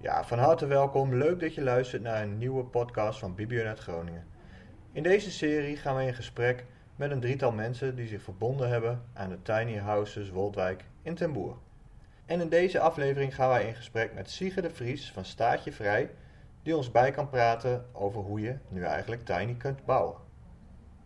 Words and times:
Ja, 0.00 0.24
van 0.24 0.38
harte 0.38 0.66
welkom. 0.66 1.14
Leuk 1.14 1.40
dat 1.40 1.54
je 1.54 1.62
luistert 1.62 2.02
naar 2.02 2.22
een 2.22 2.38
nieuwe 2.38 2.64
podcast 2.64 3.18
van 3.18 3.34
Bibionet 3.34 3.78
Groningen. 3.78 4.26
In 4.92 5.02
deze 5.02 5.30
serie 5.30 5.76
gaan 5.76 5.96
we 5.96 6.02
in 6.02 6.14
gesprek 6.14 6.64
met 6.96 7.10
een 7.10 7.20
drietal 7.20 7.52
mensen 7.52 7.96
die 7.96 8.06
zich 8.06 8.22
verbonden 8.22 8.68
hebben 8.68 9.02
aan 9.14 9.28
de 9.28 9.42
Tiny 9.42 9.76
Houses 9.76 10.30
Woldwijk 10.30 10.84
in 11.02 11.14
Ten 11.14 11.32
Boer. 11.32 11.56
En 12.26 12.40
in 12.40 12.48
deze 12.48 12.80
aflevering 12.80 13.34
gaan 13.34 13.48
wij 13.48 13.66
in 13.66 13.74
gesprek 13.74 14.14
met 14.14 14.30
Siege 14.30 14.60
de 14.60 14.70
Vries 14.70 15.12
van 15.12 15.24
Staatje 15.24 15.72
Vrij, 15.72 16.10
die 16.62 16.76
ons 16.76 16.90
bij 16.90 17.10
kan 17.10 17.28
praten 17.28 17.86
over 17.92 18.20
hoe 18.20 18.40
je 18.40 18.56
nu 18.68 18.82
eigenlijk 18.82 19.24
tiny 19.24 19.54
kunt 19.54 19.84
bouwen. 19.84 20.16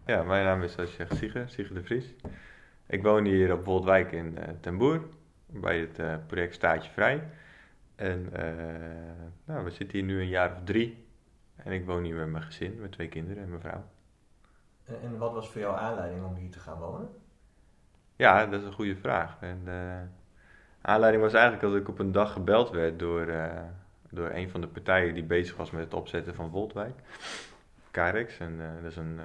Ja, 0.06 0.22
mijn 0.22 0.44
naam 0.44 0.62
is, 0.62 0.72
zoals 0.72 0.90
je 0.90 0.96
zegt, 0.96 1.16
Siege, 1.16 1.44
Siege 1.46 1.74
de 1.74 1.82
Vries. 1.82 2.14
Ik 2.86 3.02
woon 3.02 3.24
hier 3.24 3.52
op 3.52 3.64
Woldwijk 3.64 4.12
in 4.12 4.36
uh, 4.38 4.44
Ten 4.60 4.78
Boer, 4.78 5.08
bij 5.46 5.78
het 5.78 5.98
uh, 5.98 6.14
project 6.26 6.54
Staatje 6.54 6.90
Vrij. 6.90 7.22
En 8.02 8.28
uh, 8.36 8.44
nou, 9.44 9.64
we 9.64 9.70
zitten 9.70 9.98
hier 9.98 10.06
nu 10.06 10.20
een 10.20 10.28
jaar 10.28 10.52
of 10.52 10.60
drie. 10.64 11.06
En 11.56 11.72
ik 11.72 11.86
woon 11.86 12.04
hier 12.04 12.14
met 12.14 12.28
mijn 12.28 12.42
gezin, 12.42 12.80
met 12.80 12.92
twee 12.92 13.08
kinderen 13.08 13.42
en 13.42 13.48
mijn 13.48 13.60
vrouw. 13.60 13.84
En, 14.84 15.00
en 15.02 15.18
wat 15.18 15.32
was 15.32 15.50
voor 15.50 15.60
jou 15.60 15.76
aanleiding 15.76 16.24
om 16.24 16.34
hier 16.34 16.50
te 16.50 16.58
gaan 16.58 16.78
wonen? 16.78 17.08
Ja, 18.16 18.46
dat 18.46 18.60
is 18.60 18.66
een 18.66 18.72
goede 18.72 18.96
vraag. 18.96 19.36
En 19.40 19.60
de 19.64 20.00
aanleiding 20.80 21.22
was 21.22 21.32
eigenlijk 21.32 21.62
dat 21.62 21.80
ik 21.80 21.88
op 21.88 21.98
een 21.98 22.12
dag 22.12 22.32
gebeld 22.32 22.70
werd 22.70 22.98
door, 22.98 23.26
door 24.10 24.30
een 24.30 24.50
van 24.50 24.60
de 24.60 24.68
partijen 24.68 25.14
die 25.14 25.24
bezig 25.24 25.56
was 25.56 25.70
met 25.70 25.84
het 25.84 25.94
opzetten 25.94 26.34
van 26.34 26.48
Woldwijk. 26.48 27.00
Carex, 27.90 28.38
en 28.38 28.58
dat 28.82 28.90
is 28.90 28.96
een, 28.96 29.20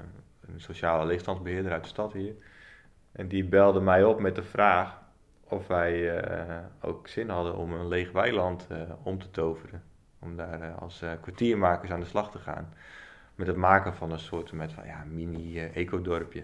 een 0.48 0.62
sociale 0.62 1.06
leegstandsbeheerder 1.06 1.72
uit 1.72 1.84
de 1.84 1.90
stad 1.90 2.14
hier. 2.14 2.34
En 3.12 3.28
die 3.28 3.46
belde 3.46 3.80
mij 3.80 4.04
op 4.04 4.20
met 4.20 4.36
de 4.36 4.44
vraag 4.44 5.06
of 5.50 5.68
wij 5.68 6.22
uh, 6.24 6.58
ook 6.82 7.08
zin 7.08 7.30
hadden 7.30 7.56
om 7.56 7.74
een 7.74 7.88
leeg 7.88 8.12
weiland 8.12 8.68
uh, 8.72 8.78
om 9.04 9.20
te 9.20 9.32
toveren. 9.32 9.84
Om 10.20 10.36
daar 10.36 10.62
uh, 10.62 10.78
als 10.78 11.04
kwartiermakers 11.22 11.92
aan 11.92 12.00
de 12.00 12.06
slag 12.06 12.32
te 12.32 12.40
gaan. 12.40 12.74
Met 13.36 13.48
het 13.48 13.56
maken 13.56 13.94
van 13.96 14.12
een 14.12 14.20
soort 14.20 14.52
met 14.52 14.74
van, 14.74 14.86
ja, 14.86 15.04
mini-ecodorpje. 15.12 16.44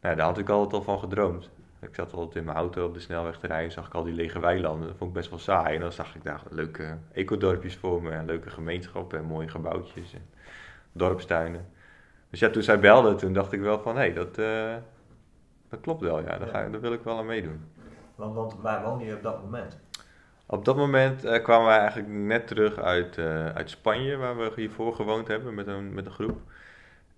Nou, 0.00 0.16
daar 0.16 0.26
had 0.26 0.38
ik 0.38 0.48
altijd 0.48 0.72
al 0.72 0.82
van 0.82 0.98
gedroomd. 0.98 1.50
Ik 1.80 1.94
zat 1.94 2.12
altijd 2.12 2.36
in 2.36 2.44
mijn 2.44 2.56
auto 2.56 2.86
op 2.86 2.94
de 2.94 3.00
snelweg 3.00 3.38
te 3.38 3.46
rijden, 3.46 3.72
zag 3.72 3.86
ik 3.86 3.94
al 3.94 4.04
die 4.04 4.14
lege 4.14 4.40
weilanden. 4.40 4.88
Dat 4.88 4.96
vond 4.96 5.10
ik 5.10 5.16
best 5.16 5.30
wel 5.30 5.38
saai. 5.38 5.74
En 5.74 5.80
dan 5.80 5.92
zag 5.92 6.14
ik 6.14 6.24
daar 6.24 6.42
leuke 6.50 6.96
ecodorpjes 7.12 7.76
voor 7.76 8.02
me, 8.02 8.10
en 8.10 8.26
leuke 8.26 8.50
gemeenschappen 8.50 9.18
en 9.18 9.24
mooie 9.24 9.48
gebouwtjes 9.48 10.14
en 10.14 10.26
dorpstuinen. 10.92 11.66
Dus 12.30 12.40
ja, 12.40 12.50
toen 12.50 12.62
zij 12.62 12.80
belde, 12.80 13.14
toen 13.14 13.32
dacht 13.32 13.52
ik 13.52 13.60
wel 13.60 13.80
van, 13.80 13.96
hé, 13.96 14.00
hey, 14.00 14.12
dat, 14.12 14.34
dat 15.68 15.80
klopt 15.80 16.00
wel, 16.00 16.20
ja. 16.20 16.38
Daar, 16.38 16.48
ga, 16.48 16.68
daar 16.68 16.80
wil 16.80 16.92
ik 16.92 17.02
wel 17.02 17.18
aan 17.18 17.26
meedoen. 17.26 17.60
Want, 18.16 18.34
want 18.34 18.54
waar 18.60 18.84
woonde 18.84 19.04
je 19.04 19.14
op 19.14 19.22
dat 19.22 19.42
moment? 19.42 19.78
Op 20.46 20.64
dat 20.64 20.76
moment 20.76 21.24
uh, 21.24 21.42
kwamen 21.42 21.66
wij 21.66 21.78
eigenlijk 21.78 22.08
net 22.08 22.46
terug 22.46 22.78
uit, 22.78 23.16
uh, 23.16 23.48
uit 23.48 23.70
Spanje, 23.70 24.16
waar 24.16 24.36
we 24.36 24.52
hiervoor 24.56 24.94
gewoond 24.94 25.28
hebben 25.28 25.54
met 25.54 25.66
een, 25.66 25.94
met 25.94 26.06
een 26.06 26.12
groep. 26.12 26.40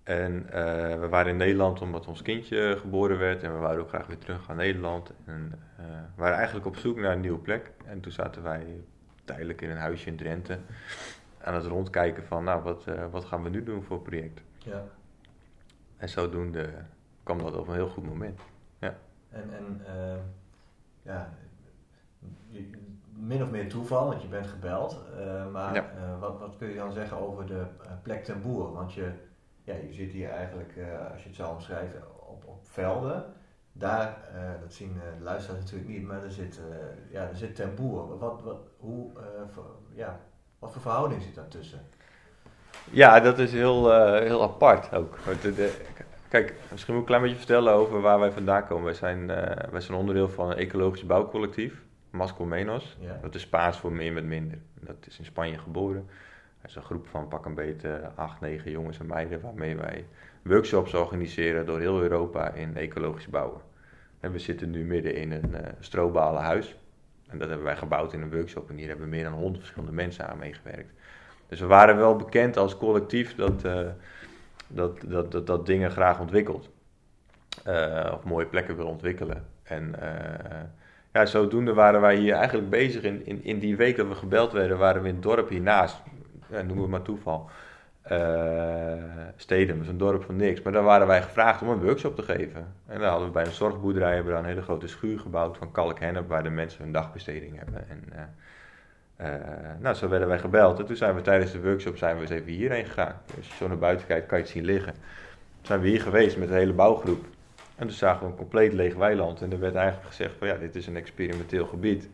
En 0.03 0.43
uh, 0.45 0.51
we 0.99 1.07
waren 1.09 1.31
in 1.31 1.37
Nederland 1.37 1.81
omdat 1.81 2.07
ons 2.07 2.21
kindje 2.21 2.77
geboren 2.79 3.17
werd 3.17 3.43
en 3.43 3.53
we 3.53 3.59
waren 3.59 3.81
ook 3.81 3.89
graag 3.89 4.07
weer 4.07 4.17
terug 4.17 4.47
naar 4.47 4.55
Nederland. 4.55 5.13
En 5.25 5.59
we 5.75 6.21
waren 6.21 6.35
eigenlijk 6.35 6.65
op 6.65 6.75
zoek 6.75 6.97
naar 6.97 7.11
een 7.11 7.19
nieuwe 7.19 7.39
plek. 7.39 7.71
En 7.85 7.99
toen 7.99 8.11
zaten 8.11 8.43
wij 8.43 8.65
tijdelijk 9.25 9.61
in 9.61 9.69
een 9.69 9.77
huisje 9.77 10.07
in 10.07 10.15
Drenthe 10.15 10.57
aan 11.41 11.53
het 11.53 11.65
rondkijken 11.65 12.25
van, 12.25 12.43
nou, 12.43 12.63
wat, 12.63 12.85
wat 13.11 13.25
gaan 13.25 13.43
we 13.43 13.49
nu 13.49 13.63
doen 13.63 13.83
voor 13.83 14.01
project? 14.01 14.41
Ja. 14.57 14.83
En 15.97 16.09
zodoende 16.09 16.69
kwam 17.23 17.37
dat 17.37 17.55
op 17.55 17.67
een 17.67 17.73
heel 17.73 17.89
goed 17.89 18.05
moment. 18.05 18.39
Ja. 18.79 18.95
En, 19.29 19.49
en 19.53 19.81
ja, 21.01 21.33
min 23.19 23.43
of 23.43 23.51
meer 23.51 23.69
toeval, 23.69 24.07
want 24.07 24.21
je 24.21 24.27
bent 24.27 24.47
gebeld. 24.47 24.99
Uh, 25.19 25.47
maar 25.47 25.73
ja. 25.73 25.83
uh, 25.95 26.19
wat, 26.19 26.39
wat 26.39 26.55
kun 26.57 26.67
je 26.67 26.75
dan 26.75 26.91
zeggen 26.91 27.17
over 27.17 27.45
de 27.45 27.63
uh, 27.83 27.91
plek 28.01 28.23
ten 28.23 28.41
boer? 28.41 28.73
Want 28.73 28.93
je, 28.93 29.11
ja, 29.63 29.73
je 29.73 29.93
zit 29.93 30.11
hier 30.11 30.29
eigenlijk, 30.29 30.73
als 31.11 31.21
je 31.21 31.27
het 31.27 31.37
zou 31.37 31.53
omschrijven, 31.53 32.03
op, 32.27 32.43
op 32.45 32.67
velden. 32.67 33.23
Daar, 33.71 34.17
dat 34.61 34.73
zien 34.73 34.93
de 34.93 35.23
luisteraars 35.23 35.61
natuurlijk 35.61 35.89
niet, 35.89 36.03
maar 36.03 36.23
er 36.23 36.31
zit, 36.31 36.59
ja, 37.11 37.21
er 37.21 37.35
zit 37.35 37.55
ten 37.55 37.75
boer. 37.75 38.17
Wat, 38.17 38.41
wat, 38.41 38.57
hoe, 38.77 39.11
voor, 39.51 39.65
ja, 39.93 40.19
wat 40.59 40.71
voor 40.71 40.81
verhouding 40.81 41.21
zit 41.21 41.35
daartussen? 41.35 41.81
Ja, 42.91 43.19
dat 43.19 43.39
is 43.39 43.51
heel, 43.51 43.91
heel 44.13 44.43
apart 44.43 44.93
ook. 44.93 45.17
Kijk, 46.29 46.53
misschien 46.71 46.93
moet 46.93 47.03
ik 47.03 47.09
een 47.09 47.15
klein 47.15 47.21
beetje 47.21 47.37
vertellen 47.37 47.73
over 47.73 48.01
waar 48.01 48.19
wij 48.19 48.31
vandaan 48.31 48.67
komen. 48.67 48.83
Wij 48.83 48.93
zijn, 48.93 49.19
uh, 49.19 49.71
wij 49.71 49.81
zijn 49.81 49.97
onderdeel 49.97 50.29
van 50.29 50.49
een 50.49 50.57
ecologisch 50.57 51.05
bouwcollectief, 51.05 51.81
Masco 52.09 52.45
Menos. 52.45 52.97
Ja. 52.99 53.19
Dat 53.21 53.35
is 53.35 53.41
Spaans 53.41 53.77
voor 53.77 53.91
meer 53.91 54.13
met 54.13 54.23
minder. 54.23 54.57
Dat 54.79 54.95
is 55.07 55.19
in 55.19 55.25
Spanje 55.25 55.57
geboren. 55.57 56.09
Dat 56.61 56.69
is 56.69 56.75
een 56.75 56.83
groep 56.83 57.07
van 57.07 57.27
pak 57.27 57.45
een 57.45 57.55
beetje 57.55 58.11
acht, 58.15 58.41
negen 58.41 58.71
jongens 58.71 58.99
en 58.99 59.05
meiden 59.05 59.41
waarmee 59.41 59.75
wij 59.75 60.05
workshops 60.41 60.93
organiseren 60.93 61.65
door 61.65 61.79
heel 61.79 62.01
Europa 62.01 62.49
in 62.49 62.77
ecologisch 62.77 63.27
bouwen. 63.27 63.61
En 64.19 64.31
we 64.31 64.39
zitten 64.39 64.69
nu 64.69 64.83
midden 64.83 65.15
in 65.15 65.31
een 65.31 65.51
uh, 65.51 65.59
strobalen 65.79 66.41
huis. 66.41 66.75
En 67.27 67.37
dat 67.37 67.47
hebben 67.47 67.65
wij 67.65 67.77
gebouwd 67.77 68.13
in 68.13 68.21
een 68.21 68.31
workshop 68.31 68.69
en 68.69 68.75
hier 68.75 68.87
hebben 68.87 69.09
meer 69.09 69.23
dan 69.23 69.33
honderd 69.33 69.57
verschillende 69.57 69.95
mensen 69.95 70.27
aan 70.27 70.37
meegewerkt. 70.37 70.91
Dus 71.47 71.59
we 71.59 71.65
waren 71.65 71.97
wel 71.97 72.15
bekend 72.15 72.57
als 72.57 72.77
collectief 72.77 73.35
dat... 73.35 73.65
Uh, 73.65 73.81
dat, 74.69 74.97
dat, 75.31 75.47
dat, 75.47 75.65
dingen 75.65 75.91
graag 75.91 76.19
ontwikkelt. 76.19 76.69
Uh, 77.67 78.11
of 78.13 78.23
mooie 78.23 78.45
plekken 78.45 78.75
wil 78.75 78.87
ontwikkelen. 78.87 79.45
En 79.63 79.95
uh, 80.01 80.59
ja, 81.13 81.25
zodoende 81.25 81.73
waren 81.73 82.01
wij 82.01 82.15
hier 82.15 82.33
eigenlijk 82.33 82.69
bezig. 82.69 83.03
In, 83.03 83.25
in, 83.25 83.43
in 83.43 83.59
die 83.59 83.75
week 83.75 83.97
dat 83.97 84.07
we 84.07 84.15
gebeld 84.15 84.51
werden, 84.51 84.77
waren 84.77 85.01
we 85.01 85.07
in 85.07 85.13
het 85.13 85.23
dorp 85.23 85.49
hiernaast. 85.49 86.01
Ja, 86.51 86.61
noemen 86.61 86.83
we 86.83 86.89
maar 86.89 87.01
toeval. 87.01 87.49
Uh, 88.11 88.93
Stedem, 89.35 89.75
dat 89.75 89.85
is 89.85 89.91
een 89.91 89.97
dorp 89.97 90.23
van 90.23 90.35
niks. 90.35 90.61
Maar 90.61 90.73
daar 90.73 90.83
waren 90.83 91.07
wij 91.07 91.21
gevraagd 91.21 91.61
om 91.61 91.69
een 91.69 91.83
workshop 91.83 92.15
te 92.15 92.23
geven. 92.23 92.73
En 92.85 92.99
daar 92.99 93.09
hadden 93.09 93.27
we 93.27 93.33
bij 93.33 93.45
een 93.45 93.51
zorgboerderij 93.51 94.15
hebben 94.15 94.33
we 94.33 94.39
een 94.39 94.45
hele 94.45 94.61
grote 94.61 94.87
schuur 94.87 95.19
gebouwd 95.19 95.57
van 95.57 95.71
kalkhennep, 95.71 96.27
waar 96.27 96.43
de 96.43 96.49
mensen 96.49 96.83
hun 96.83 96.91
dagbesteding 96.91 97.57
hebben. 97.57 97.89
En, 97.89 98.03
uh, 99.21 99.27
nou, 99.79 99.95
zo 99.95 100.07
werden 100.09 100.27
wij 100.27 100.39
gebeld. 100.39 100.79
En 100.79 100.85
toen 100.85 100.95
zijn 100.95 101.15
we 101.15 101.21
tijdens 101.21 101.51
de 101.51 101.61
workshop 101.61 101.97
zijn 101.97 102.15
we 102.15 102.21
eens 102.21 102.29
even 102.29 102.51
hierheen 102.51 102.85
gegaan. 102.85 103.15
Dus 103.35 103.57
zo 103.57 103.67
naar 103.67 103.77
buiten 103.77 104.07
kijkt, 104.07 104.27
kan 104.27 104.37
je 104.37 104.43
het 104.43 104.53
zien 104.53 104.65
liggen. 104.65 104.93
Toen 104.93 105.65
zijn 105.65 105.79
we 105.79 105.87
hier 105.87 106.01
geweest 106.01 106.37
met 106.37 106.47
de 106.47 106.53
hele 106.53 106.73
bouwgroep. 106.73 107.25
En 107.75 107.87
toen 107.87 107.95
zagen 107.95 108.25
we 108.25 108.31
een 108.31 108.37
compleet 108.37 108.73
leeg 108.73 108.95
weiland. 108.95 109.41
En 109.41 109.51
er 109.51 109.59
werd 109.59 109.75
eigenlijk 109.75 110.07
gezegd 110.07 110.35
van 110.37 110.47
ja, 110.47 110.55
dit 110.55 110.75
is 110.75 110.87
een 110.87 110.95
experimenteel 110.95 111.65
gebied. 111.65 112.09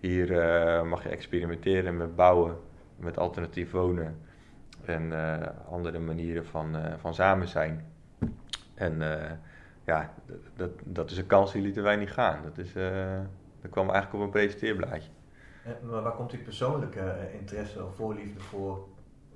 Hier 0.00 0.30
uh, 0.30 0.82
mag 0.82 1.02
je 1.02 1.08
experimenteren 1.08 1.96
met 1.96 2.16
bouwen, 2.16 2.56
met 2.96 3.18
alternatief 3.18 3.70
wonen. 3.70 4.18
En 4.84 5.02
uh, 5.02 5.36
andere 5.70 5.98
manieren 5.98 6.46
van, 6.46 6.76
van 7.00 7.14
samen 7.14 7.48
zijn. 7.48 7.84
En 8.74 9.02
ja, 9.84 10.12
dat, 10.56 10.70
dat 10.84 11.10
is 11.10 11.18
een 11.18 11.26
kans 11.26 11.52
die 11.52 11.62
lieten 11.62 11.82
wij 11.82 11.96
niet 11.96 12.10
gaan. 12.10 12.38
Dat, 12.42 12.58
is, 12.58 12.72
dat 13.62 13.70
kwam 13.70 13.90
eigenlijk 13.90 14.14
op 14.14 14.20
een 14.20 14.40
presenteerblaadje. 14.40 15.10
Maar 15.66 16.02
waar 16.02 16.12
komt 16.12 16.30
die 16.30 16.38
persoonlijke 16.38 17.00
eh, 17.00 17.34
interesse 17.34 17.84
of 17.84 17.94
voorliefde 17.94 18.40
voor 18.40 18.86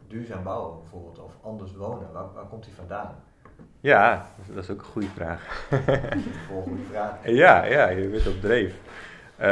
duurzaam 0.07 0.43
bouwen 0.43 0.79
bijvoorbeeld, 0.79 1.19
of 1.19 1.39
anders 1.43 1.75
wonen? 1.75 2.13
Waar, 2.13 2.33
waar 2.33 2.47
komt 2.47 2.65
die 2.65 2.75
vandaan? 2.75 3.15
Ja, 3.81 4.27
dat 4.55 4.65
is 4.65 4.71
ook 4.71 4.79
een 4.79 4.85
goede 4.85 5.09
vraag. 5.09 5.69
Volgende 6.49 6.83
vraag. 6.83 7.29
Ja, 7.29 7.65
ja, 7.65 7.89
je 7.89 8.09
bent 8.09 8.27
op 8.27 8.41
dreef. 8.41 8.75
Uh, 9.41 9.47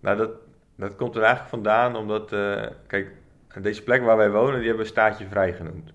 nou, 0.00 0.16
dat, 0.16 0.30
dat 0.74 0.96
komt 0.96 1.16
er 1.16 1.22
eigenlijk 1.22 1.50
vandaan 1.50 1.96
omdat, 1.96 2.32
uh, 2.32 2.66
kijk, 2.86 3.12
deze 3.60 3.82
plek 3.82 4.02
waar 4.02 4.16
wij 4.16 4.30
wonen, 4.30 4.58
die 4.58 4.66
hebben 4.66 4.84
we 4.84 4.90
Staatje 4.90 5.26
Vrij 5.26 5.52
genoemd. 5.52 5.92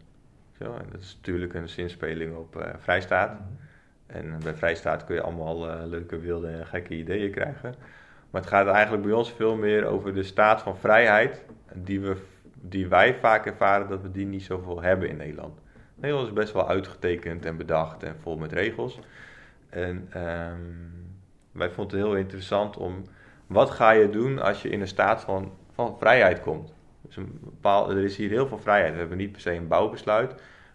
Zo, 0.60 0.64
en 0.64 0.86
dat 0.92 1.02
is 1.02 1.16
natuurlijk 1.16 1.54
een 1.54 1.70
zinspeling 1.70 2.36
op 2.36 2.56
uh, 2.56 2.64
Vrijstaat. 2.78 3.30
-hmm. 3.30 3.58
En 4.06 4.40
bij 4.44 4.56
Vrijstaat 4.56 5.06
kun 5.06 5.16
je 5.16 5.22
allemaal 5.22 5.88
leuke, 5.88 6.20
wilde 6.20 6.48
en 6.48 6.66
gekke 6.66 6.94
ideeën 6.94 7.32
krijgen. 7.32 7.76
Maar 8.32 8.42
het 8.42 8.50
gaat 8.50 8.68
eigenlijk 8.68 9.04
bij 9.04 9.14
ons 9.14 9.32
veel 9.32 9.56
meer 9.56 9.86
over 9.86 10.14
de 10.14 10.24
staat 10.24 10.62
van 10.62 10.78
vrijheid 10.78 11.46
die, 11.74 12.02
we, 12.02 12.16
die 12.54 12.88
wij 12.88 13.16
vaak 13.16 13.46
ervaren 13.46 13.88
dat 13.88 14.02
we 14.02 14.12
die 14.12 14.26
niet 14.26 14.44
zoveel 14.44 14.82
hebben 14.82 15.10
in 15.10 15.18
Nederland. 15.18 15.60
Nederland 15.96 16.28
is 16.28 16.34
best 16.34 16.54
wel 16.54 16.68
uitgetekend 16.68 17.46
en 17.46 17.58
bedacht 17.58 18.04
en 18.04 18.16
vol 18.22 18.38
met 18.38 18.52
regels. 18.52 19.00
En 19.70 20.10
um, 20.16 20.92
wij 21.52 21.70
vonden 21.70 21.98
het 21.98 22.08
heel 22.08 22.18
interessant 22.18 22.78
om, 22.78 23.04
wat 23.48 23.70
ga 23.70 23.92
je 23.92 24.10
doen 24.10 24.40
als 24.40 24.62
je 24.62 24.70
in 24.70 24.82
een 24.82 24.88
staat 24.88 25.22
van, 25.22 25.52
van 25.74 25.96
vrijheid 26.00 26.42
komt? 26.42 26.74
Dus 27.02 27.16
een 27.16 27.58
er 27.64 28.04
is 28.04 28.18
hier 28.18 28.30
heel 28.30 28.48
veel 28.48 28.60
vrijheid. 28.60 28.94
We 28.94 29.00
hebben 29.00 29.18
niet 29.18 29.32
per 29.32 29.42
se 29.42 29.54
een 29.54 29.68
bouwbesluit, 29.68 30.30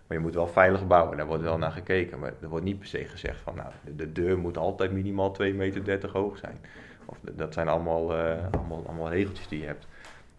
maar 0.06 0.16
je 0.16 0.22
moet 0.22 0.34
wel 0.34 0.46
veilig 0.46 0.86
bouwen. 0.86 1.16
Daar 1.16 1.26
wordt 1.26 1.42
wel 1.42 1.58
naar 1.58 1.72
gekeken. 1.72 2.18
Maar 2.18 2.32
er 2.40 2.48
wordt 2.48 2.64
niet 2.64 2.78
per 2.78 2.88
se 2.88 3.04
gezegd 3.04 3.40
van, 3.40 3.54
nou, 3.54 3.72
de 3.96 4.12
deur 4.12 4.38
moet 4.38 4.56
altijd 4.56 4.92
minimaal 4.92 5.36
2,30 5.42 5.54
meter 5.56 6.10
hoog 6.12 6.38
zijn. 6.38 6.58
Of, 7.06 7.18
dat 7.32 7.52
zijn 7.52 7.68
allemaal, 7.68 8.18
uh, 8.18 8.34
allemaal, 8.50 8.82
allemaal 8.86 9.10
regeltjes 9.10 9.48
die 9.48 9.60
je 9.60 9.66
hebt. 9.66 9.86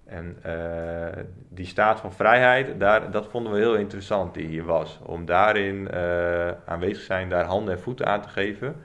En 0.05 0.37
uh, 0.45 1.23
die 1.49 1.65
staat 1.65 1.99
van 1.99 2.13
vrijheid, 2.13 2.79
daar, 2.79 3.11
dat 3.11 3.27
vonden 3.27 3.51
we 3.51 3.57
heel 3.57 3.75
interessant 3.75 4.33
die 4.33 4.47
hier 4.47 4.63
was. 4.63 4.99
Om 5.03 5.25
daarin 5.25 5.87
uh, 5.93 6.51
aanwezig 6.65 7.03
zijn, 7.03 7.29
daar 7.29 7.45
handen 7.45 7.73
en 7.73 7.81
voeten 7.81 8.05
aan 8.05 8.21
te 8.21 8.29
geven. 8.29 8.75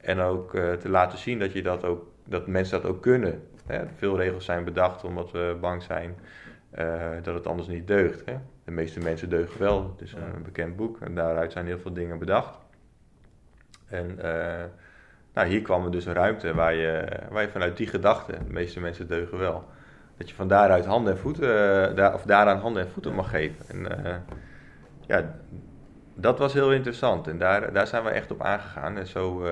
En 0.00 0.20
ook 0.20 0.50
te 0.50 0.88
laten 0.88 1.18
zien 1.18 1.38
dat, 1.38 1.52
je 1.52 1.62
dat, 1.62 1.84
ook, 1.84 2.06
dat 2.24 2.46
mensen 2.46 2.80
dat 2.80 2.90
ook 2.90 3.02
kunnen. 3.02 3.42
Hè? 3.66 3.84
Veel 3.96 4.16
regels 4.16 4.44
zijn 4.44 4.64
bedacht 4.64 5.04
omdat 5.04 5.30
we 5.30 5.56
bang 5.60 5.82
zijn 5.82 6.14
eh, 6.70 7.10
dat 7.22 7.34
het 7.34 7.46
anders 7.46 7.68
niet 7.68 7.86
deugt. 7.86 8.22
Hè? 8.24 8.36
De 8.64 8.70
meeste 8.70 9.00
mensen 9.00 9.28
deugen 9.28 9.60
wel. 9.60 9.90
Het 9.96 10.00
is 10.00 10.12
een 10.12 10.42
bekend 10.42 10.76
boek 10.76 11.00
en 11.00 11.14
daaruit 11.14 11.52
zijn 11.52 11.66
heel 11.66 11.78
veel 11.78 11.92
dingen 11.92 12.18
bedacht. 12.18 12.58
En 13.86 14.18
nou, 15.40 15.52
hier 15.52 15.62
kwam 15.62 15.84
er 15.84 15.90
dus 15.90 16.06
een 16.06 16.14
ruimte 16.14 16.54
waar 16.54 16.74
je, 16.74 17.04
waar 17.30 17.42
je 17.42 17.48
vanuit 17.48 17.76
die 17.76 17.86
gedachte, 17.86 18.32
de 18.32 18.52
meeste 18.52 18.80
mensen 18.80 19.08
deugen 19.08 19.38
wel, 19.38 19.64
dat 20.16 20.28
je 20.28 20.34
van 20.34 20.48
daaruit 20.48 20.84
handen 20.84 21.12
en 21.12 21.18
voeten, 21.18 21.96
daar, 21.96 22.14
of 22.14 22.22
daaraan 22.22 22.58
handen 22.58 22.82
en 22.82 22.90
voeten 22.90 23.14
mag 23.14 23.30
geven. 23.30 23.64
En 23.68 24.22
ja, 25.06 25.34
dat 26.14 26.38
was 26.38 26.52
heel 26.52 26.72
interessant 26.72 27.26
en 27.28 27.38
daar, 27.38 27.72
daar 27.72 27.86
zijn 27.86 28.04
we 28.04 28.10
echt 28.10 28.30
op 28.30 28.42
aangegaan 28.42 28.98
en 28.98 29.06
zo, 29.06 29.46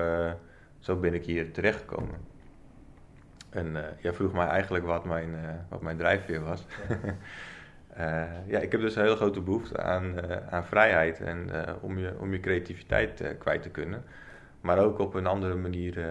zo 0.79 0.95
ben 0.95 1.13
ik 1.13 1.25
hier 1.25 1.51
terechtgekomen. 1.51 2.15
En 3.49 3.67
uh, 3.75 3.79
jij 3.97 4.13
vroeg 4.13 4.33
mij 4.33 4.47
eigenlijk 4.47 4.85
wat 4.85 5.05
mijn, 5.05 5.29
wat 5.69 5.81
mijn 5.81 5.97
drijfveer 5.97 6.43
was. 6.43 6.65
Ja. 6.89 6.95
uh, 7.97 8.47
ja, 8.53 8.59
ik 8.59 8.71
heb 8.71 8.81
dus 8.81 8.95
een 8.95 9.03
hele 9.03 9.15
grote 9.15 9.41
behoefte 9.41 9.81
aan, 9.81 10.13
aan 10.49 10.65
vrijheid 10.65 11.21
en 11.21 11.49
om, 11.81 11.97
je, 11.97 12.13
om 12.19 12.31
je 12.31 12.39
creativiteit 12.39 13.35
kwijt 13.39 13.61
te 13.61 13.69
kunnen. 13.69 14.03
Maar 14.61 14.79
ook 14.79 14.99
op 14.99 15.13
een 15.13 15.25
andere 15.25 15.55
manier 15.55 16.05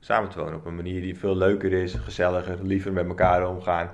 samen 0.00 0.30
te 0.30 0.38
wonen. 0.38 0.54
Op 0.54 0.66
een 0.66 0.76
manier 0.76 1.00
die 1.00 1.18
veel 1.18 1.36
leuker 1.36 1.72
is, 1.72 1.94
gezelliger, 1.94 2.58
liever 2.62 2.92
met 2.92 3.06
elkaar 3.06 3.48
omgaan. 3.48 3.90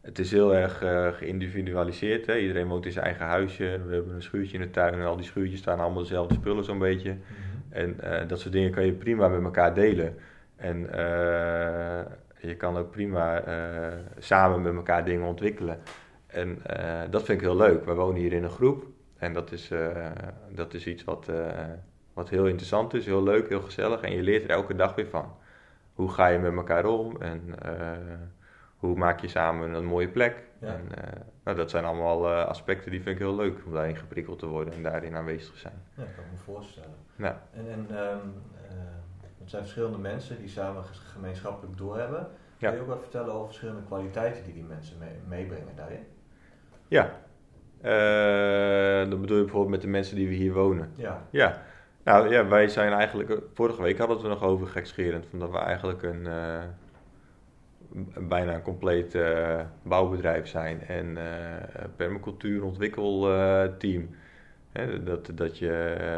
Het 0.00 0.18
is 0.18 0.30
heel 0.30 0.54
erg 0.54 0.78
geïndividualiseerd. 1.16 2.26
Hè? 2.26 2.38
Iedereen 2.38 2.68
woont 2.68 2.86
in 2.86 2.92
zijn 2.92 3.04
eigen 3.04 3.26
huisje. 3.26 3.80
We 3.86 3.94
hebben 3.94 4.14
een 4.14 4.22
schuurtje 4.22 4.58
in 4.58 4.62
de 4.62 4.70
tuin 4.70 4.94
en 4.94 5.04
al 5.04 5.16
die 5.16 5.26
schuurtjes 5.26 5.58
staan 5.58 5.80
allemaal 5.80 6.02
dezelfde 6.02 6.34
spullen 6.34 6.64
zo'n 6.64 6.78
beetje. 6.78 7.12
Mm 7.12 7.20
-hmm. 7.20 8.00
En 8.00 8.28
dat 8.28 8.40
soort 8.40 8.52
dingen 8.52 8.70
kan 8.70 8.84
je 8.84 8.92
prima 8.92 9.28
met 9.28 9.42
elkaar 9.42 9.74
delen. 9.74 10.14
En 10.56 10.88
je 12.40 12.56
kan 12.56 12.76
ook 12.76 12.90
prima 12.90 13.48
uh, 13.48 13.94
samen 14.18 14.62
met 14.62 14.74
elkaar 14.74 15.04
dingen 15.04 15.26
ontwikkelen. 15.26 15.78
En 16.26 16.48
uh, 16.48 17.00
dat 17.10 17.22
vind 17.22 17.40
ik 17.40 17.46
heel 17.46 17.56
leuk. 17.56 17.84
We 17.84 17.94
wonen 17.94 18.20
hier 18.20 18.32
in 18.32 18.44
een 18.44 18.50
groep. 18.50 18.86
En 19.16 19.32
dat 19.32 19.52
is, 19.52 19.70
uh, 19.70 20.06
dat 20.54 20.74
is 20.74 20.86
iets 20.86 21.04
wat, 21.04 21.30
wat 22.18 22.28
heel 22.28 22.46
interessant 22.46 22.94
is, 22.94 23.06
heel 23.06 23.22
leuk, 23.22 23.48
heel 23.48 23.60
gezellig. 23.60 24.00
En 24.00 24.12
je 24.12 24.22
leert 24.22 24.44
er 24.44 24.50
elke 24.50 24.74
dag 24.74 24.94
weer 24.94 25.06
van. 25.06 25.32
Hoe 25.94 26.10
ga 26.10 26.26
je 26.26 26.38
met 26.38 26.54
elkaar 26.54 26.84
om 26.84 27.22
en 27.22 27.54
hoe 28.76 28.96
maak 28.96 29.20
je 29.20 29.28
samen 29.28 29.72
een 29.72 29.84
mooie 29.84 30.08
plek. 30.08 30.42
Ja. 30.60 30.66
En, 30.66 30.88
nou, 31.44 31.56
dat 31.56 31.70
zijn 31.70 31.84
allemaal 31.84 32.28
aspecten 32.28 32.90
die 32.90 33.02
vind 33.02 33.14
ik 33.14 33.22
heel 33.22 33.34
leuk 33.34 33.58
om 33.66 33.72
daarin 33.72 33.96
geprikkeld 33.96 34.38
te 34.38 34.46
worden 34.46 34.74
en 34.74 34.82
daarin 34.82 35.16
aanwezig 35.16 35.52
te 35.52 35.58
zijn. 35.58 35.82
Ja, 35.94 36.02
ik 36.02 36.08
kan 36.14 36.24
me 36.32 36.38
voorstellen. 36.38 36.94
Ja. 37.16 37.42
En, 37.52 37.70
en 37.70 37.98
um, 37.98 38.34
het 39.38 39.50
zijn 39.50 39.62
verschillende 39.62 39.98
mensen 39.98 40.38
die 40.38 40.48
samen 40.48 40.84
gemeenschappelijk 40.84 41.76
doorhebben. 41.76 42.28
Kun 42.58 42.72
je 42.72 42.80
ook 42.80 42.86
wat 42.86 43.00
vertellen 43.00 43.32
over 43.32 43.46
verschillende 43.46 43.82
kwaliteiten 43.82 44.44
die 44.44 44.54
die 44.54 44.64
mensen 44.64 44.98
mee, 44.98 45.16
meebrengen 45.28 45.76
daarin? 45.76 46.06
Ja, 46.88 47.04
dat 49.08 49.20
bedoel 49.20 49.36
je 49.36 49.42
bijvoorbeeld 49.42 49.70
met 49.70 49.82
de 49.82 49.88
mensen 49.88 50.16
die 50.16 50.28
we 50.28 50.34
hier 50.34 50.52
wonen. 50.52 50.90
Ja. 50.94 51.26
Ja, 51.30 51.62
nou 52.08 52.30
ja, 52.30 52.48
wij 52.48 52.68
zijn 52.68 52.92
eigenlijk, 52.92 53.40
vorige 53.54 53.82
week 53.82 53.98
hadden 53.98 54.22
we 54.22 54.28
nog 54.28 54.42
over 54.42 54.66
gekscherend, 54.66 55.26
van 55.30 55.38
dat 55.38 55.50
we 55.50 55.58
eigenlijk 55.58 56.02
een, 56.02 56.26
uh, 56.26 56.62
bijna 58.28 58.54
een 58.54 58.62
compleet 58.62 59.14
uh, 59.14 59.60
bouwbedrijf 59.82 60.46
zijn 60.46 60.82
en 60.86 61.06
uh, 61.06 61.22
permacultuur 61.96 62.64
ontwikkelteam. 62.64 64.08
dat, 65.04 65.30
dat 65.34 65.58
je, 65.58 65.66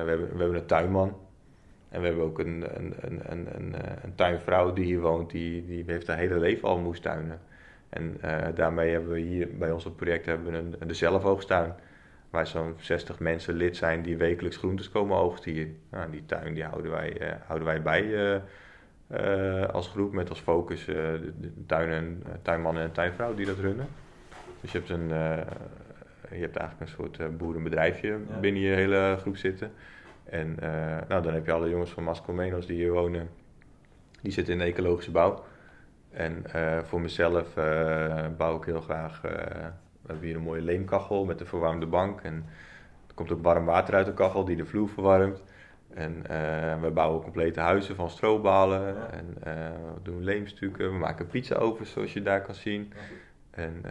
we, 0.04 0.10
hebben, 0.10 0.32
we 0.32 0.38
hebben 0.38 0.54
een 0.60 0.66
tuinman, 0.66 1.16
en 1.88 2.00
we 2.00 2.06
hebben 2.06 2.24
ook 2.24 2.38
een, 2.38 2.64
een, 2.76 2.94
een, 3.00 3.20
een, 3.32 3.46
een, 3.54 3.74
eh, 3.74 3.92
een 4.02 4.14
tuinvrouw 4.14 4.72
die 4.72 4.84
hier 4.84 5.00
woont, 5.00 5.30
die, 5.30 5.66
die 5.66 5.84
heeft 5.86 6.06
haar 6.06 6.16
hele 6.16 6.38
leven 6.38 6.68
al 6.68 6.78
moestuinen. 6.78 7.40
En 7.88 8.20
daarmee 8.54 8.90
hebben 8.90 9.10
we 9.10 9.20
hier 9.20 9.56
bij 9.58 9.70
ons 9.70 9.86
project 9.96 10.26
hebben 10.26 10.52
we 10.52 10.58
een, 10.58 10.74
een 10.78 10.88
de. 10.88 11.74
Waar 12.30 12.46
zo'n 12.46 12.74
60 12.78 13.18
mensen 13.18 13.54
lid 13.54 13.76
zijn 13.76 14.02
die 14.02 14.16
wekelijks 14.16 14.56
groentes 14.56 14.90
komen 14.90 15.16
oogsten 15.16 15.52
hier. 15.52 15.68
Nou, 15.90 16.10
die 16.10 16.26
tuin 16.26 16.54
die 16.54 16.64
houden, 16.64 16.90
wij, 16.90 17.20
uh, 17.20 17.28
houden 17.46 17.66
wij 17.66 17.82
bij 17.82 18.04
uh, 19.10 19.64
als 19.68 19.88
groep 19.88 20.12
met 20.12 20.28
als 20.28 20.40
focus 20.40 20.84
de, 20.84 21.32
de 21.40 21.52
tuin 21.66 21.90
en, 21.90 22.22
tuinman 22.42 22.78
en 22.78 22.92
tuinvrouw 22.92 23.34
die 23.34 23.46
dat 23.46 23.58
runnen. 23.58 23.86
Dus 24.60 24.72
je 24.72 24.78
hebt, 24.78 24.90
een, 24.90 25.08
je 26.30 26.40
hebt 26.40 26.56
eigenlijk 26.56 26.80
een 26.80 26.88
soort 26.88 27.36
boerenbedrijfje 27.36 28.08
ja. 28.08 28.38
binnen 28.40 28.62
je 28.62 28.74
hele 28.74 29.16
groep 29.20 29.36
zitten. 29.36 29.72
En 30.24 30.56
nou, 31.08 31.22
dan 31.22 31.34
heb 31.34 31.46
je 31.46 31.52
alle 31.52 31.68
jongens 31.68 31.90
van 31.90 32.04
Mascomenos 32.04 32.66
die 32.66 32.76
hier 32.76 32.92
wonen. 32.92 33.28
Die 34.22 34.32
zitten 34.32 34.52
in 34.52 34.58
de 34.58 34.64
ecologische 34.64 35.10
bouw. 35.10 35.44
En 36.10 36.44
voor 36.84 37.00
mezelf 37.00 37.54
bouw 38.36 38.56
ik 38.56 38.64
heel 38.64 38.80
graag. 38.80 39.20
We 40.10 40.16
hebben 40.16 40.28
hier 40.28 40.36
een 40.36 40.52
mooie 40.52 40.72
leemkachel 40.72 41.24
met 41.24 41.40
een 41.40 41.46
verwarmde 41.46 41.86
bank. 41.86 42.20
En 42.20 42.44
er 43.06 43.14
komt 43.14 43.32
ook 43.32 43.42
warm 43.42 43.64
water 43.64 43.94
uit 43.94 44.06
de 44.06 44.14
kachel 44.14 44.44
die 44.44 44.56
de 44.56 44.66
vloer 44.66 44.88
verwarmt. 44.88 45.42
En 45.94 46.22
we 46.80 46.90
bouwen 46.90 47.22
complete 47.22 47.60
huizen 47.60 47.96
van 47.96 48.10
strobalen. 48.10 48.94
Ja. 48.94 49.10
En 49.10 49.36
we 49.94 50.02
doen 50.02 50.24
leemstukken. 50.24 50.92
We 50.92 50.98
maken 50.98 51.26
pizza-ovens 51.26 51.90
zoals 51.90 52.12
je 52.12 52.22
daar 52.22 52.42
kan 52.42 52.54
zien. 52.54 52.92
Ja. 52.94 53.62
En 53.62 53.82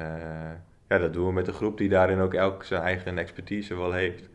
ja, 0.88 0.98
dat 0.98 1.13
doen 1.13 1.25
we 1.25 1.33
met 1.33 1.48
een 1.48 1.54
groep 1.54 1.77
die 1.77 1.89
daarin 1.89 2.19
ook 2.19 2.33
elk 2.33 2.63
zijn 2.63 2.81
eigen 2.81 3.18
expertise 3.18 3.75
wel 3.75 3.92
heeft. 3.92 4.30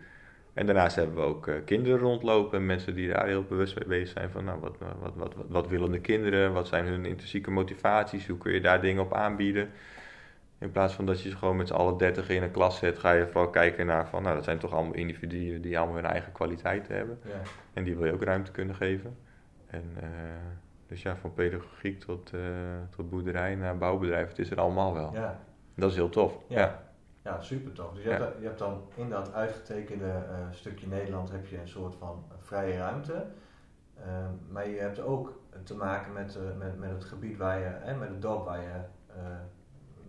En 0.54 0.66
daarnaast 0.66 0.96
hebben 0.96 1.14
we 1.14 1.20
ook 1.20 1.50
kinderen 1.64 1.98
rondlopen. 1.98 2.66
Mensen 2.66 2.94
die 2.94 3.08
daar 3.08 3.26
heel 3.26 3.44
bewust 3.44 3.78
mee 3.78 3.88
bezig 3.88 4.08
zijn 4.08 4.30
van 4.30 4.44
nou, 4.44 4.60
wat, 4.60 4.76
wat, 5.00 5.14
wat, 5.14 5.34
wat 5.48 5.68
willen 5.68 5.90
de 5.90 6.00
kinderen? 6.00 6.52
Wat 6.52 6.68
zijn 6.68 6.86
hun 6.86 7.04
intrinsieke 7.04 7.50
motivaties? 7.50 8.26
Hoe 8.26 8.38
kun 8.38 8.52
je 8.52 8.60
daar 8.60 8.80
dingen 8.80 9.02
op 9.02 9.14
aanbieden? 9.14 9.70
In 10.64 10.70
plaats 10.70 10.94
van 10.94 11.06
dat 11.06 11.20
je 11.20 11.30
ze 11.30 11.36
gewoon 11.36 11.56
met 11.56 11.68
z'n 11.68 11.74
allen 11.74 11.96
dertig 11.96 12.28
in 12.28 12.42
een 12.42 12.50
klas 12.50 12.78
zet, 12.78 12.98
ga 12.98 13.12
je 13.12 13.26
vooral 13.26 13.50
kijken 13.50 13.86
naar 13.86 14.08
van 14.08 14.22
nou, 14.22 14.34
dat 14.34 14.44
zijn 14.44 14.58
toch 14.58 14.72
allemaal 14.72 14.94
individuen 14.94 15.62
die 15.62 15.78
allemaal 15.78 15.96
hun 15.96 16.04
eigen 16.04 16.32
kwaliteiten 16.32 16.96
hebben. 16.96 17.18
Ja. 17.24 17.40
En 17.72 17.84
die 17.84 17.96
wil 17.96 18.06
je 18.06 18.12
ook 18.12 18.22
ruimte 18.22 18.50
kunnen 18.50 18.74
geven. 18.74 19.16
En 19.66 19.92
uh, 19.96 20.08
dus 20.86 21.02
ja, 21.02 21.16
van 21.16 21.34
pedagogiek 21.34 22.00
tot, 22.00 22.32
uh, 22.34 22.40
tot 22.96 23.10
boerderij 23.10 23.54
naar 23.54 23.78
bouwbedrijf, 23.78 24.28
het 24.28 24.38
is 24.38 24.50
er 24.50 24.60
allemaal 24.60 24.94
wel. 24.94 25.12
Ja. 25.12 25.40
Dat 25.74 25.90
is 25.90 25.96
heel 25.96 26.08
tof. 26.08 26.38
ja. 26.46 26.82
Ja, 27.22 27.40
super 27.40 27.72
tof. 27.72 27.94
Dus 27.94 28.02
je, 28.02 28.10
ja. 28.10 28.16
hebt, 28.16 28.38
je 28.38 28.46
hebt 28.46 28.58
dan 28.58 28.82
in 28.94 29.08
dat 29.08 29.32
uitgetekende 29.32 30.04
uh, 30.04 30.36
stukje 30.50 30.86
Nederland 30.86 31.30
heb 31.30 31.46
je 31.46 31.60
een 31.60 31.68
soort 31.68 31.94
van 31.94 32.24
vrije 32.38 32.76
ruimte. 32.76 33.26
Uh, 33.98 34.04
maar 34.48 34.68
je 34.68 34.78
hebt 34.78 35.00
ook 35.00 35.40
te 35.62 35.74
maken 35.74 36.12
met, 36.12 36.38
met, 36.58 36.78
met 36.78 36.90
het 36.90 37.04
gebied 37.04 37.36
waar 37.36 37.58
je, 37.58 37.66
en 37.66 37.98
met 37.98 38.08
het 38.08 38.22
dorp 38.22 38.44
waar 38.44 38.60
je, 38.60 38.80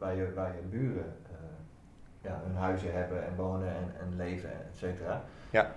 waar 0.05 0.15
je, 0.15 0.33
waar 0.33 0.55
je 0.55 0.77
buren 0.77 1.13
ja, 2.21 2.41
hun 2.45 2.55
huizen 2.55 2.93
hebben 2.93 3.25
en 3.25 3.35
wonen 3.35 3.67
en, 3.67 3.93
en 3.99 4.15
leven, 4.17 4.49
et 4.49 4.77
cetera. 4.77 5.23
Ja. 5.49 5.75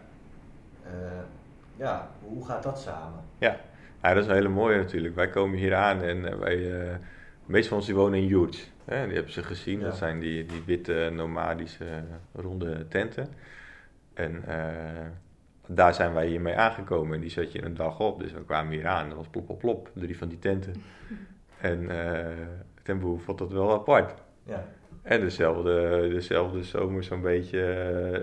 ja, 1.76 2.08
hoe 2.20 2.46
gaat 2.46 2.62
dat 2.62 2.80
samen? 2.80 3.20
Ja. 3.38 3.56
ja, 4.02 4.14
dat 4.14 4.22
is 4.22 4.28
een 4.28 4.34
hele 4.34 4.48
mooie 4.48 4.76
natuurlijk. 4.76 5.14
Wij 5.14 5.28
komen 5.28 5.58
hier 5.58 5.74
aan 5.74 6.02
en 6.02 6.38
wij, 6.38 6.56
de 6.56 6.98
meeste 7.46 7.68
van 7.68 7.76
ons 7.76 7.86
die 7.86 7.94
wonen 7.94 8.18
in. 8.18 8.50
Hè, 8.84 9.04
die 9.04 9.14
hebben 9.14 9.32
ze 9.32 9.42
gezien. 9.42 9.78
Ja. 9.78 9.84
Dat 9.84 9.96
zijn 9.96 10.20
die, 10.20 10.46
die 10.46 10.62
witte 10.66 11.10
nomadische 11.12 12.02
ronde 12.32 12.88
tenten. 12.88 13.28
En 14.14 14.44
daar 15.66 15.94
zijn 15.94 16.12
wij 16.12 16.26
hiermee 16.26 16.56
aangekomen. 16.56 17.14
En 17.14 17.20
die 17.20 17.30
zet 17.30 17.52
je 17.52 17.64
een 17.64 17.74
dag 17.74 18.00
op. 18.00 18.20
Dus 18.20 18.32
we 18.32 18.44
kwamen 18.44 18.72
hier 18.72 18.86
aan. 18.86 19.08
Dat 19.08 19.16
was 19.16 19.28
plop, 19.28 19.46
plop, 19.46 19.58
plop. 19.58 19.90
Drie 19.94 20.18
van 20.18 20.28
die 20.28 20.38
tenten. 20.38 20.74
en 21.60 21.82
uh, 21.82 22.26
ten 22.88 22.98
behoeve 22.98 23.24
vond 23.24 23.38
dat 23.38 23.52
wel 23.52 23.72
apart. 23.72 24.14
Ja. 24.42 24.64
En 25.02 25.20
dezelfde, 25.20 26.08
dezelfde 26.08 26.62
zomer 26.62 27.04
zo'n 27.04 27.20
beetje 27.20 27.58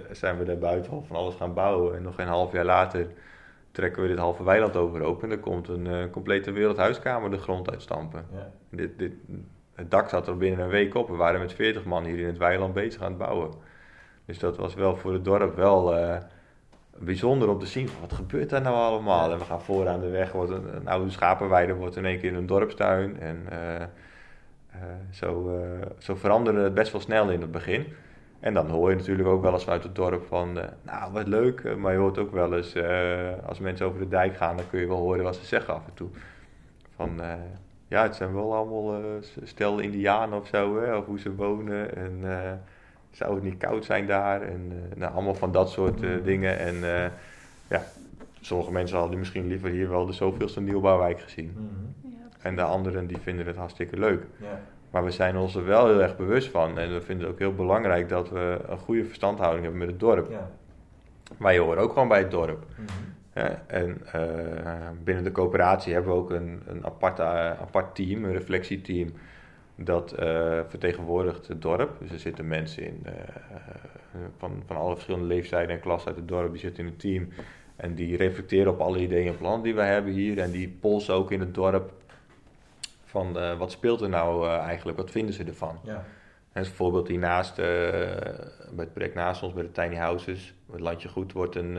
uh, 0.10 0.16
zijn 0.16 0.38
we 0.38 0.44
daar 0.44 0.58
buiten 0.58 0.92
al 0.92 1.04
van 1.08 1.16
alles 1.16 1.36
gaan 1.36 1.54
bouwen. 1.54 1.96
En 1.96 2.02
nog 2.02 2.20
een 2.20 2.28
half 2.28 2.52
jaar 2.52 2.66
later 2.66 3.08
trekken 3.72 4.02
we 4.02 4.08
dit 4.08 4.18
halve 4.18 4.44
weiland 4.44 4.76
overhoop. 4.76 5.24
En 5.24 5.32
er 5.32 5.40
komt 5.40 5.68
een 5.68 5.86
uh, 5.86 6.04
complete 6.12 6.52
wereldhuiskamer 6.52 7.32
de 7.32 7.38
grond 7.38 7.72
uitstampen. 7.72 8.26
Ja. 8.32 8.52
Dit, 8.70 9.00
dit, 9.00 9.14
het 9.76 9.92
dak 9.92 10.10
zat 10.10 10.28
er 10.28 10.38
binnen 10.38 10.60
een 10.60 10.70
week 10.70 10.96
op. 10.96 11.08
We 11.08 11.16
waren 11.16 11.40
met 11.40 11.54
40 11.54 11.84
man 11.84 12.04
hier 12.04 12.20
in 12.20 12.28
het 12.28 12.38
weiland 12.38 12.74
bezig 12.74 13.02
aan 13.02 13.10
het 13.10 13.18
bouwen. 13.18 13.52
Dus 14.26 14.40
dat 14.40 14.58
was 14.58 14.74
wel 14.74 14.96
voor 14.96 15.14
het 15.14 15.26
dorp 15.26 15.56
wel 15.56 15.98
uh, 15.98 16.18
bijzonder 16.98 17.50
om 17.50 17.60
te 17.60 17.66
zien. 17.66 17.90
Wat 18.02 18.14
gebeurt 18.14 18.50
daar 18.50 18.62
nou 18.62 18.76
allemaal? 18.76 19.32
En 19.32 19.38
we 19.38 19.44
gaan 19.44 19.62
vooraan 19.62 20.00
de 20.00 20.10
weg. 20.10 20.32
Wordt 20.32 20.52
een, 20.52 20.76
een, 20.76 20.88
oude 20.88 21.12
schapenweide 21.12 21.74
wordt 21.74 21.96
in 21.96 22.06
één 22.06 22.20
keer 22.20 22.36
een 22.36 22.46
dorpstuin. 22.46 23.20
En 23.20 23.46
uh, 23.52 23.86
zo, 25.12 25.60
zo 25.98 26.16
veranderde 26.16 26.60
het 26.60 26.74
best 26.74 26.92
wel 26.92 27.02
snel 27.02 27.30
in 27.30 27.42
het 27.42 27.52
begin. 27.52 27.86
En 28.40 28.54
dan 28.54 28.70
hoor 28.70 28.90
je 28.90 28.96
natuurlijk 28.96 29.28
ook 29.28 29.42
wel 29.42 29.54
eens 29.54 29.70
uit 29.70 29.84
het 29.84 29.96
dorp 29.96 30.26
van, 30.28 30.54
nou 30.82 31.12
wat 31.12 31.28
leuk, 31.28 31.78
maar 31.78 31.92
je 31.92 32.00
hoort 32.00 32.18
ook 32.18 32.32
wel 32.32 32.56
eens, 32.56 32.76
als 33.46 33.60
mensen 33.60 33.86
over 33.86 34.00
de 34.00 34.08
dijk 34.08 34.36
gaan, 34.36 34.58
dan 34.58 34.70
kun 34.70 34.80
je 34.80 34.88
wel 34.88 34.98
horen 34.98 35.24
wat 35.24 35.36
ze 35.36 35.46
zeggen 35.46 35.74
af 35.74 35.86
en 35.86 35.94
toe. 35.94 36.10
Van, 36.96 37.22
ja, 37.88 38.04
het 38.04 38.16
zijn 38.16 38.34
wel 38.34 38.56
allemaal 38.56 39.02
stel 39.44 39.80
indianen 39.80 40.40
of 40.40 40.48
zo, 40.48 40.82
hè, 40.82 40.96
of 40.96 41.06
hoe 41.06 41.20
ze 41.20 41.36
wonen. 41.36 41.96
En 41.96 42.24
zou 43.12 43.36
het 43.36 43.44
niet 43.44 43.58
koud 43.58 43.86
zijn 43.86 44.08
daar? 44.08 44.42
En 44.42 44.72
nou, 44.96 45.14
allemaal 45.14 45.36
van 45.36 45.52
dat 45.52 45.70
soort 45.70 46.00
dingen. 46.24 46.60
En 46.60 46.76
ja, 47.68 47.84
sommige 48.42 48.72
mensen 48.72 48.98
hadden 48.98 49.20
misschien 49.20 49.48
liever 49.48 49.70
hier 49.70 49.90
wel 49.90 50.06
de 50.06 50.14
zoveelste 50.14 50.62
nieuwbouwwijk 50.62 51.20
gezien. 51.20 51.54
Ja, 52.02 52.05
En 52.46 52.56
de 52.56 52.62
anderen 52.62 53.08
die 53.08 53.18
vinden 53.18 53.46
het 53.46 53.56
hartstikke 53.56 54.00
leuk. 54.00 54.24
Ja. 54.38 54.62
Maar 54.90 55.04
we 55.04 55.12
zijn 55.12 55.38
ons 55.38 55.56
er 55.56 55.66
wel 55.66 55.88
heel 55.88 56.02
erg 56.02 56.18
bewust 56.18 56.50
van. 56.50 56.80
En 56.80 56.94
we 56.94 57.02
vinden 57.02 57.26
het 57.26 57.34
ook 57.34 57.40
heel 57.40 57.56
belangrijk 57.56 58.10
dat 58.10 58.30
we 58.30 58.60
een 58.68 58.78
goede 58.78 59.06
verstandhouding 59.06 59.64
hebben 59.64 59.82
met 59.82 59.90
het 59.90 60.00
dorp. 60.00 60.30
Ja. 60.30 60.50
Maar 61.38 61.54
je 61.54 61.60
hoort 61.60 61.78
ook 61.78 61.94
gewoon 61.94 62.08
bij 62.08 62.20
het 62.20 62.32
dorp. 62.32 62.66
Mhm. 62.70 62.88
Ja, 63.34 63.64
en 63.68 63.98
eh, 64.12 64.90
binnen 65.04 65.24
de 65.24 65.32
coöperatie 65.32 65.94
hebben 65.94 66.12
we 66.12 66.18
ook 66.18 66.30
een, 66.30 66.62
een 66.68 66.86
apart, 66.86 67.20
eh, 67.20 67.26
apart 67.50 67.96
team, 67.96 68.24
een 68.24 68.32
reflectieteam, 68.32 69.10
dat 69.76 70.12
eh, 70.12 70.60
vertegenwoordigt 70.68 71.48
het 71.48 71.62
dorp. 71.62 72.00
Dus 72.00 72.12
er 72.12 72.20
zitten 72.20 72.48
mensen 72.48 72.84
in 72.84 73.06
van, 74.38 74.64
van 74.66 74.76
alle 74.76 74.94
verschillende 74.94 75.28
leeftijden 75.28 75.76
en 75.76 75.82
klassen 75.82 76.10
uit 76.10 76.20
het 76.20 76.28
dorp, 76.28 76.52
die 76.52 76.60
zitten 76.60 76.84
in 76.84 76.90
een 76.90 76.98
team. 76.98 77.28
En 77.76 77.96
die 77.96 78.18
reflecteren 78.18 78.72
op 78.72 78.80
alle 78.80 79.00
ideeën 79.00 79.28
en 79.28 79.38
plannen 79.38 79.64
die 79.64 79.76
we 79.76 79.82
hebben 79.82 80.14
hier. 80.14 80.40
En 80.40 80.52
die 80.52 80.78
polsen 80.80 81.14
ook 81.14 81.32
in 81.32 81.40
het 81.40 81.54
dorp 81.54 81.92
van 83.16 83.40
eh, 83.40 83.58
wat 83.58 83.72
speelt 83.72 84.02
er 84.02 84.10
nou 84.10 84.48
eh, 84.48 84.58
eigenlijk, 84.58 84.98
wat 84.98 85.12
vinden 85.12 85.34
ze 85.34 85.44
ervan. 85.44 85.80
Ja. 85.84 86.06
En 86.52 86.62
bijvoorbeeld 86.62 87.08
hiernaast, 87.08 87.60
eh 87.60 87.66
bij 88.76 88.86
het 88.86 88.94
project 88.94 89.16
naast 89.16 89.44
ons, 89.44 89.54
bij 89.54 89.64
de 89.64 89.72
Tiny 89.72 89.96
Houses, 89.96 90.54
het 90.72 90.80
Landje 90.80 91.10
Goed, 91.10 91.34
wordt 91.34 91.56
een, 91.56 91.78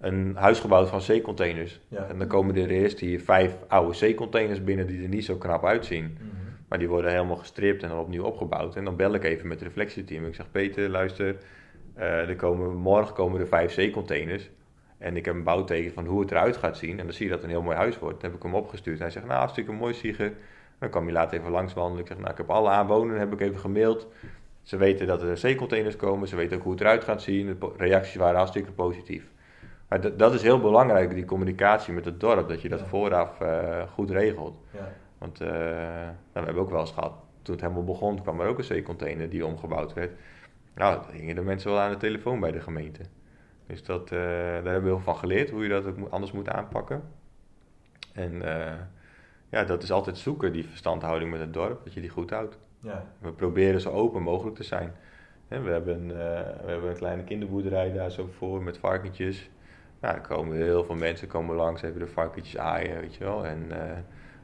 een 0.00 0.36
huis 0.36 0.60
gebouwd 0.60 0.88
van 0.88 1.00
zeecontainers. 1.00 1.80
Ja. 1.88 2.06
En 2.08 2.18
dan 2.18 2.26
komen 2.26 2.56
er 2.56 2.70
eerst 2.70 3.00
hier 3.00 3.20
vijf 3.20 3.56
oude 3.68 3.94
zeecontainers 3.94 4.64
binnen 4.64 4.86
die 4.86 5.02
er 5.02 5.08
niet 5.08 5.24
zo 5.24 5.36
knap 5.36 5.64
uitzien. 5.64 6.04
Mhm. 6.04 6.24
Maar 6.68 6.78
die 6.78 6.88
worden 6.88 7.10
helemaal 7.10 7.36
gestript 7.36 7.82
en 7.82 7.88
dan 7.88 7.98
opnieuw 7.98 8.24
opgebouwd. 8.24 8.76
En 8.76 8.84
dan 8.84 8.96
bel 8.96 9.14
ik 9.14 9.24
even 9.24 9.48
met 9.48 9.58
het 9.58 9.68
reflectieteam. 9.68 10.26
Ik 10.26 10.34
zeg, 10.34 10.50
Peter, 10.50 10.88
luister, 10.88 11.36
er 11.94 12.36
komen, 12.36 12.76
morgen 12.76 13.14
komen 13.14 13.40
er 13.40 13.48
vijf 13.48 13.72
zeecontainers. 13.72 14.50
En 15.00 15.16
ik 15.16 15.24
heb 15.24 15.34
een 15.34 15.42
bouwteken 15.42 15.92
van 15.92 16.06
hoe 16.06 16.20
het 16.20 16.30
eruit 16.30 16.56
gaat 16.56 16.76
zien. 16.76 16.98
En 16.98 17.04
dan 17.04 17.14
zie 17.14 17.24
je 17.24 17.30
dat 17.30 17.40
het 17.40 17.50
een 17.50 17.54
heel 17.56 17.64
mooi 17.64 17.76
huis 17.76 17.98
wordt. 17.98 18.20
Dan 18.20 18.30
heb 18.30 18.38
ik 18.38 18.44
hem 18.44 18.54
opgestuurd. 18.54 18.96
En 18.96 19.02
hij 19.02 19.10
zegt, 19.12 19.26
nou, 19.26 19.38
hartstikke 19.38 19.72
mooi, 19.72 19.94
Sieger. 19.94 20.32
Dan 20.78 20.90
kwam 20.90 21.04
hij 21.04 21.12
later 21.12 21.38
even 21.38 21.50
langs 21.52 21.74
wandelen. 21.74 22.00
Ik 22.00 22.06
zeg, 22.06 22.18
nou, 22.18 22.30
ik 22.30 22.36
heb 22.36 22.50
alle 22.50 22.68
aanwonenden 22.68 23.18
heb 23.18 23.32
ik 23.32 23.40
even 23.40 23.58
gemaild. 23.58 24.08
Ze 24.62 24.76
weten 24.76 25.06
dat 25.06 25.22
er 25.22 25.36
zeecontainers 25.36 25.96
komen. 25.96 26.28
Ze 26.28 26.36
weten 26.36 26.56
ook 26.56 26.62
hoe 26.62 26.72
het 26.72 26.80
eruit 26.80 27.04
gaat 27.04 27.22
zien. 27.22 27.46
De 27.60 27.70
reacties 27.76 28.14
waren 28.14 28.36
hartstikke 28.36 28.72
positief. 28.72 29.30
Maar 29.88 30.16
dat- 30.16 30.34
is 30.34 30.42
heel 30.42 30.60
belangrijk, 30.60 31.14
die 31.14 31.24
communicatie 31.24 31.92
met 31.92 32.04
het 32.04 32.20
dorp. 32.20 32.48
Dat 32.48 32.62
je 32.62 32.68
dat 32.68 32.78
Ja. 32.78 32.86
vooraf 32.86 33.40
eh, 33.40 33.82
goed 33.94 34.10
regelt. 34.10 34.56
Ja. 34.70 34.92
Want 35.18 35.40
eh, 35.40 35.48
nou, 35.48 36.12
we 36.32 36.40
hebben 36.40 36.62
ook 36.62 36.70
wel 36.70 36.80
eens 36.80 36.92
gehad, 36.92 37.12
toen 37.42 37.54
het 37.54 37.62
helemaal 37.64 37.84
begon, 37.84 38.22
kwam 38.22 38.40
er 38.40 38.46
ook 38.48 38.58
een 38.58 38.64
zeecontainer 38.64 39.30
die 39.30 39.46
omgebouwd 39.46 39.92
werd. 39.92 40.10
Nou, 40.74 40.94
dan 41.02 41.14
hingen 41.14 41.34
de 41.34 41.42
mensen 41.42 41.70
wel 41.70 41.80
aan 41.80 41.90
de 41.90 41.96
telefoon 41.96 42.40
bij 42.40 42.50
de 42.50 42.60
gemeente. 42.60 43.00
Dus 43.70 43.84
dat, 43.84 44.12
eh, 44.12 44.18
daar 44.18 44.52
hebben 44.52 44.82
we 44.82 44.88
heel 44.88 44.96
veel 44.96 45.12
van 45.12 45.16
geleerd, 45.16 45.50
hoe 45.50 45.62
je 45.62 45.68
dat 45.68 45.86
ook 45.86 46.08
anders 46.08 46.32
moet 46.32 46.48
aanpakken. 46.48 47.02
En 48.12 48.42
eh, 48.42 48.74
ja, 49.50 49.64
dat 49.64 49.82
is 49.82 49.92
altijd 49.92 50.18
zoeken, 50.18 50.52
die 50.52 50.64
verstandhouding 50.64 51.30
met 51.30 51.40
het 51.40 51.52
dorp, 51.52 51.84
dat 51.84 51.92
je 51.92 52.00
die 52.00 52.10
goed 52.10 52.30
houdt. 52.30 52.58
Ja. 52.80 53.06
We 53.18 53.32
proberen 53.32 53.80
zo 53.80 53.90
open 53.90 54.22
mogelijk 54.22 54.56
te 54.56 54.62
zijn. 54.62 54.92
We, 55.48 55.70
hebben, 55.70 56.02
eh, 56.02 56.40
we 56.64 56.70
hebben 56.70 56.90
een 56.90 56.96
kleine 56.96 57.24
kinderboerderij 57.24 57.92
daar 57.92 58.10
zo 58.10 58.28
voor 58.38 58.62
met 58.62 58.78
varkentjes. 58.78 59.50
Nou, 60.00 60.14
er 60.14 60.20
komen 60.20 60.56
heel 60.56 60.84
veel 60.84 60.94
mensen 60.94 61.28
komen 61.28 61.56
langs, 61.56 61.82
even 61.82 62.00
de 62.00 62.06
varkentjes 62.06 62.58
aaien, 62.58 63.00
weet 63.00 63.14
je 63.14 63.24
wel. 63.24 63.46
En 63.46 63.72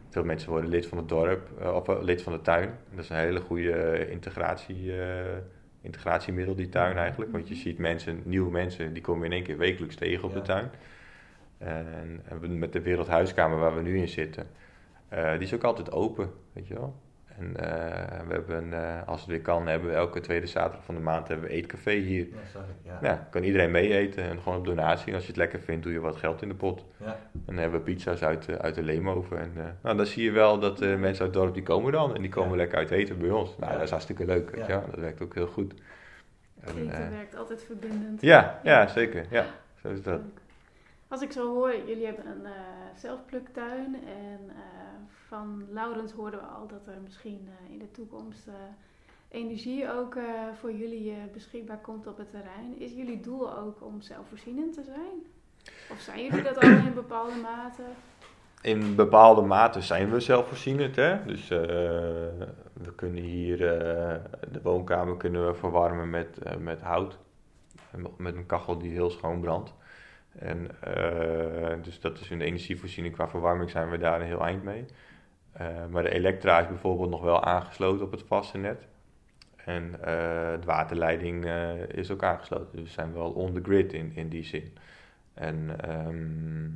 veel 0.08 0.24
mensen 0.24 0.50
worden 0.50 0.70
lid 0.70 0.86
van 0.86 0.98
het 0.98 1.08
dorp, 1.08 1.62
of 1.74 2.02
lid 2.02 2.22
van 2.22 2.32
de 2.32 2.40
tuin. 2.40 2.78
Dat 2.90 3.04
is 3.04 3.10
een 3.10 3.16
hele 3.16 3.40
goede 3.40 4.10
integratie, 4.10 4.92
integratiemiddel, 5.86 6.54
die 6.54 6.68
tuin 6.68 6.96
eigenlijk. 6.96 7.32
Want 7.32 7.48
je 7.48 7.54
ziet 7.54 7.78
mensen, 7.78 8.20
nieuwe 8.24 8.50
mensen, 8.50 8.92
die 8.92 9.02
komen 9.02 9.24
in 9.26 9.32
één 9.32 9.42
keer 9.42 9.58
wekelijks 9.58 9.94
tegen 9.96 10.24
op 10.24 10.30
Ja. 10.30 10.36
de 10.36 10.42
tuin. 10.42 10.70
En, 11.58 12.22
en 12.24 12.58
met 12.58 12.72
de 12.72 12.80
Wereldhuiskamer 12.82 13.58
waar 13.58 13.74
we 13.76 13.82
nu 13.82 13.98
in 13.98 14.08
zitten, 14.08 14.46
eh, 15.08 15.32
die 15.32 15.40
is 15.40 15.54
ook 15.54 15.64
altijd 15.64 15.92
open, 15.92 16.30
weet 16.52 16.66
je 16.68 16.74
wel. 16.74 16.94
En 17.38 17.56
eh, 17.56 18.26
we 18.26 18.32
hebben, 18.32 18.72
eh, 18.72 19.08
als 19.08 19.20
het 19.20 19.28
weer 19.30 19.40
kan, 19.40 19.66
hebben 19.66 19.88
we 19.88 19.94
elke 19.94 20.20
tweede 20.20 20.46
zaterdag 20.46 20.84
van 20.84 20.94
de 20.94 21.00
maand 21.00 21.28
hebben 21.28 21.48
we 21.48 21.52
eetcafé 21.54 21.92
hier. 21.92 22.26
Ja. 22.28 22.60
Ja. 22.82 22.98
Ja, 23.02 23.26
kan 23.30 23.42
iedereen 23.42 23.70
mee 23.70 23.94
eten 23.94 24.24
en 24.24 24.40
gewoon 24.40 24.58
op 24.58 24.64
donatie. 24.64 25.08
En 25.08 25.14
als 25.14 25.22
je 25.22 25.28
het 25.28 25.36
lekker 25.36 25.60
vindt, 25.60 25.82
doe 25.82 25.92
je 25.92 26.00
wat 26.00 26.16
geld 26.16 26.42
in 26.42 26.48
de 26.48 26.54
pot. 26.54 26.84
Ja. 26.96 27.18
En 27.46 27.52
dan 27.54 27.56
hebben 27.62 27.78
we 27.84 27.84
pizza's 27.92 28.22
uit, 28.22 28.44
de- 28.46 28.58
uit 28.58 28.74
de 28.74 28.82
Leemoven. 28.82 29.38
En 29.38 29.52
eh, 29.56 29.64
nou, 29.82 29.96
dan 29.96 30.06
zie 30.06 30.24
je 30.24 30.30
wel 30.30 30.58
dat 30.58 30.78
de 30.78 30.86
mensen 30.86 31.24
uit 31.24 31.34
het 31.34 31.42
dorp, 31.42 31.54
die 31.54 31.62
komen 31.62 31.92
dan. 31.92 32.14
En 32.14 32.20
die 32.22 32.30
komen 32.30 32.50
Ja. 32.50 32.56
lekker 32.56 32.78
uit 32.78 32.90
eten 32.90 33.18
bij 33.18 33.30
ons. 33.30 33.56
Nou, 33.58 33.66
Ja. 33.70 33.76
dat 33.76 33.84
is 33.84 33.90
hartstikke 33.90 34.24
leuk, 34.24 34.50
weet 34.50 34.66
Ja. 34.66 34.84
Dat 34.90 35.00
werkt 35.00 35.22
ook 35.22 35.34
heel 35.34 35.46
goed. 35.46 35.74
En, 36.60 36.76
Eten 36.76 36.92
eh, 37.04 37.08
werkt 37.10 37.36
altijd 37.36 37.62
verbindend. 37.64 38.20
ja, 38.20 38.60
ja, 38.62 38.86
zeker. 38.86 39.26
Ja, 39.30 39.46
zo 39.80 39.88
is 39.88 40.02
dat. 40.02 40.20
Als 41.08 41.22
ik 41.22 41.32
zo 41.32 41.54
hoor, 41.54 41.74
jullie 41.86 42.04
hebben 42.06 42.26
een 42.26 42.44
eh, 42.46 42.52
zelfpluktuin 42.94 43.94
en 43.94 44.40
eh, 44.48 44.54
van 45.28 45.64
Laurens 45.70 46.12
hoorden 46.12 46.40
we 46.40 46.46
al 46.46 46.66
dat 46.66 46.86
er 46.86 47.00
misschien 47.02 47.48
eh, 47.48 47.72
in 47.72 47.78
de 47.78 47.90
toekomst 47.90 48.46
eh, 48.46 48.54
energie 49.28 49.90
ook 49.92 50.14
eh, 50.14 50.24
voor 50.60 50.72
jullie 50.72 51.10
eh, 51.10 51.16
beschikbaar 51.32 51.78
komt 51.80 52.06
op 52.06 52.16
het 52.18 52.30
terrein. 52.30 52.78
Is 52.80 52.92
jullie 52.92 53.20
doel 53.20 53.56
ook 53.58 53.82
om 53.84 54.00
zelfvoorzienend 54.00 54.74
te 54.74 54.82
zijn? 54.82 55.24
Of 55.90 56.00
zijn 56.00 56.24
jullie 56.24 56.42
dat 56.42 56.56
al 56.56 56.68
in 56.68 56.94
bepaalde 56.94 57.34
mate? 57.42 57.82
In 58.66 58.94
bepaalde 58.94 59.42
mate 59.42 59.80
zijn 59.80 60.10
we 60.10 60.20
zelfvoorzienend. 60.20 60.96
Hè? 60.96 61.24
Dus 61.24 61.50
eh, 61.50 61.58
we 62.72 62.94
kunnen 62.96 63.22
hier 63.22 63.52
eh, 63.52 64.20
de 64.52 64.60
woonkamer 64.62 65.16
kunnen 65.16 65.46
we 65.46 65.54
verwarmen 65.54 66.10
met, 66.10 66.38
eh, 66.38 66.56
met 66.56 66.80
hout. 66.80 67.18
Met 68.16 68.36
een 68.36 68.46
kachel 68.46 68.78
die 68.78 68.90
heel 68.90 69.10
schoon 69.10 69.40
brandt. 69.40 69.74
En, 70.38 70.70
dus 71.82 72.00
dat 72.00 72.20
is 72.20 72.28
de 72.28 72.44
energievoorziening. 72.44 73.14
Qua 73.14 73.28
verwarming 73.28 73.70
zijn 73.70 73.90
we 73.90 73.98
daar 73.98 74.20
een 74.20 74.26
heel 74.26 74.44
eind 74.44 74.62
mee. 74.62 74.84
Maar 75.90 76.02
de 76.02 76.10
elektra 76.10 76.60
is 76.60 76.68
bijvoorbeeld 76.68 77.10
nog 77.10 77.22
wel 77.22 77.44
aangesloten 77.44 78.06
op 78.06 78.10
het 78.10 78.22
vaste 78.26 78.58
net. 78.58 78.86
En 79.56 79.92
de 80.60 80.66
waterleiding 80.66 81.44
is 81.88 82.10
ook 82.10 82.22
aangesloten. 82.22 82.68
Dus 82.72 82.82
we 82.82 82.88
zijn 82.88 83.12
wel 83.12 83.30
on 83.30 83.52
the 83.52 83.62
grid 83.62 83.92
in, 83.92 84.12
in 84.14 84.28
die 84.28 84.44
zin. 84.44 84.76
En 85.36 85.70
ehm, 85.80 86.70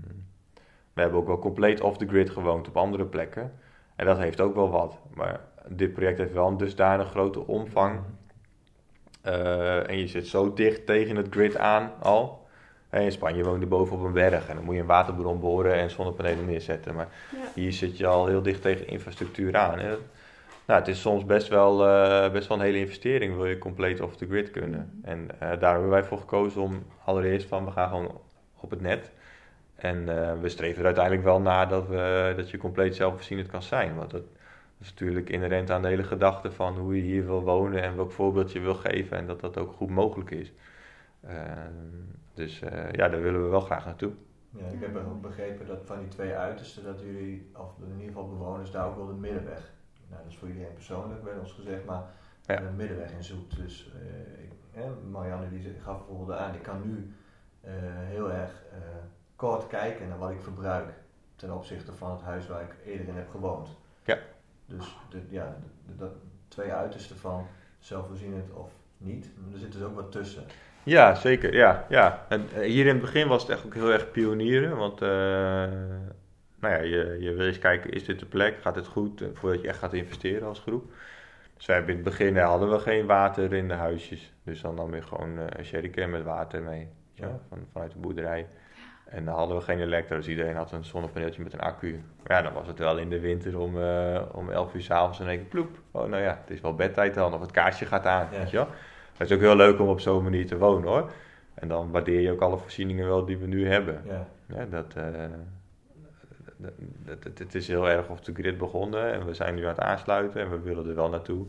we 0.95 1.01
hebben 1.01 1.19
ook 1.21 1.27
wel 1.27 1.39
compleet 1.39 1.81
off 1.81 1.97
the 1.97 2.07
grid 2.09 2.31
gewoond 2.31 2.69
op 2.69 2.77
andere 2.77 3.05
plekken. 3.05 3.53
En 3.97 4.07
dat 4.07 4.19
heeft 4.19 4.41
ook 4.41 4.55
wel 4.55 4.71
wat. 4.71 4.99
Maar 5.15 5.41
dit 5.69 5.93
project 5.93 6.19
heeft 6.19 6.33
wel 6.33 6.49
een 6.49 6.57
dusdanig 6.57 7.11
grote 7.11 7.47
omvang. 7.47 8.01
Eh, 9.23 9.89
en 9.91 9.99
je 9.99 10.07
zit 10.07 10.27
zo 10.27 10.53
dicht 10.53 10.87
tegen 10.87 11.17
het 11.17 11.27
grid 11.31 11.57
aan 11.57 11.93
al. 12.01 12.47
En 12.91 13.03
in 13.03 13.13
Spanje 13.13 13.45
woon 13.45 13.61
je 13.61 13.67
boven 13.67 13.97
op 13.97 14.03
een 14.05 14.13
berg 14.13 14.49
en 14.49 14.55
dan 14.57 14.65
moet 14.65 14.75
je 14.75 14.81
een 14.81 14.87
waterbron 14.87 15.41
boren 15.41 15.75
en 15.75 15.91
zonnepanelen 15.91 16.45
neerzetten. 16.47 16.95
Maar 16.95 17.09
Ja. 17.33 17.39
hier 17.55 17.73
zit 17.73 17.97
je 17.97 18.07
al 18.07 18.27
heel 18.27 18.43
dicht 18.43 18.63
tegen 18.63 18.87
infrastructuur 18.89 19.57
aan. 19.57 19.79
Dat- 19.79 19.99
nou, 20.67 20.79
het 20.81 20.89
is 20.89 21.01
soms 21.01 21.25
best 21.25 21.49
wel, 21.49 21.87
eh, 21.87 22.33
best 22.33 22.49
wel 22.49 22.59
een 22.59 22.65
hele 22.65 22.79
investering, 22.79 23.37
wil 23.37 23.47
je 23.47 23.59
compleet 23.59 24.01
off 24.01 24.17
the 24.17 24.27
grid 24.27 24.51
kunnen. 24.51 25.01
En 25.03 25.29
eh, 25.41 25.61
daar 25.61 25.73
hebben 25.73 25.91
wij 25.91 26.05
voor 26.05 26.19
gekozen 26.19 26.63
om 26.63 26.83
allereerst 27.05 27.49
van, 27.49 27.65
we 27.65 27.71
gaan 27.71 27.89
gewoon 27.89 28.21
op 28.61 28.71
het 28.71 28.81
net. 28.81 29.11
En 29.75 30.09
eh, 30.09 30.41
we 30.41 30.49
streven 30.49 30.79
er 30.79 30.85
uiteindelijk 30.85 31.25
wel 31.25 31.41
naar 31.41 31.69
dat, 31.69 31.89
we, 31.89 32.33
dat 32.37 32.51
je 32.51 32.59
compleet 32.59 32.97
zelfvoorzienend 32.97 33.49
kan 33.49 33.63
zijn. 33.63 33.95
Want 33.97 34.11
dat 34.11 34.23
is 34.79 34.89
natuurlijk 34.91 35.29
inherent 35.31 35.71
aan 35.71 35.83
de 35.83 35.89
hele 35.89 36.03
gedachte 36.05 36.53
van 36.53 36.79
hoe 36.79 36.97
je 36.97 37.03
hier 37.03 37.27
wil 37.27 37.43
wonen 37.43 37.83
en 37.83 37.97
welk 37.97 38.13
voorbeeld 38.13 38.53
je 38.53 38.61
wil 38.61 38.75
geven. 38.75 39.17
En 39.17 39.27
dat 39.27 39.41
dat 39.41 39.59
ook 39.59 39.73
goed 39.73 39.91
mogelijk 39.91 40.31
is. 40.31 40.53
Ehm, 41.27 41.73
dus 42.35 42.61
eh, 42.61 42.93
ja, 42.93 43.09
daar 43.09 43.23
willen 43.23 43.43
we 43.43 43.49
wel 43.49 43.61
graag 43.61 43.85
naartoe. 43.85 44.13
Ja, 44.51 44.67
ik 44.67 44.81
heb 44.81 44.97
ook 44.97 45.21
begrepen 45.23 45.67
dat 45.67 45.81
van 45.85 45.99
die 45.99 46.09
twee 46.09 46.35
uitersten, 46.35 46.85
dat 46.85 47.01
jullie, 47.01 47.51
of 47.57 47.71
in 47.83 47.93
ieder 47.93 48.07
geval 48.07 48.29
bewoners, 48.29 48.71
daar 48.71 48.87
ook 48.87 48.97
wel 48.97 49.07
de 49.07 49.13
middenweg. 49.13 49.71
Nou, 50.09 50.23
dat 50.23 50.33
is 50.33 50.39
voor 50.39 50.49
iedereen 50.49 50.75
persoonlijk, 50.75 51.25
werd 51.25 51.39
ons 51.39 51.53
gezegd, 51.53 51.85
maar 51.85 52.03
Ja. 52.47 52.57
de 52.57 52.71
middenweg 52.77 53.13
in 53.13 53.25
zoekt. 53.25 53.57
Dus 53.57 53.93
eh, 54.75 54.83
Marianne 55.11 55.49
die 55.51 55.75
gaf 55.83 56.07
bijvoorbeeld 56.07 56.39
aan, 56.39 56.55
ik 56.55 56.63
kan 56.63 56.81
nu 56.85 56.97
eh, 56.97 57.20
heel 57.65 58.33
erg 58.33 58.51
eh, 58.73 58.79
kort 59.37 59.67
kijken 59.67 60.09
naar 60.09 60.19
wat 60.19 60.31
ik 60.31 60.41
verbruik 60.43 60.89
ten 61.37 61.55
opzichte 61.55 61.93
van 61.93 62.11
het 62.11 62.21
huis 62.23 62.47
waar 62.47 62.63
ik 62.63 62.75
eerder 62.87 63.09
in 63.09 63.15
heb 63.15 63.31
gewoond. 63.31 63.69
Ja. 64.05 64.19
Dus 64.67 64.97
de, 65.11 65.21
ja, 65.29 65.57
de, 65.87 65.93
de- 65.97 66.05
de 66.05 66.11
twee 66.49 66.73
uitersten 66.73 67.17
van 67.17 67.47
zelfvoorzienend 67.79 68.53
of 68.53 68.71
niet, 68.97 69.31
maar 69.39 69.53
er 69.53 69.59
zit 69.59 69.73
dus 69.73 69.83
ook 69.83 69.95
wat 69.95 70.13
tussen. 70.13 70.45
Ja, 70.83 71.15
zeker. 71.15 71.55
Ja, 71.55 71.87
ja. 71.89 72.27
En 72.29 72.49
eh, 72.55 72.61
hier 72.63 72.87
in 72.87 72.93
het 72.93 73.01
begin 73.01 73.29
was 73.29 73.43
het 73.43 73.51
echt 73.51 73.65
ook 73.67 73.75
heel 73.75 73.91
erg 73.93 74.11
pionieren. 74.11 74.77
Want 74.77 75.03
eh, 75.03 75.09
nou 76.59 76.75
ja, 76.75 76.77
je, 76.81 77.17
je 77.21 77.35
wil 77.35 77.47
eens 77.47 77.59
kijken, 77.59 77.91
is 77.91 78.05
dit 78.05 78.19
de 78.19 78.27
plek? 78.27 78.59
Gaat 78.61 78.75
het 78.75 78.87
goed? 78.87 79.21
eh, 79.21 79.29
Voordat 79.35 79.63
je 79.63 79.69
echt 79.69 79.79
gaat 79.79 79.93
investeren 79.93 80.49
als 80.49 80.61
groep. 80.61 80.93
Dus 81.57 81.67
wij 81.67 81.77
hebben 81.77 81.95
in 81.97 82.01
het 82.01 82.11
begin 82.11 82.37
eh, 82.37 82.45
hadden 82.47 82.71
we 82.71 82.79
geen 82.79 83.07
water 83.07 83.53
in 83.53 83.69
de 83.69 83.75
huisjes. 83.75 84.33
Dus 84.43 84.61
dan 84.61 84.75
nam 84.75 84.95
je 84.95 85.03
gewoon 85.03 85.39
eh, 85.39 85.45
een 85.49 85.65
sherrycan 85.65 86.11
met 86.11 86.23
water 86.23 86.63
mee. 86.63 86.89
Van, 87.49 87.59
vanuit 87.73 87.93
de 87.93 87.99
boerderij. 87.99 88.47
En 89.05 89.25
dan 89.25 89.35
hadden 89.35 89.57
we 89.57 89.63
geen 89.63 89.81
elektro, 89.81 90.17
dus 90.17 90.29
iedereen 90.29 90.57
had 90.57 90.73
een 90.73 90.85
zonnepaneeltje 90.85 91.43
met 91.43 91.53
een 91.53 91.61
accu. 91.61 92.03
Ja, 92.27 92.43
dan 92.43 92.53
was 92.53 92.67
het 92.67 92.79
wel 92.79 92.99
in 92.99 93.09
de 93.11 93.21
winter 93.21 93.59
om, 93.59 93.83
eh, 93.83 94.21
om 94.33 94.51
11 94.51 94.75
uur 94.75 94.83
s'avonds 94.83 95.21
en 95.21 95.29
één 95.29 95.37
keer 95.39 95.47
ploep. 95.47 95.79
Oh, 95.91 96.09
nou 96.09 96.23
ja, 96.23 96.39
het 96.41 96.51
is 96.51 96.61
wel 96.61 96.75
bedtijd 96.75 97.15
dan, 97.15 97.35
of 97.35 97.41
het 97.41 97.51
kaarsje 97.51 97.87
gaat 97.87 98.07
aan, 98.07 98.29
Ja. 98.33 98.39
weet 98.39 98.51
je 98.51 98.57
wel. 98.57 98.69
Het 99.19 99.31
is 99.31 99.37
ook 99.37 99.43
heel 99.43 99.57
leuk 99.57 99.81
om 99.81 99.89
op 99.89 100.01
zo'n 100.01 100.23
manier 100.23 100.47
te 100.47 100.59
wonen 100.59 100.89
hoor. 100.89 101.11
En 101.55 101.69
dan 101.69 101.91
waardeer 101.91 102.21
je 102.21 102.31
ook 102.33 102.41
alle 102.41 102.59
voorzieningen 102.59 103.07
wel 103.07 103.25
die 103.25 103.39
we 103.39 103.47
nu 103.47 103.69
hebben. 103.69 104.03
Ja. 104.07 104.27
Ja, 104.47 104.65
dat, 104.65 104.95
eh, 104.97 105.05
het, 107.05 107.25
het, 107.25 107.39
het 107.39 107.55
is 107.55 107.69
heel 107.69 107.89
erg 107.89 108.09
of 108.09 108.21
de 108.21 108.35
grid 108.35 108.59
begonnen 108.59 109.13
en 109.13 109.27
we 109.27 109.35
zijn 109.35 109.55
nu 109.55 109.63
aan 109.63 109.69
het 109.69 109.81
aansluiten 109.81 110.41
en 110.41 110.51
we 110.51 110.61
willen 110.61 110.89
er 110.89 110.95
wel 110.95 111.09
naartoe. 111.09 111.47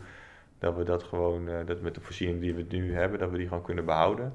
Dat 0.60 0.75
we 0.75 0.84
dat 0.84 1.04
gewoon, 1.04 1.48
uh, 1.48 1.56
dat 1.66 1.82
met 1.82 1.96
de 1.96 2.01
voorziening 2.01 2.42
die 2.42 2.54
we 2.54 2.66
nu 2.70 2.96
hebben, 2.96 3.20
dat 3.20 3.30
we 3.30 3.38
die 3.38 3.48
gewoon 3.48 3.63
kunnen 3.63 3.86
behouden. 3.86 4.34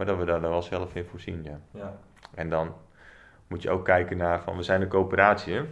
Maar 0.00 0.08
dat 0.08 0.18
we 0.18 0.24
daar 0.24 0.40
dan 0.40 0.50
wel 0.50 0.62
zelf 0.62 0.94
in 0.94 1.04
voorzien, 1.04 1.42
ja. 1.44 1.60
Ja. 1.70 1.98
En 2.34 2.48
dan 2.48 2.74
moet 3.46 3.62
je 3.62 3.70
ook 3.70 3.84
kijken 3.84 4.16
naar 4.16 4.42
van, 4.42 4.56
we 4.56 4.62
zijn 4.62 4.82
een 4.82 4.88
coöperatie. 4.88 5.54
Hè? 5.54 5.64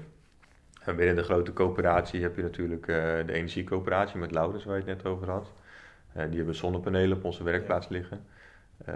En 0.85 0.97
binnen 0.97 1.17
de 1.17 1.23
grote 1.23 1.53
coöperatie 1.53 2.23
heb 2.23 2.37
je 2.37 2.43
natuurlijk 2.43 2.87
uh, 2.87 2.97
de 2.97 3.33
energiecoöperatie 3.33 4.19
met 4.19 4.31
Laurens, 4.31 4.65
waar 4.65 4.75
je 4.75 4.85
het 4.85 4.97
net 4.97 5.13
over 5.13 5.31
had. 5.31 5.53
Uh, 6.17 6.23
die 6.29 6.37
hebben 6.37 6.55
zonnepanelen 6.55 7.17
op 7.17 7.25
onze 7.25 7.43
werkplaats 7.43 7.89
liggen. 7.89 8.27
Uh, 8.89 8.95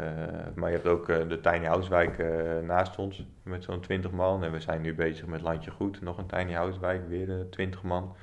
maar 0.55 0.71
je 0.71 0.77
hebt 0.77 0.89
ook 0.89 1.07
de 1.07 1.41
Tiny 1.41 1.67
Housewijk 1.67 2.25
naast 2.63 2.99
ons 2.99 3.27
met 3.43 3.65
zo'n 3.65 3.81
20 3.81 4.11
man. 4.11 4.45
En 4.45 4.53
we 4.53 4.61
zijn 4.61 4.81
nu 4.81 4.95
bezig 4.95 5.27
met 5.27 5.41
Landje 5.41 5.71
Goed, 5.71 6.01
nog 6.01 6.19
een 6.19 6.27
Tiny 6.27 6.53
Housewijk, 6.53 7.09
weer 7.09 7.47
20 7.51 7.83
man. 7.83 8.17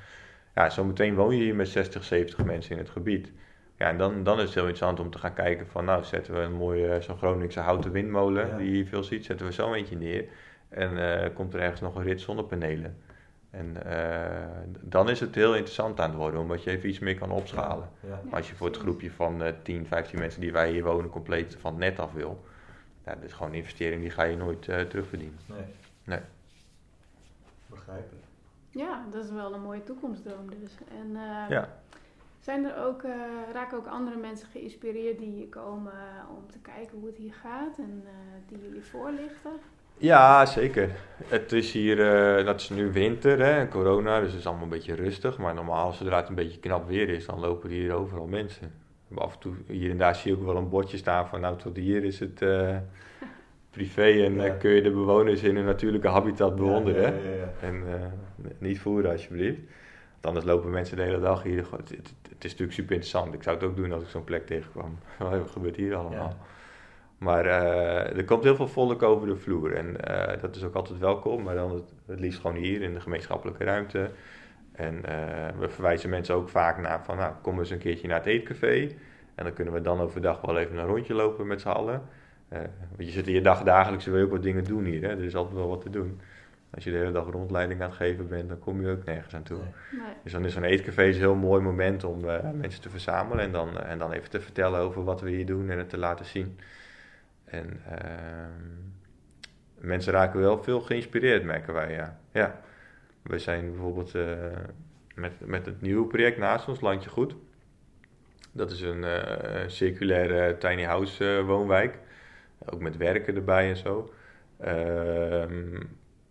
Ja, 0.54 0.70
zometeen 0.70 1.14
woon 1.14 1.36
je 1.36 1.42
hier 1.42 1.54
met 1.54 1.68
60, 1.68 2.04
70 2.04 2.44
mensen 2.44 2.72
in 2.72 2.78
het 2.78 2.90
gebied. 2.90 3.32
Ja, 3.80 3.88
en 3.88 3.98
dan, 3.98 4.22
dan 4.22 4.36
is 4.38 4.44
het 4.44 4.54
heel 4.54 4.66
interessant 4.66 5.00
om 5.00 5.10
te 5.10 5.18
gaan 5.18 5.34
kijken 5.34 5.66
van, 5.66 5.84
nou, 5.84 6.04
zetten 6.04 6.34
we 6.34 6.40
een 6.40 6.52
mooie, 6.52 7.00
zo'n 7.00 7.16
Groningse 7.16 7.60
houten 7.60 7.92
windmolen, 7.92 8.46
ja. 8.46 8.56
die 8.56 8.66
je 8.66 8.72
hier 8.72 8.86
veel 8.86 9.02
ziet, 9.02 9.24
zetten 9.24 9.46
we 9.46 9.52
zo 9.52 9.72
eentje 9.72 9.96
neer. 9.96 10.24
En 10.68 10.92
uh, 10.92 11.34
komt 11.34 11.54
er 11.54 11.60
ergens 11.60 11.80
nog 11.80 11.94
een 11.94 12.02
rit 12.02 12.20
zonnepanelen. 12.20 12.96
En 13.50 13.76
uh, 13.86 14.72
dan 14.80 15.08
is 15.08 15.20
het 15.20 15.34
heel 15.34 15.54
interessant 15.54 16.00
aan 16.00 16.08
het 16.08 16.18
worden, 16.18 16.40
omdat 16.40 16.62
je 16.62 16.70
even 16.70 16.88
iets 16.88 16.98
meer 16.98 17.18
kan 17.18 17.30
opschalen. 17.30 17.88
Ja, 18.00 18.08
ja. 18.08 18.20
Maar 18.24 18.34
als 18.34 18.48
je 18.48 18.54
voor 18.54 18.66
het 18.66 18.76
groepje 18.76 19.10
van 19.10 19.42
uh, 19.42 19.48
10, 19.62 19.86
15 19.86 20.18
mensen 20.18 20.40
die 20.40 20.52
wij 20.52 20.70
hier 20.70 20.84
wonen 20.84 21.10
compleet 21.10 21.56
van 21.60 21.70
het 21.70 21.80
net 21.80 21.98
af 21.98 22.12
wil, 22.12 22.44
ja, 23.04 23.14
dat 23.14 23.24
is 23.24 23.32
gewoon 23.32 23.52
een 23.52 23.58
investering 23.58 24.00
die 24.00 24.10
ga 24.10 24.22
je 24.22 24.36
nooit 24.36 24.66
uh, 24.66 24.80
terugverdienen. 24.80 25.38
Nee. 25.46 25.64
Nee. 26.04 26.20
Begrijpelijk. 27.66 28.24
Ja, 28.70 29.04
dat 29.10 29.24
is 29.24 29.30
wel 29.30 29.54
een 29.54 29.62
mooie 29.62 29.84
toekomstdroom 29.84 30.50
dus. 30.60 30.76
En 30.88 31.10
uh, 31.10 31.48
Ja. 31.48 31.68
Zijn 32.40 32.64
er 32.64 32.84
ook, 32.86 33.02
uh, 33.02 33.12
raken 33.52 33.78
ook 33.78 33.86
andere 33.86 34.16
mensen 34.16 34.48
geïnspireerd 34.52 35.18
die 35.18 35.30
hier 35.30 35.48
komen 35.48 35.92
uh, 35.92 36.36
om 36.36 36.50
te 36.50 36.58
kijken 36.58 36.98
hoe 36.98 37.06
het 37.06 37.16
hier 37.16 37.34
gaat 37.42 37.78
en 37.78 38.04
die 38.48 38.58
jullie 38.62 38.82
voorlichten? 38.82 39.50
Ja, 39.96 40.46
zeker. 40.46 40.90
Het 41.24 41.52
is 41.52 41.72
hier, 41.72 41.96
dat 42.44 42.60
is 42.60 42.68
nu 42.68 42.92
winter 42.92 43.38
hè, 43.38 43.58
en 43.58 43.68
corona, 43.68 44.20
dus 44.20 44.30
het 44.30 44.38
is 44.38 44.46
allemaal 44.46 44.64
een 44.64 44.70
beetje 44.70 44.94
rustig. 44.94 45.38
Maar 45.38 45.54
normaal, 45.54 45.92
zodra 45.92 46.16
het 46.16 46.28
een 46.28 46.34
beetje 46.34 46.58
knap 46.58 46.88
weer 46.88 47.08
is, 47.08 47.26
dan 47.26 47.40
lopen 47.40 47.70
hier 47.70 47.92
overal 47.92 48.26
mensen. 48.26 48.72
Af 49.14 49.32
en 49.32 49.38
toe, 49.38 49.54
hier 49.66 49.90
en 49.90 49.98
daar 49.98 50.14
zie 50.14 50.30
je 50.30 50.38
ook 50.38 50.44
wel 50.44 50.56
een 50.56 50.68
bordje 50.68 50.96
staan 50.96 51.28
van, 51.28 51.40
nou 51.40 51.58
tot 51.58 51.76
hier 51.76 52.04
is 52.04 52.20
het 52.20 52.42
privé 53.70 54.24
en 54.24 54.34
Ja. 54.34 54.48
kun 54.48 54.70
je 54.70 54.82
de 54.82 54.90
bewoners 54.90 55.42
in 55.42 55.56
hun 55.56 55.64
natuurlijke 55.64 56.08
habitat 56.08 56.56
bewonderen. 56.56 57.02
Ja, 57.02 57.08
hè. 57.08 57.28
ja, 57.28 57.34
ja, 57.34 57.36
ja. 57.36 57.68
En 57.68 57.82
eh, 57.86 58.50
niet 58.58 58.80
voeren 58.80 59.10
alsjeblieft. 59.10 59.60
Anders 60.20 60.44
lopen 60.44 60.70
mensen 60.70 60.96
de 60.96 61.02
hele 61.02 61.20
dag 61.20 61.42
hier. 61.42 61.66
Het, 61.70 61.88
het, 61.88 62.14
het 62.28 62.44
is 62.44 62.50
natuurlijk 62.50 62.72
super 62.72 62.92
interessant. 62.92 63.34
Ik 63.34 63.42
zou 63.42 63.56
het 63.56 63.64
ook 63.64 63.76
doen 63.76 63.92
als 63.92 64.02
ik 64.02 64.08
zo'n 64.08 64.24
plek 64.24 64.46
tegenkwam. 64.46 64.98
Wat 65.18 65.50
gebeurt 65.50 65.76
hier 65.76 65.94
allemaal? 65.94 66.28
Ja. 66.28 66.36
Maar 67.20 67.46
eh, 67.46 68.16
er 68.16 68.24
komt 68.24 68.44
heel 68.44 68.56
veel 68.56 68.68
volk 68.68 69.02
over 69.02 69.26
de 69.26 69.36
vloer. 69.36 69.74
En 69.74 70.04
eh, 70.04 70.40
dat 70.40 70.56
is 70.56 70.64
ook 70.64 70.74
altijd 70.74 70.98
welkom. 70.98 71.42
Maar 71.42 71.54
dan 71.54 71.74
het, 71.74 71.92
het 72.06 72.20
liefst 72.20 72.40
gewoon 72.40 72.56
hier 72.56 72.82
in 72.82 72.94
de 72.94 73.00
gemeenschappelijke 73.00 73.64
ruimte. 73.64 74.10
En 74.72 75.04
eh, 75.04 75.58
we 75.58 75.68
verwijzen 75.68 76.10
mensen 76.10 76.34
ook 76.34 76.48
vaak 76.48 76.78
naar 76.78 77.04
van... 77.04 77.16
Nou, 77.16 77.32
kom 77.42 77.58
eens 77.58 77.70
een 77.70 77.78
keertje 77.78 78.08
naar 78.08 78.18
het 78.18 78.26
eetcafé. 78.26 78.88
En 79.34 79.44
dan 79.44 79.52
kunnen 79.52 79.74
we 79.74 79.80
dan 79.80 80.00
overdag 80.00 80.40
wel 80.40 80.58
even 80.58 80.76
een 80.76 80.86
rondje 80.86 81.14
lopen 81.14 81.46
met 81.46 81.60
z'n 81.60 81.68
allen. 81.68 82.02
Want 82.48 82.64
je 82.96 83.10
zit 83.10 83.26
hier 83.26 83.42
dag 83.42 83.62
dagelijks 83.62 84.04
wil 84.04 84.16
je 84.16 84.24
ook 84.24 84.30
wat 84.30 84.42
dingen 84.42 84.64
doen 84.64 84.84
hier. 84.84 85.02
Hè? 85.02 85.08
Er 85.08 85.24
is 85.24 85.34
altijd 85.34 85.56
wel 85.56 85.68
wat 85.68 85.80
te 85.80 85.90
doen. 85.90 86.20
Als 86.74 86.84
je 86.84 86.90
de 86.90 86.96
hele 86.96 87.12
dag 87.12 87.30
rondleiding 87.30 87.80
aan 87.82 87.88
het 87.88 87.96
geven 87.96 88.28
bent, 88.28 88.48
dan 88.48 88.58
kom 88.58 88.82
je 88.82 88.90
ook 88.90 89.04
nergens 89.04 89.34
aan 89.34 89.42
toe. 89.42 89.58
Nee. 89.58 90.00
Nee. 90.00 90.14
Dus 90.22 90.32
dan 90.32 90.44
is 90.44 90.52
zo'n 90.52 90.64
eetcafé 90.64 91.04
een 91.04 91.14
heel 91.14 91.34
mooi 91.34 91.62
moment 91.62 92.04
om 92.04 92.28
eh, 92.28 92.50
mensen 92.50 92.82
te 92.82 92.90
verzamelen 92.90 93.44
en 93.44 93.52
dan, 93.52 93.78
en 93.78 93.98
dan 93.98 94.12
even 94.12 94.30
te 94.30 94.40
vertellen 94.40 94.80
over 94.80 95.04
wat 95.04 95.20
we 95.20 95.30
hier 95.30 95.46
doen 95.46 95.70
en 95.70 95.78
het 95.78 95.88
te 95.88 95.98
laten 95.98 96.26
zien. 96.26 96.58
En 97.44 97.80
ehm, 97.86 98.80
mensen 99.74 100.12
raken 100.12 100.40
wel 100.40 100.62
veel 100.62 100.80
geïnspireerd, 100.80 101.44
merken 101.44 101.74
wij. 101.74 101.92
Ja. 101.92 102.18
ja. 102.32 102.60
We 103.22 103.38
zijn 103.38 103.70
bijvoorbeeld 103.70 104.14
eh, 104.14 104.24
met, 105.14 105.32
met 105.38 105.66
het 105.66 105.80
nieuwe 105.80 106.06
project 106.06 106.38
naast 106.38 106.68
ons, 106.68 106.80
Landje 106.80 107.10
Goed. 107.10 107.34
Dat 108.52 108.70
is 108.70 108.80
een 108.80 109.04
eh, 109.04 109.68
circulaire 109.68 110.58
tiny 110.58 110.82
house 110.82 111.36
eh, 111.36 111.46
woonwijk. 111.46 111.98
Ook 112.64 112.80
met 112.80 112.96
werken 112.96 113.34
erbij 113.34 113.68
en 113.68 113.76
zo. 113.76 114.12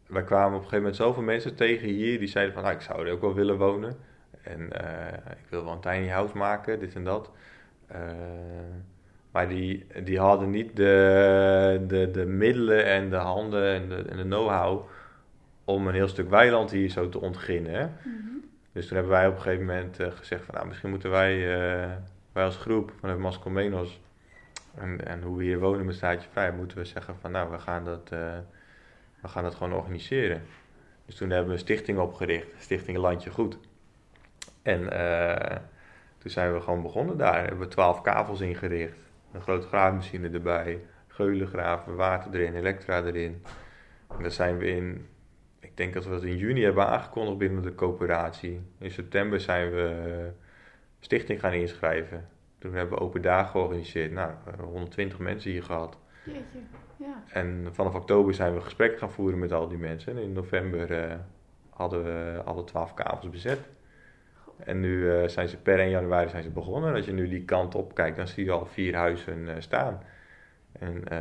Wij 0.10 0.24
kwamen 0.24 0.48
op 0.48 0.54
een 0.54 0.70
gegeven 0.70 0.78
moment 0.78 0.96
zoveel 0.96 1.24
mensen 1.24 1.56
tegen 1.56 1.88
hier 1.88 2.20
die 2.20 2.28
zeiden 2.28 2.54
van 2.54 2.64
nou, 2.64 2.76
ik 2.76 2.82
zou 2.82 3.06
er 3.06 3.14
ook 3.14 3.22
wel 3.22 3.34
willen 3.34 3.58
wonen. 3.58 3.98
En 4.42 4.72
eh, 4.72 5.14
ik 5.32 5.50
wil 5.50 5.64
wel 5.64 5.74
een 5.74 5.80
tiny 5.80 6.08
house 6.08 6.38
maken, 6.38 6.80
dit 6.80 6.96
en 6.96 7.04
dat. 7.04 7.32
Eh, 7.88 8.02
maar 9.32 9.50
die, 9.50 9.86
die 10.04 10.20
hadden 10.20 10.50
niet 10.50 10.76
de, 10.76 11.84
de, 11.88 12.12
de 12.12 12.26
middelen 12.26 12.86
en 12.86 13.10
de 13.10 13.16
handen 13.16 13.74
en 13.74 13.90
de, 13.90 13.96
en 13.96 14.18
de 14.18 14.24
know-how 14.24 14.88
om 15.64 15.88
een 15.88 15.94
heel 15.94 16.08
stuk 16.08 16.30
weiland 16.30 16.72
hier 16.72 16.90
zo 16.90 17.10
te 17.10 17.22
ontginnen. 17.22 17.98
Mhm. 18.04 18.16
Dus 18.72 18.88
toen 18.88 18.98
hebben 18.98 19.16
wij 19.16 19.28
op 19.28 19.36
een 19.36 19.42
gegeven 19.42 19.66
moment 19.66 20.00
eh, 20.00 20.12
gezegd 20.12 20.46
van 20.46 20.56
nou, 20.56 20.68
misschien 20.68 20.90
moeten 20.90 21.10
wij, 21.10 21.48
wij 22.32 22.44
als 22.44 22.58
groep 22.58 22.92
vanuit 23.00 23.20
Mascomenos 23.20 24.02
en, 24.76 25.08
en 25.08 25.22
hoe 25.22 25.38
we 25.38 25.44
hier 25.44 25.60
wonen 25.60 25.86
met 25.86 25.96
Staatje 25.96 26.30
Vrij, 26.32 26.52
moeten 26.52 26.78
we 26.78 26.86
zeggen 26.86 27.16
van 27.20 27.32
nou, 27.32 27.52
we 27.52 27.60
gaan 27.60 27.86
dat, 27.86 28.12
we 29.22 29.28
gaan 29.28 29.44
dat 29.44 29.56
gewoon 29.56 29.74
organiseren. 29.74 30.42
Dus 31.06 31.16
toen 31.16 31.30
hebben 31.30 31.48
we 31.48 31.54
een 31.54 31.60
stichting 31.60 32.00
opgericht, 32.00 32.48
Stichting 32.58 32.98
Landje 32.98 33.30
Goed. 33.30 33.58
En 34.62 34.92
eh, 34.92 35.58
toen 36.18 36.32
zijn 36.32 36.54
we 36.54 36.62
gewoon 36.62 36.82
begonnen 36.82 37.18
daar. 37.18 37.40
Hebben 37.40 37.60
we 37.60 37.68
twaalf 37.68 38.02
kavels 38.02 38.42
ingericht, 38.42 39.00
een 39.32 39.42
grote 39.42 39.68
graafmachine 39.68 40.30
erbij, 40.30 40.80
geulen 41.08 41.48
graven, 41.48 41.96
water 41.96 42.34
erin, 42.34 42.56
elektra 42.56 43.04
erin. 43.04 43.44
En 44.08 44.22
daar 44.22 44.32
zijn 44.32 44.58
we 44.58 44.66
in, 44.66 45.08
ik 45.60 45.78
denk 45.78 45.94
dat 45.94 46.04
we 46.04 46.10
dat 46.10 46.24
in 46.24 46.38
juni 46.38 46.64
hebben 46.64 46.88
aangekondigd 46.88 47.38
binnen 47.38 47.64
de 47.64 47.76
coöperatie. 47.76 48.62
In 48.78 48.92
september 48.92 49.40
zijn 49.40 49.72
we 49.72 50.02
eh, 50.06 50.44
stichting 51.00 51.40
gaan 51.40 51.54
inschrijven. 51.54 52.28
Toen 52.60 52.74
hebben 52.74 52.98
we 52.98 53.04
open 53.04 53.22
dagen 53.22 53.50
georganiseerd. 53.52 54.12
Nou, 54.12 54.32
we 54.44 54.50
hebben 54.50 54.68
120 54.68 55.20
mensen 55.20 55.52
hier 55.52 55.64
gehad. 55.64 55.98
Ja. 57.00 57.24
En 57.34 57.68
vanaf 57.72 57.96
oktober 57.96 58.34
zijn 58.34 58.54
we 58.54 58.62
gesprekken 58.62 59.00
gaan 59.00 59.12
voeren 59.12 59.40
met 59.40 59.52
al 59.52 59.68
die 59.68 59.78
mensen. 59.78 60.18
En 60.18 60.22
in 60.24 60.34
november 60.34 60.92
eh, 61.04 61.16
hadden 61.70 62.04
we 62.04 62.42
alle 62.46 62.64
12 62.64 62.94
kavels 62.94 63.30
bezet. 63.30 63.60
En 64.58 64.80
nu 64.80 65.12
eh, 65.12 65.28
zijn 65.28 65.48
ze 65.48 65.58
per 65.58 65.80
1 65.80 65.90
januari 65.90 66.30
zijn 66.30 66.44
ze 66.44 66.50
begonnen. 66.50 66.90
En 66.90 66.96
als 66.96 67.06
je 67.06 67.14
nu 67.14 67.28
die 67.28 67.46
kant 67.46 67.76
op 67.76 67.94
kijkt, 67.96 68.18
dan 68.18 68.28
zie 68.28 68.46
je 68.46 68.52
al 68.52 68.66
vier 68.66 68.96
huizen 68.96 69.48
eh, 69.50 69.56
staan. 69.60 70.02
En 70.80 71.08
eh, 71.08 71.20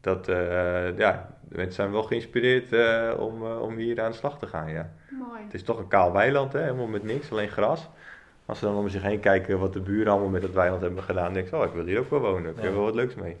dat, 0.00 0.28
eh, 0.28 0.98
ja, 0.98 1.36
de 1.48 1.56
mensen 1.56 1.74
zijn 1.74 1.90
wel 1.92 2.02
geïnspireerd 2.02 2.72
eh, 2.72 3.12
om, 3.18 3.42
om 3.46 3.76
hier 3.76 4.00
aan 4.02 4.10
de 4.10 4.16
slag 4.16 4.38
te 4.38 4.46
gaan, 4.46 4.70
ja. 4.70 4.90
Mooi. 5.10 5.42
Het 5.44 5.54
is 5.54 5.62
toch 5.62 5.78
een 5.78 5.88
kaal 5.88 6.12
weiland, 6.12 6.52
hè? 6.52 6.60
helemaal 6.60 6.86
met 6.86 7.02
niks, 7.02 7.30
alleen 7.30 7.48
gras. 7.48 7.88
Als 8.46 8.58
ze 8.58 8.64
dan 8.64 8.76
om 8.76 8.88
zich 8.88 9.02
heen 9.02 9.20
kijken 9.20 9.58
wat 9.58 9.72
de 9.72 9.80
buren 9.80 10.12
allemaal 10.12 10.28
met 10.30 10.42
het 10.42 10.52
weiland 10.52 10.82
hebben 10.82 11.02
gedaan, 11.02 11.24
dan 11.24 11.32
denk 11.32 11.46
ik, 11.46 11.54
oh, 11.54 11.64
ik 11.64 11.72
wil 11.72 11.84
hier 11.84 11.98
ook 11.98 12.10
wel 12.10 12.20
wonen. 12.20 12.50
Ik 12.50 12.56
heb 12.56 12.64
Ja. 12.64 12.72
wel 12.72 12.84
wat 12.84 12.94
leuks 12.94 13.14
mee. 13.14 13.36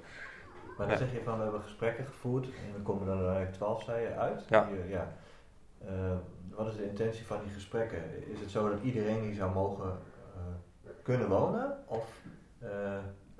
Maar 0.76 0.88
dan 0.88 0.96
zeg 0.96 1.12
je 1.12 1.20
van 1.24 1.36
we 1.36 1.42
hebben 1.42 1.62
gesprekken 1.62 2.04
gevoerd 2.04 2.44
en 2.44 2.74
we 2.74 2.80
komen 2.82 3.06
dan 3.06 3.50
12 3.50 3.82
zei 3.82 4.02
je 4.02 4.14
uit. 4.14 4.44
Ja. 4.48 4.64
Die, 4.64 4.82
eh, 4.82 4.90
ja. 4.90 5.12
Eh, 5.86 6.16
wat 6.54 6.66
is 6.66 6.76
de 6.76 6.88
intentie 6.88 7.26
van 7.26 7.38
die 7.44 7.52
gesprekken? 7.52 7.98
Is 8.32 8.40
het 8.40 8.50
zo 8.50 8.70
dat 8.70 8.78
iedereen 8.82 9.22
hier 9.22 9.34
zou 9.34 9.52
mogen 9.52 9.98
eh, 10.34 10.90
kunnen 11.02 11.28
wonen? 11.28 11.76
Of 11.86 12.20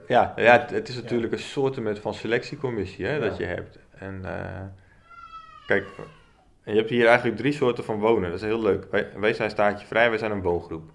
Ja, 0.06 0.32
ja 0.36 0.60
het, 0.60 0.70
het 0.70 0.88
is 0.88 0.94
natuurlijk 0.94 1.32
een 1.32 1.38
soort 1.38 1.98
van 1.98 2.14
selectiecommissie 2.14 3.06
hè, 3.06 3.12
Ja. 3.12 3.18
dat 3.18 3.36
je 3.36 3.44
hebt. 3.44 3.78
En 3.90 4.24
kijk, 5.66 5.86
je 6.64 6.74
hebt 6.74 6.90
hier 6.90 7.06
eigenlijk 7.06 7.36
drie 7.36 7.52
soorten 7.52 7.84
van 7.84 7.98
wonen. 7.98 8.30
Dat 8.30 8.40
is 8.40 8.46
heel 8.46 8.62
leuk. 8.62 8.86
Wij, 8.90 9.08
wij 9.16 9.32
zijn 9.32 9.50
staatje 9.50 9.86
vrij, 9.86 10.08
wij 10.08 10.18
zijn 10.18 10.30
een 10.30 10.42
woongroep. 10.42 10.90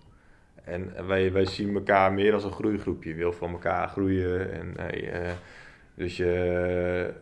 En 0.63 1.07
wij, 1.07 1.31
wij 1.31 1.45
zien 1.45 1.75
elkaar 1.75 2.13
meer 2.13 2.33
als 2.33 2.43
een 2.43 2.51
groeigroepje. 2.51 3.09
Je 3.09 3.15
wil 3.15 3.33
van 3.33 3.51
elkaar 3.51 3.87
groeien. 3.87 4.51
En, 4.53 4.75
dus, 5.95 6.17
je, 6.17 7.13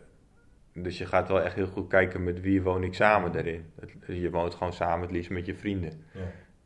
dus 0.74 0.98
je 0.98 1.06
gaat 1.06 1.28
wel 1.28 1.42
echt 1.42 1.54
heel 1.54 1.66
goed 1.66 1.88
kijken 1.88 2.24
met 2.24 2.40
wie 2.40 2.62
woon 2.62 2.82
ik 2.82 2.94
samen 2.94 3.32
daarin. 3.32 3.72
Je 4.06 4.30
woont 4.30 4.54
gewoon 4.54 4.72
samen 4.72 5.00
het 5.00 5.10
liefst 5.10 5.30
met 5.30 5.46
je 5.46 5.54
vrienden. 5.54 6.04
ja. 6.12 6.20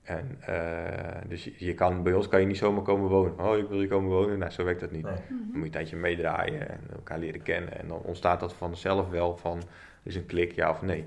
En, 0.04 0.36
eh, 0.40 1.28
dus 1.28 1.50
je, 1.56 1.74
kan, 1.74 2.02
bij 2.02 2.12
ons 2.12 2.28
kan 2.28 2.40
je 2.40 2.46
niet 2.46 2.56
zomaar 2.56 2.82
komen 2.82 3.08
wonen. 3.10 3.38
Oh, 3.38 3.58
ik 3.58 3.68
wil 3.68 3.78
hier 3.78 3.88
komen 3.88 4.10
wonen. 4.10 4.38
Nou, 4.38 4.50
zo 4.50 4.64
werkt 4.64 4.80
dat 4.80 4.90
niet. 4.90 5.04
Nee. 5.04 5.12
Mhm. 5.12 5.28
Dan 5.28 5.38
moet 5.46 5.58
je 5.58 5.64
een 5.64 5.70
tijdje 5.70 5.96
meedraaien 5.96 6.68
en 6.70 6.80
elkaar 6.92 7.18
leren 7.18 7.42
kennen. 7.42 7.78
En 7.78 7.88
dan 7.88 8.02
ontstaat 8.02 8.40
dat 8.40 8.54
vanzelf 8.54 9.08
wel 9.08 9.36
van, 9.36 9.62
is 10.02 10.16
een 10.16 10.26
klik 10.26 10.52
ja 10.52 10.70
of 10.70 10.82
nee. 10.82 11.04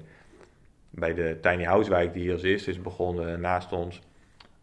Bij 0.90 1.14
de 1.14 1.38
Tiny 1.42 1.64
Housewijk 1.64 2.14
die 2.14 2.22
hier 2.22 2.32
als 2.32 2.44
eerste 2.44 2.70
is 2.70 2.82
begonnen 2.82 3.42
naast 3.42 3.72
ons, 3.72 4.02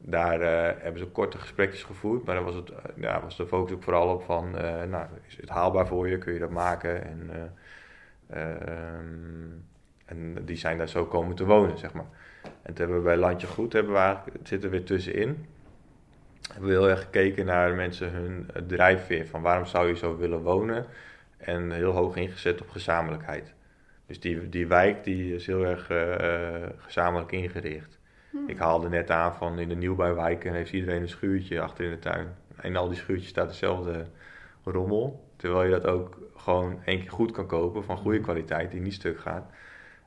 daar 0.07 0.41
eh, 0.41 0.83
hebben 0.83 0.99
ze 1.01 1.07
korte 1.07 1.39
gesprekjes 1.39 1.83
gevoerd. 1.83 2.25
Maar 2.25 2.35
daar 2.35 2.45
was, 2.45 2.55
het, 2.55 2.71
eh, 2.71 2.77
ja, 2.97 3.21
was 3.21 3.37
de 3.37 3.47
focus 3.47 3.75
ook 3.75 3.83
vooral 3.83 4.15
op 4.15 4.23
van, 4.23 4.59
eh, 4.59 4.83
nou, 4.83 5.07
is 5.29 5.37
het 5.37 5.49
haalbaar 5.49 5.87
voor 5.87 6.09
je? 6.09 6.19
Kun 6.19 6.33
je 6.33 6.39
dat 6.39 6.51
maken? 6.51 7.05
En, 7.05 7.31
eh, 8.27 8.51
ehm, 8.51 9.63
En 10.05 10.45
die 10.45 10.57
zijn 10.57 10.79
daar 10.79 10.89
zo 10.89 11.07
komen 11.07 11.37
te 11.37 11.45
wonen, 11.45 11.79
zeg 11.79 11.93
maar. 11.93 12.07
En 12.43 12.75
toen 12.75 12.77
hebben 12.77 12.97
we 12.97 13.03
bij 13.03 13.17
Landje 13.17 13.47
Goed, 13.47 13.73
hebben 13.73 13.93
we 13.93 13.99
het 13.99 14.49
zit 14.49 14.65
er 14.65 14.71
weer 14.71 14.85
tussenin. 14.85 15.47
Hebben 16.53 16.69
we 16.69 16.75
heel 16.75 16.89
erg 16.89 17.01
gekeken 17.01 17.47
naar 17.47 17.75
mensen 17.75 18.11
hun 18.11 18.51
drijfveer. 18.67 19.27
Van 19.27 19.43
waarom 19.43 19.67
zou 19.67 19.89
je 19.89 19.97
zo 19.97 20.17
willen 20.17 20.43
wonen? 20.43 20.87
En 21.37 21.71
heel 21.71 21.91
hoog 21.91 22.17
ingezet 22.17 22.61
op 22.61 22.71
gezamenlijkheid. 22.71 23.55
Dus 24.07 24.21
die, 24.21 24.49
die 24.49 24.67
wijk 24.67 25.05
die 25.05 25.35
is 25.35 25.47
heel 25.47 25.65
erg 25.65 25.87
gezamenlijk 26.77 27.33
ingericht. 27.33 27.99
Hmm. 28.35 28.49
Ik 28.49 28.59
haalde 28.59 28.89
net 28.89 29.11
aan 29.11 29.35
van 29.35 29.59
in 29.59 29.69
de 29.69 29.75
nieuwbouwwijken 29.75 30.53
heeft 30.53 30.73
iedereen 30.73 31.03
een 31.03 31.09
schuurtje 31.09 31.61
achter 31.61 31.85
in 31.85 31.91
de 31.91 31.99
tuin. 31.99 32.27
En 32.57 32.69
in 32.69 32.77
al 32.77 32.89
die 32.89 32.97
schuurtjes 32.97 33.29
staat 33.29 33.49
dezelfde 33.49 34.07
rommel. 34.65 35.25
Terwijl 35.37 35.65
je 35.65 35.71
dat 35.81 35.87
ook 35.87 36.19
gewoon 36.37 36.81
één 36.85 37.01
keer 37.01 37.11
goed 37.11 37.31
kan 37.31 37.47
kopen 37.47 37.85
van 37.85 37.97
goede 37.97 38.21
kwaliteit 38.21 38.71
die 38.71 38.81
niet 38.81 38.95
stuk 38.95 39.19
gaat. 39.19 39.51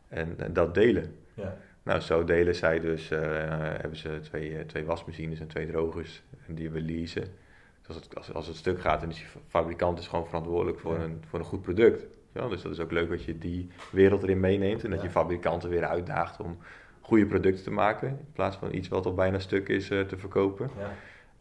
En, 0.08 0.34
en 0.38 0.54
dat 0.54 0.74
delen. 0.74 1.16
Ja. 1.34 1.58
Nou, 1.84 2.00
zo 2.00 2.24
delen 2.24 2.56
zij 2.56 2.80
dus, 2.80 3.12
uh, 3.12 3.20
hebben 3.60 3.98
ze 3.98 4.20
twee, 4.22 4.66
twee 4.66 4.86
wasmachines 4.86 5.40
en 5.40 5.48
twee 5.48 5.68
drogers. 5.68 6.24
En 6.48 6.56
die 6.56 6.70
we 6.70 6.82
leasen. 6.82 7.22
Dus 7.80 7.88
als 7.88 7.96
het, 7.96 8.16
als, 8.16 8.34
als 8.34 8.48
het 8.48 8.56
stuk 8.56 8.80
gaat, 8.80 9.00
dan 9.02 9.10
is 9.10 9.16
die 9.16 9.26
fabrikant 9.48 10.00
is 10.00 10.08
gewoon 10.08 10.26
verantwoordelijk 10.26 10.80
voor, 10.80 10.94
Ja. 10.98 11.04
een, 11.04 11.24
voor 11.28 11.40
een 11.40 11.46
goed 11.46 11.62
product. 11.62 12.06
Ja, 12.34 12.48
dus 12.48 12.62
dat 12.62 12.72
is 12.72 12.80
ook 12.80 12.92
leuk 12.92 13.10
dat 13.10 13.24
je 13.24 13.38
die 13.38 13.70
wereld 13.92 14.24
erin 14.24 14.40
meeneemt. 14.40 14.84
En 14.84 14.90
dat 14.90 15.00
Ja. 15.00 15.06
je 15.06 15.12
fabrikanten 15.12 15.70
weer 15.70 15.86
uitdaagt 15.86 16.40
om 16.40 16.58
goede 17.08 17.26
producten 17.26 17.64
te 17.64 17.72
maken. 17.72 18.08
In 18.08 18.32
plaats 18.34 18.58
van 18.58 18.74
iets 18.74 18.88
wat 18.88 19.06
al 19.06 19.14
bijna 19.14 19.40
stuk 19.40 19.68
is 19.70 19.90
eh, 19.90 20.00
te 20.00 20.18
verkopen. 20.18 20.70
Ja. 20.78 20.94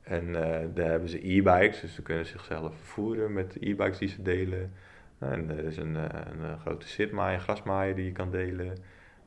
En 0.02 0.26
eh, 0.26 0.66
daar 0.74 0.90
hebben 0.90 1.08
ze 1.08 1.28
e-bikes, 1.32 1.80
dus 1.80 1.94
ze 1.94 2.02
kunnen 2.02 2.26
zichzelf 2.26 2.76
vervoeren 2.76 3.32
met 3.32 3.52
de 3.52 3.68
e-bikes 3.68 3.98
die 3.98 4.08
ze 4.08 4.22
delen. 4.22 4.72
Nou, 5.18 5.32
En 5.32 5.50
er 5.50 5.64
is 5.64 5.76
een, 5.76 5.96
eh, 5.96 6.20
een, 6.30 6.58
grote 6.58 6.88
zitmaaier, 6.88 7.34
een 7.34 7.40
grasmaaier 7.40 7.94
die 7.94 8.04
je 8.04 8.12
kan 8.12 8.30
delen. 8.30 8.76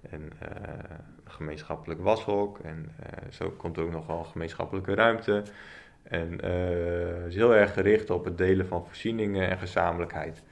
En 0.09 0.21
een 0.21 1.31
gemeenschappelijk 1.31 2.01
washok. 2.01 2.59
En 2.59 2.91
zo 3.29 3.49
komt 3.49 3.77
er 3.77 3.83
ook 3.83 3.91
nog 3.91 4.07
wel 4.07 4.19
een 4.19 4.25
gemeenschappelijke 4.25 4.93
ruimte. 4.93 5.43
En 6.03 6.31
het 6.45 7.27
is 7.27 7.35
heel 7.35 7.55
erg 7.55 7.73
gericht 7.73 8.09
op 8.09 8.25
het 8.25 8.37
delen 8.37 8.67
van 8.67 8.85
voorzieningen 8.85 9.49
en 9.49 9.57
gezamenlijkheid. 9.57 10.43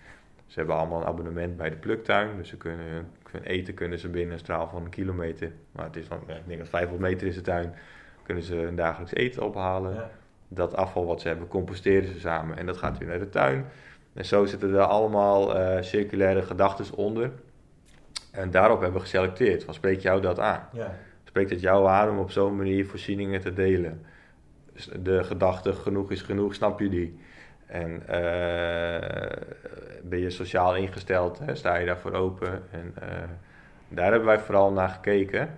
Ze 0.47 0.59
hebben 0.59 0.75
allemaal 0.75 1.01
een 1.01 1.07
abonnement 1.07 1.57
bij 1.57 1.69
de 1.69 1.75
pluktuin. 1.75 2.37
Dus 2.37 2.49
ze 2.49 2.57
kunnen 2.57 2.85
hun 3.31 3.43
eten 3.43 3.73
kunnen 3.73 3.99
ze 3.99 4.09
binnen 4.09 4.33
een 4.33 4.39
straal 4.39 4.67
van 4.67 4.83
een 4.83 4.89
kilometer. 4.89 5.51
Maar 5.71 5.85
het 5.85 5.95
is 5.95 6.07
ja, 6.27 6.33
ik 6.35 6.47
denk 6.47 6.59
dat 6.59 6.69
500 6.69 7.11
meter 7.11 7.27
is 7.27 7.35
de 7.35 7.41
tuin. 7.41 7.73
Kunnen 8.23 8.43
ze 8.43 8.55
hun 8.55 8.75
dagelijks 8.75 9.13
eten 9.13 9.43
ophalen 9.43 9.93
Ja. 9.93 10.09
dat 10.47 10.75
afval 10.75 11.05
wat 11.05 11.21
ze 11.21 11.27
hebben, 11.27 11.47
composteren 11.47 12.13
ze 12.13 12.19
samen 12.19 12.57
en 12.57 12.65
dat 12.65 12.77
gaat 12.77 12.97
weer 12.97 13.07
naar 13.07 13.19
de 13.19 13.29
tuin. 13.29 13.65
En 14.13 14.25
zo 14.25 14.45
zitten 14.45 14.73
er 14.73 14.81
allemaal 14.81 15.55
eh, 15.57 15.81
circulaire 15.83 16.41
gedachten 16.41 16.95
onder. 16.95 17.31
En 18.31 18.51
daarop 18.51 18.79
hebben 18.81 18.97
we 18.97 19.05
geselecteerd. 19.05 19.63
Van 19.63 19.73
spreekt 19.73 20.01
jou 20.01 20.21
dat 20.21 20.39
aan? 20.39 20.67
Ja. 20.73 20.95
Spreekt 21.23 21.49
het 21.49 21.61
jou 21.61 21.87
aan 21.87 22.09
om 22.09 22.19
op 22.19 22.31
zo'n 22.31 22.55
manier 22.55 22.85
voorzieningen 22.85 23.41
te 23.41 23.53
delen? 23.53 24.05
De 24.99 25.23
gedachte 25.23 25.73
genoeg 25.73 26.11
is 26.11 26.21
genoeg, 26.21 26.53
snap 26.55 26.79
je 26.79 26.89
die? 26.89 27.19
En 27.67 28.07
eh, 28.07 29.37
ben 30.03 30.19
je 30.19 30.29
sociaal 30.29 30.75
ingesteld? 30.75 31.39
Hè? 31.39 31.55
Sta 31.55 31.75
je 31.75 31.85
daarvoor 31.85 32.13
open? 32.13 32.63
En 32.71 32.93
eh, 32.95 33.23
daar 33.87 34.09
hebben 34.09 34.27
wij 34.27 34.39
vooral 34.39 34.71
naar 34.71 34.89
gekeken. 34.89 35.49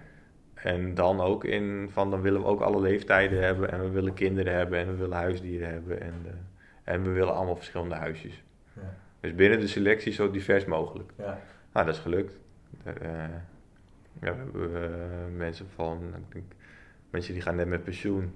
En 0.54 0.94
dan 0.94 1.22
ook 1.22 1.44
in 1.44 1.90
van 1.92 2.12
dan 2.12 2.22
willen 2.22 2.42
we 2.42 2.48
ook 2.48 2.62
alle 2.62 2.82
leeftijden 2.82 3.44
hebben 3.44 3.72
en 3.72 3.82
we 3.82 3.90
willen 3.90 4.14
kinderen 4.14 4.54
hebben 4.54 4.80
en 4.80 4.88
we 4.88 4.96
willen 4.96 5.18
huisdieren 5.18 5.70
hebben 5.70 6.02
en, 6.02 6.14
eh, 6.26 6.94
en 6.94 7.04
we 7.04 7.10
willen 7.10 7.36
allemaal 7.36 7.56
verschillende 7.56 7.96
huisjes. 7.96 8.44
Ja. 8.74 8.94
Dus 9.20 9.36
binnen 9.36 9.60
de 9.60 9.68
selectie 9.68 10.14
zo 10.14 10.32
divers 10.32 10.66
mogelijk. 10.66 11.12
Ja. 11.18 11.40
Nou, 11.74 11.86
dat 11.86 11.96
is 11.96 12.02
gelukt. 12.02 12.40
Daar, 12.84 12.96
ja, 14.22 14.36
we 14.52 14.60
hebben 14.60 15.38
mensen 15.38 15.66
van, 15.76 16.14
ik 16.18 16.34
denk, 16.34 16.46
mensen 17.10 17.34
die 17.34 17.42
gaan 17.42 17.56
net 17.56 17.68
met 17.68 17.84
pensioen. 17.84 18.34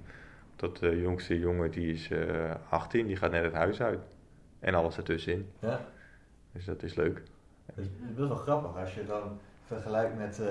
Tot 0.55 0.79
de 0.79 1.01
jongste 1.01 1.39
jongen, 1.39 1.71
die 1.71 1.93
is 1.93 2.09
eh 2.11 2.51
18, 2.69 3.07
die 3.07 3.15
gaat 3.15 3.31
net 3.31 3.43
het 3.43 3.53
huis 3.53 3.81
uit. 3.81 3.99
En 4.59 4.73
alles 4.73 4.97
ertussenin. 4.97 5.49
Ja. 5.59 5.79
Dus 6.51 6.65
dat 6.65 6.83
is 6.83 6.95
leuk. 6.95 7.21
Het 7.65 7.77
is 7.77 7.87
best 8.15 8.27
wel 8.27 8.37
grappig 8.37 8.77
als 8.81 8.93
je 8.95 9.05
dan 9.05 9.39
vergelijkt 9.65 10.17
met 10.17 10.39
eh, 10.39 10.47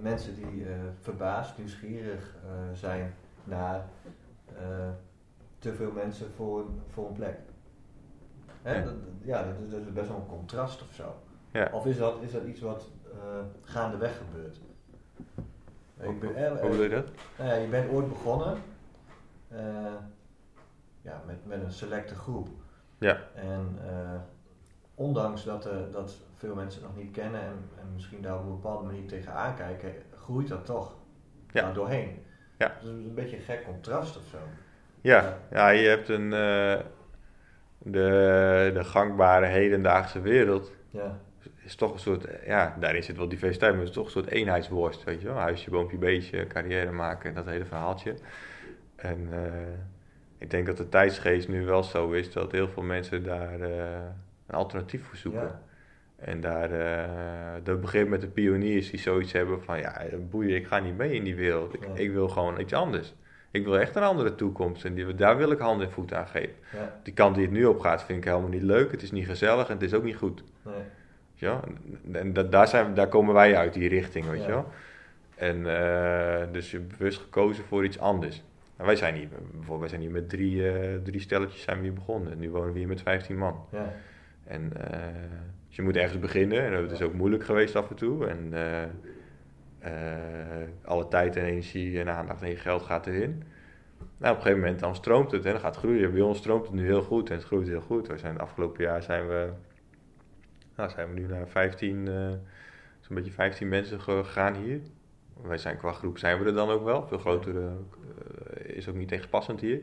mensen 0.00 0.34
die 0.34 0.64
eh, 0.64 0.70
verbaasd, 1.00 1.58
nieuwsgierig 1.58 2.34
eh, 2.44 2.50
zijn 2.78 3.14
naar 3.44 3.84
eh, 4.58 4.88
te 5.58 5.74
veel 5.74 5.90
mensen 5.92 6.26
voor, 6.36 6.58
een- 6.60 6.80
voor 6.92 7.06
een 7.08 7.12
plek. 7.14 7.38
Hè? 8.62 8.74
Ja. 8.74 8.84
Dat, 8.84 8.94
ja, 9.22 9.42
dat, 9.44 9.54
is- 9.64 9.70
dat 9.70 9.80
is 9.80 9.92
best 9.92 10.08
wel 10.08 10.16
een 10.16 10.26
contrast 10.38 10.82
of 10.82 10.92
zo. 10.94 11.14
Ja. 11.52 11.68
Of 11.72 11.86
is 11.86 11.96
dat, 11.96 12.22
is 12.22 12.32
dat 12.32 12.44
iets 12.44 12.60
wat 12.60 12.90
eh, 13.12 13.18
gaandeweg 13.62 14.16
gebeurt? 14.16 14.60
Ik 16.00 16.20
ben, 16.20 16.34
eh, 16.36 16.50
Hoe 16.60 16.70
bedoel 16.70 16.82
je 16.82 16.88
dat? 16.88 17.10
nou 17.38 17.48
ja, 17.50 17.54
je 17.56 17.68
bent 17.68 17.90
ooit 17.90 18.08
begonnen 18.08 18.46
eh, 18.54 18.60
ja, 21.02 21.22
met, 21.26 21.46
met 21.46 21.62
een 21.62 21.72
selecte 21.72 22.14
groep. 22.14 22.48
Ja. 22.98 23.18
En 23.34 23.78
eh, 23.86 24.20
ondanks 24.94 25.44
dat, 25.44 25.66
eh, 25.66 25.76
dat 25.92 26.16
veel 26.36 26.54
mensen 26.54 26.82
het 26.82 26.90
nog 26.94 27.04
niet 27.04 27.12
kennen 27.12 27.40
en, 27.40 27.68
en 27.80 27.92
misschien 27.94 28.22
daar 28.22 28.38
op 28.38 28.44
een 28.44 28.50
bepaalde 28.60 28.84
manier 28.86 29.06
tegenaan 29.08 29.54
kijken, 29.56 29.92
groeit 30.16 30.48
dat 30.48 30.64
toch 30.64 30.96
Ja. 31.52 31.62
daar 31.62 31.74
doorheen. 31.74 32.22
Ja. 32.58 32.68
Dus 32.80 32.88
het 32.90 32.98
is 32.98 33.06
een 33.06 33.14
beetje 33.14 33.36
een 33.36 33.42
gek 33.42 33.64
contrast 33.64 34.16
of 34.16 34.22
zo. 34.30 34.38
Ja, 35.00 35.38
ja 35.50 35.68
je 35.68 35.88
hebt 35.88 36.08
een, 36.08 36.32
eh, 36.32 36.80
de, 37.78 38.70
de 38.74 38.84
gangbare 38.84 39.46
hedendaagse 39.46 40.20
wereld 40.20 40.72
Ja, 40.90 41.18
is 41.64 41.74
toch 41.74 41.92
een 41.92 41.98
soort, 41.98 42.26
ja, 42.46 42.76
daarin 42.80 43.02
zit 43.02 43.16
wel 43.16 43.28
diversiteit, 43.28 43.70
maar 43.70 43.80
het 43.80 43.88
is 43.88 43.94
toch 43.94 44.04
een 44.04 44.10
soort 44.10 44.30
eenheidsworst, 44.30 45.04
weet 45.04 45.20
je 45.20 45.26
wel. 45.26 45.36
Huisje, 45.36 45.70
boompje, 45.70 45.96
beestje, 45.96 46.46
carrière 46.46 46.92
maken, 46.92 47.34
dat 47.34 47.44
hele 47.46 47.64
verhaaltje. 47.64 48.14
En 48.96 49.28
eh, 49.32 49.38
ik 50.38 50.50
denk 50.50 50.66
dat 50.66 50.76
de 50.76 50.88
tijdsgeest 50.88 51.48
nu 51.48 51.64
wel 51.64 51.82
zo 51.82 52.10
is 52.10 52.32
dat 52.32 52.52
heel 52.52 52.68
veel 52.68 52.82
mensen 52.82 53.24
daar 53.24 53.60
eh, 53.60 53.92
een 54.46 54.54
alternatief 54.54 55.04
voor 55.04 55.16
zoeken. 55.16 55.40
ja, 55.42 55.60
En 56.16 56.40
daar, 56.40 56.70
eh 56.72 57.08
dat 57.62 57.80
begint 57.80 58.08
met 58.08 58.20
de 58.20 58.26
pioniers 58.28 58.90
die 58.90 59.00
zoiets 59.00 59.32
hebben 59.32 59.62
van, 59.62 59.78
ja, 59.78 60.02
boeien, 60.30 60.56
ik 60.56 60.66
ga 60.66 60.78
niet 60.78 60.96
mee 60.96 61.12
in 61.14 61.24
die 61.24 61.34
wereld. 61.36 61.74
Ik, 61.74 61.84
Ja. 61.84 61.90
ik 62.02 62.12
wil 62.12 62.28
gewoon 62.28 62.60
iets 62.60 62.72
anders. 62.72 63.14
Ik 63.50 63.64
wil 63.64 63.78
echt 63.78 63.96
een 63.96 64.02
andere 64.02 64.34
toekomst 64.34 64.84
en 64.84 64.94
die, 64.94 65.14
daar 65.14 65.36
wil 65.36 65.50
ik 65.50 65.58
hand 65.58 65.82
en 65.82 65.90
voet 65.90 66.12
aan 66.14 66.26
geven. 66.28 66.54
ja, 66.72 67.00
Die 67.02 67.12
kant 67.14 67.34
die 67.34 67.44
het 67.44 67.52
nu 67.52 67.64
op 67.64 67.80
gaat 67.80 68.02
vind 68.04 68.18
ik 68.18 68.24
helemaal 68.24 68.48
niet 68.48 68.62
leuk. 68.62 68.90
Het 68.90 69.02
is 69.02 69.10
niet 69.12 69.26
gezellig 69.26 69.66
en 69.68 69.72
het 69.74 69.82
is 69.82 69.94
ook 69.94 70.02
niet 70.04 70.16
goed. 70.16 70.44
nee, 70.62 70.74
Ja, 71.34 71.60
en 72.12 72.32
da- 72.32 72.42
daar, 72.42 72.68
zijn, 72.68 72.94
daar 72.94 73.08
komen 73.08 73.34
wij 73.34 73.56
uit, 73.56 73.72
die 73.72 73.88
richting, 73.88 74.26
weet 74.26 74.42
je 74.44 74.48
wel. 74.50 74.66
En 75.34 75.62
dus 76.52 76.70
je 76.70 76.76
hebt 76.78 76.96
bewust 76.98 77.20
gekozen 77.20 77.64
voor 77.64 77.84
iets 77.84 77.98
anders. 77.98 78.42
En 78.76 78.86
wij 78.86 78.96
zijn 78.96 79.14
hier, 79.14 79.28
bijvoorbeeld, 79.28 79.80
wij 79.80 79.88
zijn 79.88 80.00
hier 80.00 80.10
met 80.10 80.28
drie, 80.28 80.70
eh, 80.70 80.98
drie 81.02 81.20
stelletjes 81.20 81.62
zijn 81.62 81.76
we 81.76 81.82
hier 81.82 81.92
begonnen. 81.92 82.38
Nu 82.38 82.50
wonen 82.50 82.72
we 82.72 82.78
hier 82.78 82.88
met 82.88 83.02
15 83.02 83.38
man. 83.38 83.66
ja, 83.70 83.92
En 84.44 84.90
eh, 84.90 84.98
dus 85.68 85.76
je 85.76 85.82
moet 85.82 85.96
ergens 85.96 86.18
beginnen. 86.18 86.64
En 86.64 86.72
het 86.72 86.90
is 86.90 87.02
ook 87.02 87.12
moeilijk 87.14 87.44
geweest 87.44 87.76
af 87.76 87.90
en 87.90 87.96
toe. 87.96 88.26
En 88.26 88.52
eh, 88.52 89.92
alle 90.84 91.08
tijd 91.08 91.36
en 91.36 91.44
energie 91.44 92.00
en 92.00 92.08
aandacht 92.08 92.42
en 92.42 92.48
je 92.48 92.56
geld 92.56 92.82
gaat 92.82 93.06
erin. 93.06 93.42
Nou, 93.98 94.32
op 94.32 94.36
een 94.36 94.42
gegeven 94.42 94.60
moment 94.60 94.80
dan 94.80 94.94
stroomt 94.94 95.30
het 95.30 95.44
en 95.44 95.52
dan 95.52 95.60
gaat 95.60 95.74
het 95.74 95.84
groeien. 95.84 96.12
Bij 96.12 96.20
ons 96.20 96.38
stroomt 96.38 96.66
het 96.66 96.74
nu 96.74 96.84
heel 96.84 97.02
goed 97.02 97.30
en 97.30 97.36
het 97.36 97.44
groeit 97.44 97.68
heel 97.68 97.80
goed. 97.80 98.06
We 98.06 98.18
zijn 98.18 98.32
het 98.32 98.42
afgelopen 98.42 98.84
jaar 98.84 99.02
zijn 99.02 99.28
we, 99.28 99.48
nou, 100.76 100.90
zijn 100.90 101.08
we 101.08 101.20
nu 101.20 101.26
naar 101.26 101.48
15, 101.48 102.08
eh, 102.08 102.28
zo'n 103.00 103.16
beetje 103.16 103.32
15 103.32 103.68
mensen 103.68 104.00
gegaan 104.00 104.54
hier. 104.54 104.80
Wij 105.42 105.58
zijn 105.58 105.76
qua 105.76 105.92
groep 105.92 106.18
zijn 106.18 106.38
we 106.38 106.44
er 106.44 106.54
dan 106.54 106.70
ook 106.70 106.84
wel. 106.84 107.06
Veel 107.06 107.18
groter 107.18 107.56
eh, 107.56 107.72
is 108.62 108.88
ook 108.88 108.94
niet 108.94 109.08
tegen 109.08 109.28
passend 109.28 109.60
hier. 109.60 109.80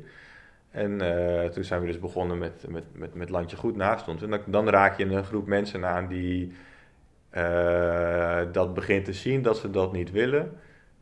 En 0.71 1.01
eh, 1.01 1.49
toen 1.49 1.63
zijn 1.63 1.81
we 1.81 1.87
dus 1.87 1.99
begonnen 1.99 2.37
met, 2.37 2.65
met, 2.69 2.83
met, 2.93 3.13
met 3.13 3.29
Landje 3.29 3.57
Goed 3.57 3.75
naast 3.75 4.07
ons. 4.07 4.21
En 4.21 4.29
dan, 4.29 4.39
dan 4.45 4.69
raak 4.69 4.97
je 4.97 5.05
een 5.05 5.23
groep 5.23 5.47
mensen 5.47 5.85
aan 5.85 6.07
die 6.07 6.51
eh, 7.29 8.41
dat 8.51 8.73
begint 8.73 9.05
te 9.05 9.13
zien 9.13 9.41
dat 9.41 9.57
ze 9.57 9.69
dat 9.69 9.91
niet 9.91 10.11
willen. 10.11 10.51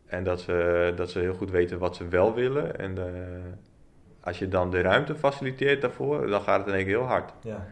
En 0.05 0.23
dat 0.23 0.41
ze, 0.41 0.93
dat 0.95 1.11
ze 1.11 1.19
heel 1.19 1.33
goed 1.33 1.51
weten 1.51 1.79
wat 1.79 1.95
ze 1.95 2.07
wel 2.07 2.33
willen. 2.33 2.77
En 2.77 2.97
eh, 2.97 3.13
als 4.19 4.39
je 4.39 4.47
dan 4.47 4.71
de 4.71 4.81
ruimte 4.81 5.15
faciliteert 5.15 5.81
daarvoor, 5.81 6.27
dan 6.27 6.41
gaat 6.41 6.59
het 6.59 6.67
in 6.67 6.73
één 6.73 6.85
keer 6.85 6.97
heel 6.97 7.07
hard. 7.07 7.33
ja, 7.41 7.67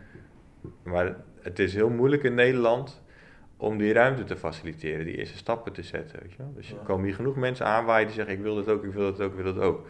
Maar 0.84 1.16
het 1.42 1.60
is 1.60 1.74
heel 1.74 1.90
moeilijk 1.90 2.24
in 2.24 2.34
Nederland 2.34 3.02
om 3.58 3.78
die 3.78 3.94
ruimte 3.94 4.24
te 4.24 4.38
faciliteren, 4.38 5.06
die 5.06 5.18
eerste 5.18 5.38
stappen 5.38 5.74
te 5.74 5.84
zetten. 5.84 6.20
Weet 6.22 6.32
je 6.32 6.38
wel? 6.38 6.54
Dus 6.56 6.72
er 6.72 6.78
komen 6.78 7.06
hier 7.06 7.16
genoeg 7.16 7.36
mensen 7.36 7.66
aanwaaien 7.66 8.08
die 8.08 8.16
zeggen: 8.16 8.34
Ik 8.34 8.42
wil 8.42 8.56
dit 8.56 8.70
ook, 8.70 8.84
ik 8.84 8.94
wil 8.94 9.12
dit 9.12 9.22
ook, 9.22 9.32
ik 9.38 9.44
wil 9.44 9.54
dit 9.54 9.64
ook. 9.64 9.86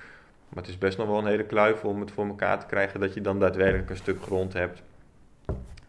Maar 0.50 0.64
het 0.64 0.68
is 0.68 0.78
best 0.78 0.98
nog 0.98 1.08
wel 1.08 1.18
een 1.18 1.26
hele 1.26 1.46
kluif 1.46 1.84
om 1.84 2.00
het 2.00 2.12
voor 2.12 2.28
elkaar 2.28 2.60
te 2.60 2.66
krijgen 2.66 3.00
dat 3.00 3.14
je 3.14 3.22
dan 3.22 3.40
daadwerkelijk 3.40 3.90
een 3.90 3.96
stuk 3.96 4.22
grond 4.22 4.54
hebt 4.54 4.82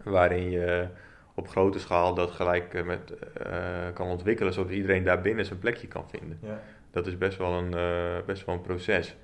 waarin 0.03 0.51
je 0.51 0.89
op 1.35 1.49
grote 1.49 1.79
schaal 1.79 2.15
dat 2.15 2.31
gelijk 2.31 2.75
eh, 2.75 2.85
met, 2.85 3.13
eh, 3.33 3.53
kan 3.95 4.09
ontwikkelen, 4.09 4.53
zodat 4.53 4.73
iedereen 4.73 5.05
daar 5.05 5.21
binnen 5.21 5.45
zijn 5.45 5.59
plekje 5.59 5.87
kan 5.87 6.05
vinden. 6.09 6.39
ja, 6.43 6.61
Dat 6.91 7.07
is 7.07 7.19
best 7.19 7.39
wel 7.39 7.53
een, 7.53 7.75
eh, 7.75 8.27
best 8.27 8.45
wel 8.45 8.55
een 8.55 8.61
proces. 8.61 9.17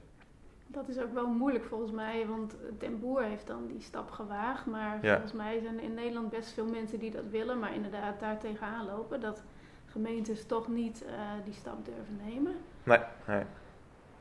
Dat 0.67 0.89
is 0.89 0.99
ook 0.99 1.13
wel 1.13 1.27
moeilijk 1.27 1.65
volgens 1.65 1.91
mij, 1.93 2.27
want 2.27 2.57
Den 2.79 3.01
Boer 3.01 3.23
heeft 3.23 3.47
dan 3.47 3.67
die 3.67 3.81
stap 3.81 4.11
gewaagd. 4.11 4.67
Maar 4.67 4.99
Ja. 5.03 5.13
volgens 5.13 5.33
mij 5.33 5.61
zijn 5.61 5.81
in 5.81 5.95
Nederland 5.95 6.31
best 6.31 6.53
veel 6.53 6.67
mensen 6.67 6.99
die 6.99 7.11
dat 7.11 7.25
willen, 7.31 7.59
maar 7.59 7.75
inderdaad 7.75 8.21
daar 8.21 8.39
tegenaan 8.39 8.87
lopen. 8.87 9.21
Dat 9.21 9.43
gemeentes 9.87 10.47
toch 10.47 10.69
niet 10.69 11.05
die 11.45 11.55
stap 11.55 11.85
durven 11.85 12.21
nemen? 12.27 12.55
Nee, 12.83 12.99
nee. 13.27 13.43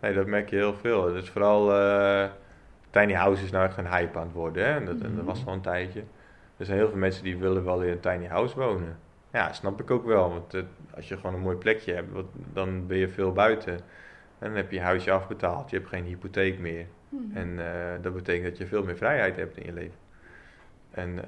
nee, 0.02 0.14
dat 0.14 0.26
merk 0.26 0.50
je 0.50 0.56
heel 0.56 0.74
veel. 0.74 1.06
Het 1.06 1.24
is 1.24 1.30
vooral 1.30 1.66
tiny 2.90 3.14
house 3.14 3.44
is 3.44 3.52
nou 3.52 3.66
echt 3.66 3.78
een 3.78 3.88
hype 3.88 4.18
aan 4.20 4.26
het 4.26 4.34
worden. 4.36 4.66
Hè? 4.74 4.84
Dat, 4.84 5.00
dat 5.02 5.26
was 5.26 5.46
al 5.46 5.54
een 5.54 5.62
tijdje. 5.62 6.04
Er 6.58 6.66
zijn 6.66 6.78
heel 6.78 6.90
veel 6.90 6.98
mensen 6.98 7.24
die 7.24 7.38
willen 7.38 7.64
wel 7.64 7.82
in 7.84 7.92
een 7.92 8.00
tiny 8.00 8.26
house 8.28 8.60
wonen. 8.60 8.98
Ja, 9.32 9.54
snap 9.54 9.80
ik 9.82 9.92
ook 9.92 10.06
wel. 10.06 10.30
Want 10.30 10.56
als 10.96 11.08
je 11.08 11.16
gewoon 11.16 11.34
een 11.34 11.40
mooi 11.42 11.58
plekje 11.58 11.94
hebt, 11.94 12.12
wat, 12.12 12.26
dan 12.54 12.88
ben 12.88 12.98
je 12.98 13.10
veel 13.10 13.32
buiten. 13.32 13.80
En 14.44 14.50
dan 14.50 14.58
heb 14.58 14.72
je 14.72 14.76
je 14.76 14.84
huisje 14.84 15.12
afbetaald, 15.12 15.70
je 15.70 15.76
hebt 15.76 15.90
geen 15.90 16.06
hypotheek 16.06 16.60
meer. 16.60 16.86
Mhm. 17.10 17.38
En 17.38 17.50
uh, 17.50 17.66
dat 18.02 18.14
betekent 18.14 18.46
dat 18.46 18.58
je 18.58 18.68
veel 18.68 18.84
meer 18.84 18.98
vrijheid 18.98 19.36
hebt 19.36 19.58
in 19.58 19.66
je 19.66 19.74
leven. 19.74 19.98
En 20.92 21.10
uh, 21.10 21.24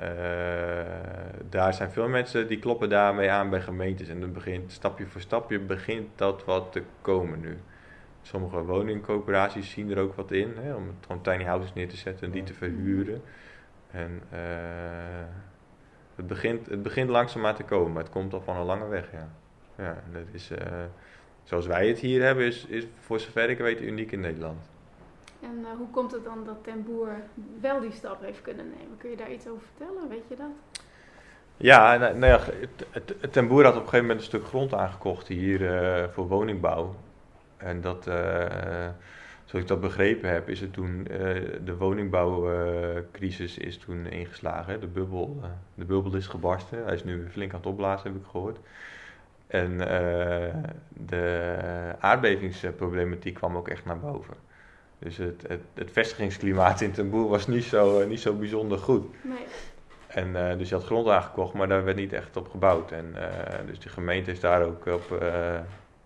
daar 1.49 1.73
zijn 1.73 1.91
veel 1.91 2.07
mensen 2.07 2.47
die 2.47 2.59
kloppen 2.59 2.89
daarmee 2.89 3.31
aan 3.31 3.49
bij 3.49 3.61
gemeentes. 3.61 4.07
En 4.07 4.19
dan 4.19 4.33
begint 4.33 4.71
stapje 4.71 5.05
voor 5.05 5.21
stapje 5.21 5.59
begint 5.59 6.07
dat 6.15 6.45
wat 6.45 6.71
te 6.71 6.81
komen 7.01 7.39
nu. 7.39 7.57
Sommige 8.21 8.63
woningcoöperaties 8.63 9.71
zien 9.71 9.91
er 9.91 9.99
ook 9.99 10.15
wat 10.15 10.31
in, 10.31 10.53
hè, 10.57 10.73
om 10.73 10.87
het 10.87 11.05
gewoon 11.05 11.21
tiny 11.21 11.43
houses 11.43 11.73
neer 11.73 11.89
te 11.89 11.97
zetten 11.97 12.25
en 12.25 12.31
die 12.31 12.43
te 12.43 12.53
verhuren. 12.53 13.21
En 13.91 14.21
uh, 14.33 14.39
het, 16.15 16.27
begint, 16.27 16.69
het 16.69 16.83
begint 16.83 17.09
langzaam 17.09 17.55
te 17.55 17.63
komen, 17.63 17.93
maar 17.93 18.03
het 18.03 18.11
komt 18.11 18.33
al 18.33 18.41
van 18.41 18.55
een 18.55 18.65
lange 18.65 18.87
weg, 18.87 19.11
ja. 19.11 19.29
Ja, 19.77 20.03
dat 20.11 20.27
is, 20.31 20.51
zoals 21.45 21.65
wij 21.65 21.87
het 21.87 21.99
hier 21.99 22.23
hebben, 22.23 22.45
is, 22.45 22.65
is 22.65 22.85
voor 22.99 23.19
zover 23.19 23.49
ik 23.49 23.57
weet 23.57 23.81
uniek 23.81 24.11
in 24.11 24.19
Nederland. 24.19 24.59
En 25.41 25.59
uh, 25.61 25.67
hoe 25.77 25.89
komt 25.89 26.11
het 26.11 26.23
dan 26.23 26.43
dat 26.45 26.63
Ten 26.63 26.83
Boer 26.83 27.09
wel 27.61 27.79
die 27.79 27.91
stap 27.91 28.21
heeft 28.21 28.41
kunnen 28.41 28.65
nemen? 28.77 28.97
Kun 28.97 29.09
je 29.09 29.15
daar 29.15 29.31
iets 29.31 29.47
over 29.47 29.63
vertellen? 29.75 30.09
Weet 30.09 30.27
je 30.27 30.35
dat? 30.35 30.81
Ja, 31.57 31.97
nou, 31.97 32.17
nou 32.17 32.31
ja, 32.31 32.41
Ten 33.31 33.47
Boer 33.47 33.63
had 33.63 33.73
op 33.73 33.81
een 33.81 33.89
gegeven 33.89 34.05
moment 34.05 34.19
een 34.19 34.25
stuk 34.25 34.45
grond 34.45 34.73
aangekocht 34.73 35.27
hier 35.27 35.61
uh, 35.61 36.03
voor 36.09 36.27
woningbouw. 36.27 36.95
En 37.57 37.81
dat, 37.81 38.07
uh, 38.07 38.15
zoals 39.45 39.63
ik 39.63 39.67
dat 39.67 39.81
begrepen 39.81 40.29
heb, 40.29 40.49
is 40.49 40.59
het 40.59 40.73
toen 40.73 41.03
de 41.63 41.75
woningbouwcrisis 41.77 43.57
is 43.57 43.77
toen 43.77 44.05
ingeslagen. 44.05 44.79
De 44.79 44.87
bubbel, 44.87 45.41
de 45.73 45.85
bubbel 45.85 46.15
is 46.15 46.27
gebarsten. 46.27 46.83
Hij 46.83 46.93
is 46.93 47.03
nu 47.03 47.27
flink 47.29 47.51
aan 47.51 47.57
het 47.57 47.67
opblazen, 47.67 48.11
heb 48.11 48.21
ik 48.21 48.27
gehoord. 48.29 48.57
En 49.47 49.77
de 50.87 51.55
aardbevingsproblematiek 51.99 53.33
kwam 53.33 53.57
ook 53.57 53.67
echt 53.67 53.85
naar 53.85 53.99
boven. 53.99 54.35
Dus 54.99 55.17
het, 55.17 55.43
het, 55.47 55.61
het, 55.73 55.91
vestigingsklimaat 55.91 56.81
in 56.81 56.91
Ten 56.91 57.09
Boer 57.09 57.29
was 57.29 57.47
niet 57.47 57.63
zo, 57.63 58.01
uh, 58.01 58.07
niet 58.07 58.19
zo 58.19 58.33
bijzonder 58.33 58.77
goed. 58.77 59.23
Nee. 59.23 59.45
En 60.07 60.27
uh, 60.27 60.57
dus 60.57 60.69
je 60.69 60.75
had 60.75 60.83
grond 60.83 61.07
aangekocht, 61.07 61.53
maar 61.53 61.67
daar 61.67 61.83
werd 61.83 61.97
niet 61.97 62.13
echt 62.13 62.37
op 62.37 62.49
gebouwd. 62.49 62.91
En 62.91 63.13
uh, 63.15 63.21
dus 63.65 63.79
de 63.79 63.89
gemeente 63.89 64.31
is 64.31 64.39
daar 64.39 64.63
ook 64.63 64.85
op, 64.85 65.23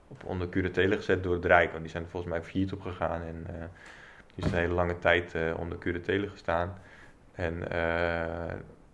op 0.08 0.24
onder 0.24 0.50
curatele 0.50 0.96
gezet 0.96 1.24
door 1.24 1.34
het 1.34 1.46
Rijk. 1.46 1.70
Want 1.70 1.82
die 1.82 1.92
zijn 1.92 2.04
er 2.04 2.10
volgens 2.10 2.32
mij 2.32 2.44
failliet 2.44 2.74
op 2.74 2.82
gegaan. 2.82 3.22
En 3.22 3.46
die 4.36 4.46
is 4.46 4.52
een 4.52 4.58
hele 4.58 4.74
lange 4.74 5.00
tijd 5.00 5.36
onder 5.58 5.78
curatele 5.78 6.30
gestaan. 6.30 6.78
En, 7.32 7.58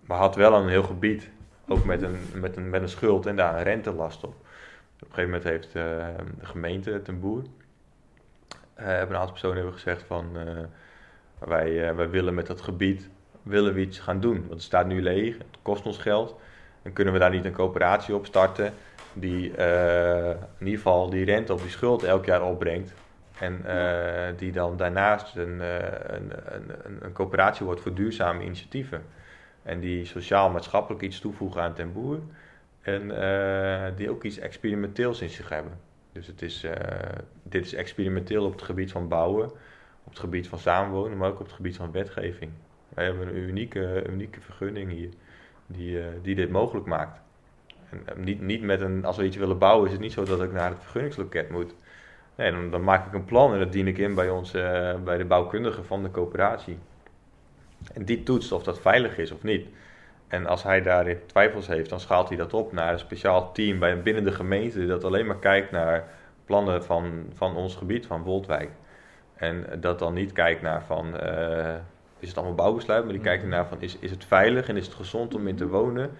maar 0.06 0.18
had 0.18 0.36
wel 0.36 0.54
een 0.54 0.70
heel 0.70 0.84
gebied, 0.84 1.30
ook 1.68 1.86
met 1.86 2.02
een, 2.02 2.18
met, 2.34 2.58
een, 2.58 2.70
met 2.70 2.82
een 2.82 2.90
schuld 2.90 3.26
en 3.26 3.36
daar 3.36 3.58
een 3.58 3.64
rentelast 3.64 4.24
op. 4.24 4.34
Op 4.34 5.02
een 5.02 5.08
gegeven 5.08 5.24
moment 5.24 5.44
heeft 5.44 5.74
de 5.74 6.14
gemeente 6.42 7.02
Ten 7.02 7.20
Boer 7.20 7.44
uh, 8.80 8.86
hebben 8.86 9.10
een 9.10 9.22
aantal 9.22 9.32
personen 9.32 9.56
hebben 9.56 9.74
gezegd 9.74 10.04
van 10.04 10.26
uh, 10.36 10.44
wij, 11.38 11.96
wij 11.96 12.10
willen 12.10 12.34
met 12.34 12.48
dat 12.48 12.62
gebied 12.62 13.10
willen 13.44 13.80
iets 13.80 14.00
gaan 14.00 14.20
doen. 14.20 14.38
Want 14.40 14.52
het 14.52 14.62
staat 14.62 14.88
nu 14.88 15.02
leeg, 15.02 15.38
het 15.38 15.46
kost 15.62 15.86
ons 15.86 15.98
geld. 15.98 16.36
En 16.82 16.94
kunnen 16.94 17.14
we 17.14 17.20
daar 17.20 17.30
niet 17.30 17.46
een 17.46 17.54
coöperatie 17.54 18.16
op 18.16 18.26
starten 18.26 18.74
die 19.14 19.50
in 19.50 20.38
ieder 20.60 20.76
geval 20.76 21.10
die 21.10 21.26
rente 21.26 21.54
op 21.54 21.62
die 21.62 21.70
schuld 21.70 22.04
elk 22.04 22.26
jaar 22.26 22.44
opbrengt. 22.44 22.94
En 23.40 23.66
die 24.38 24.52
dan 24.52 24.78
daarnaast 24.78 25.36
een, 25.36 25.60
een, 25.60 26.32
een, 26.46 26.98
een, 27.02 27.14
coöperatie 27.14 27.66
wordt 27.66 27.82
voor 27.82 27.94
duurzame 27.94 28.44
initiatieven. 28.44 29.02
En 29.66 29.80
die 29.80 30.06
sociaal-maatschappelijk 30.06 31.04
iets 31.04 31.20
toevoegen 31.20 31.62
aan 31.62 31.74
ten 31.74 31.94
boer. 31.94 32.20
En 32.82 33.08
die 33.96 34.10
ook 34.10 34.24
iets 34.24 34.38
experimenteels 34.38 35.22
in 35.22 35.30
zich 35.30 35.50
hebben. 35.50 35.78
Dus 36.16 36.28
het 36.28 36.42
is, 36.42 36.64
uh, 36.64 36.72
dit 37.44 37.66
is 37.66 37.74
experimenteel 37.74 38.46
op 38.46 38.52
het 38.52 38.62
gebied 38.62 38.92
van 38.92 39.08
bouwen, 39.08 39.46
op 40.04 40.10
het 40.10 40.20
gebied 40.20 40.48
van 40.48 40.60
samenwonen, 40.60 41.18
maar 41.18 41.30
ook 41.30 41.40
op 41.40 41.46
het 41.46 41.56
gebied 41.56 41.76
van 41.76 41.92
wetgeving. 41.92 42.52
Wij 42.90 43.06
hebben 43.06 43.28
een 43.28 43.38
unieke, 43.38 44.04
unieke 44.10 44.42
vergunning 44.42 44.92
hier 44.92 45.10
die, 45.68 45.98
uh, 45.98 46.06
die 46.22 46.36
dit 46.36 46.50
mogelijk 46.50 46.86
maakt. 46.86 47.20
En, 47.90 48.24
niet, 48.24 48.42
niet 48.42 48.62
met 48.62 48.82
een, 48.82 49.06
als 49.06 49.18
we 49.18 49.26
iets 49.26 49.38
willen 49.38 49.58
bouwen, 49.58 49.86
is 49.86 49.92
het 49.92 50.02
niet 50.02 50.12
zo 50.12 50.24
dat 50.24 50.42
ik 50.42 50.52
naar 50.52 50.70
het 50.70 50.82
vergunningsloket 50.82 51.50
moet. 51.50 51.76
Nee, 52.36 52.52
dan, 52.52 52.70
dan 52.70 52.84
maak 52.84 53.08
ik 53.08 53.14
een 53.14 53.26
plan 53.26 53.54
en 53.54 53.60
dat 53.60 53.72
dien 53.72 53.88
ik 53.88 53.98
in 53.98 54.16
bij, 54.16 54.30
ons, 54.30 54.52
bij 55.04 55.18
de 55.18 55.26
bouwkundige 55.26 55.84
van 55.84 56.04
de 56.04 56.12
coöperatie. 56.12 56.78
En 57.94 58.06
die 58.06 58.24
toetst 58.24 58.52
of 58.52 58.64
dat 58.64 58.80
veilig 58.80 59.18
is 59.18 59.32
of 59.32 59.44
niet. 59.44 59.68
En 60.28 60.46
als 60.46 60.64
hij 60.64 60.82
daarin 60.82 61.20
twijfels 61.26 61.68
heeft, 61.68 61.90
dan 61.90 62.00
schaalt 62.00 62.28
hij 62.28 62.38
dat 62.38 62.54
op 62.54 62.72
naar 62.72 62.94
een 62.94 63.00
speciaal 63.00 63.52
team 63.52 63.80
bij, 63.80 64.02
binnen 64.02 64.24
de 64.24 64.32
gemeente 64.32 64.86
dat 64.86 65.04
alleen 65.04 65.26
maar 65.26 65.40
kijkt 65.40 65.72
naar 65.72 66.08
plannen 66.46 66.84
van, 66.84 67.26
van 67.34 67.56
ons 67.56 67.76
gebied, 67.76 68.06
van 68.06 68.22
Woldwijk. 68.22 68.70
En 69.36 69.66
dat 69.80 70.00
dan 70.00 70.14
niet 70.14 70.32
kijkt 70.32 70.62
naar 70.62 70.84
van, 70.84 71.14
uh, 71.24 71.74
is 72.20 72.28
het 72.28 72.38
allemaal 72.38 72.56
bouwbesluit, 72.56 73.04
maar 73.04 73.14
die 73.14 73.22
kijkt 73.22 73.44
mhm. 73.44 73.52
ernaar 73.52 73.68
van, 73.68 73.82
is, 73.82 73.98
is 74.00 74.12
het 74.12 74.26
veilig 74.26 74.68
en 74.68 74.78
is 74.78 74.86
het 74.86 74.96
gezond 74.96 75.36
om 75.36 75.48
in 75.48 75.56
te 75.56 75.68
wonen? 75.68 76.12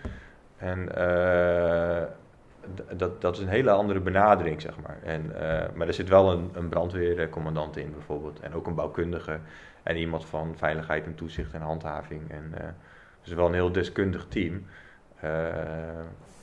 En 0.58 0.90
uh, 0.98 2.02
dat, 2.98 3.22
dat 3.22 3.36
is 3.36 3.42
een 3.42 3.48
hele 3.48 3.72
andere 3.72 4.00
benadering, 4.00 4.62
zeg 4.62 4.76
maar. 4.82 4.98
En, 5.04 5.26
uh, 5.26 5.40
maar 5.76 5.88
er 5.88 5.94
zit 5.94 6.10
wel 6.10 6.32
een, 6.32 6.50
een 6.54 6.70
brandweercommandant 6.70 7.78
in 7.78 7.92
bijvoorbeeld, 7.92 8.40
en 8.40 8.54
ook 8.54 8.68
een 8.68 8.76
bouwkundige 8.76 9.40
en 9.84 9.98
iemand 9.98 10.26
van 10.26 10.54
veiligheid 10.58 11.06
en 11.06 11.16
toezicht 11.16 11.54
en 11.54 11.62
handhaving. 11.62 12.32
En, 12.32 12.54
het 13.26 13.34
is 13.34 13.34
wel 13.34 13.48
een 13.48 13.54
heel 13.54 13.72
deskundig 13.72 14.26
team. 14.28 14.66
Uh, 15.24 15.32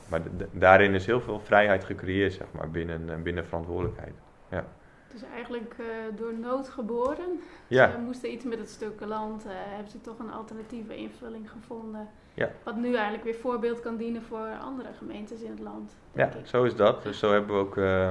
maar 0.09 0.21
daarin 0.53 0.95
is 0.95 1.07
heel 1.07 1.21
veel 1.21 1.41
vrijheid 1.41 1.85
gecreëerd, 1.85 2.33
zeg 2.33 2.47
maar, 2.53 2.71
binnen, 2.71 3.11
eh, 3.11 3.23
binnen 3.23 3.47
verantwoordelijkheid. 3.47 4.15
Ja. 4.49 4.65
Het 5.07 5.23
is 5.23 5.29
eigenlijk 5.35 5.75
uh, 5.81 5.87
door 6.17 6.35
nood 6.39 6.69
geboren. 6.69 7.41
Ja. 7.67 7.91
Ze 7.91 7.99
moesten 7.99 8.33
iets 8.33 8.45
met 8.45 8.59
het 8.59 8.71
stuk 8.71 9.01
land, 9.01 9.47
uh, 9.47 9.53
hebben 9.55 9.91
ze 9.91 10.01
toch 10.01 10.19
een 10.19 10.33
alternatieve 10.33 10.97
invulling 10.97 11.51
gevonden. 11.51 12.09
Ja. 12.35 12.51
Wat 12.63 12.77
nu 12.77 12.95
eigenlijk 12.95 13.25
weer 13.25 13.35
voorbeeld 13.35 13.81
kan 13.81 13.97
dienen 13.97 14.23
voor 14.23 14.49
andere 14.61 14.89
gemeentes 14.99 15.41
in 15.41 15.51
het 15.51 15.61
land. 15.61 15.97
Ja, 16.13 16.31
zo 16.45 16.65
is 16.65 16.77
dat. 16.77 17.03
Dus 17.03 17.19
zo 17.19 17.33
hebben 17.33 17.57
we 17.57 17.61
ook, 17.61 17.77
uh, 17.77 18.11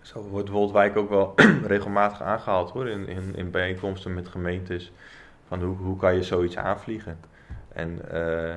zo 0.00 0.22
wordt 0.22 0.48
Woldwijk 0.48 0.96
ook 0.96 1.08
wel 1.08 1.34
regelmatig 1.74 2.22
aangehaald 2.22 2.70
hoor, 2.70 2.88
in, 2.88 3.08
in, 3.08 3.34
in 3.36 3.50
bijeenkomsten 3.50 4.14
met 4.14 4.28
gemeentes. 4.28 4.92
Van 5.46 5.62
hoe, 5.62 5.76
hoe 5.76 5.96
kan 5.96 6.14
je 6.14 6.22
zoiets 6.22 6.56
aanvliegen? 6.56 7.18
En 7.68 8.00
uh, 8.12 8.54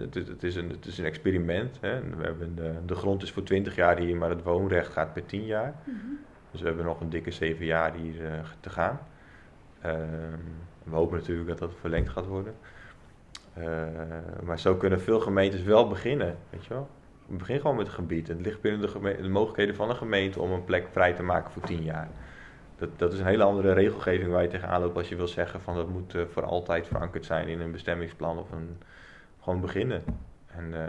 het, 0.00 0.14
het, 0.14 0.42
is 0.42 0.56
een, 0.56 0.68
het 0.68 0.86
is 0.86 0.98
een 0.98 1.04
experiment. 1.04 1.78
Hè. 1.80 2.00
We 2.00 2.24
hebben 2.24 2.54
de, 2.54 2.72
de, 2.86 2.94
grond 2.94 3.22
is 3.22 3.32
voor 3.32 3.42
20 3.42 3.74
jaar 3.74 3.98
hier, 3.98 4.16
maar 4.16 4.30
het 4.30 4.42
woonrecht 4.42 4.92
gaat 4.92 5.12
per 5.12 5.26
10 5.26 5.46
jaar. 5.46 5.74
Mm 5.84 6.00
-hmm. 6.00 6.18
Dus 6.50 6.60
we 6.60 6.66
hebben 6.66 6.84
nog 6.84 7.00
een 7.00 7.10
dikke 7.10 7.30
7 7.30 7.64
jaar 7.64 7.94
hier 7.94 8.20
uh, 8.20 8.30
te 8.60 8.70
gaan. 8.70 9.00
Uh, 9.86 9.92
we 10.82 10.94
hopen 10.94 11.18
natuurlijk 11.18 11.48
dat 11.48 11.58
dat 11.58 11.72
verlengd 11.80 12.08
gaat 12.08 12.26
worden. 12.26 12.54
Maar 14.42 14.58
zo 14.58 14.74
kunnen 14.74 15.00
veel 15.00 15.20
gemeentes 15.20 15.62
wel 15.62 15.88
beginnen. 15.88 16.36
Weet 16.50 16.64
je 16.64 16.74
wel? 16.74 16.88
Begin 17.26 17.60
gewoon 17.60 17.76
met 17.76 17.86
het 17.86 17.94
gebied. 17.94 18.28
Het 18.28 18.40
ligt 18.40 18.60
binnen 18.60 18.80
de, 18.80 19.16
de 19.22 19.28
mogelijkheden 19.28 19.74
van 19.74 19.90
een 19.90 19.96
gemeente 19.96 20.40
om 20.40 20.52
een 20.52 20.64
plek 20.64 20.88
vrij 20.90 21.12
te 21.12 21.22
maken 21.22 21.52
voor 21.52 21.62
10 21.62 21.82
jaar 21.82 22.08
dat, 22.78 22.88
dat 22.96 23.12
is 23.12 23.18
een 23.18 23.26
hele 23.26 23.42
andere 23.42 23.72
regelgeving 23.72 24.30
waar 24.30 24.42
je 24.42 24.48
tegenaan 24.48 24.80
loopt 24.80 24.96
als 24.96 25.08
je 25.08 25.16
wil 25.16 25.28
zeggen 25.28 25.60
van 25.60 25.74
dat 25.74 25.88
moet 25.88 26.14
uh, 26.14 26.22
voor 26.32 26.44
altijd 26.44 26.86
verankerd 26.86 27.24
zijn 27.24 27.48
in 27.48 27.60
een 27.60 27.72
bestemmingsplan 27.72 28.38
of 28.38 28.52
een, 28.52 28.78
gewoon 29.40 29.60
beginnen. 29.60 30.04
En 30.46 30.72
uh, 30.72 30.82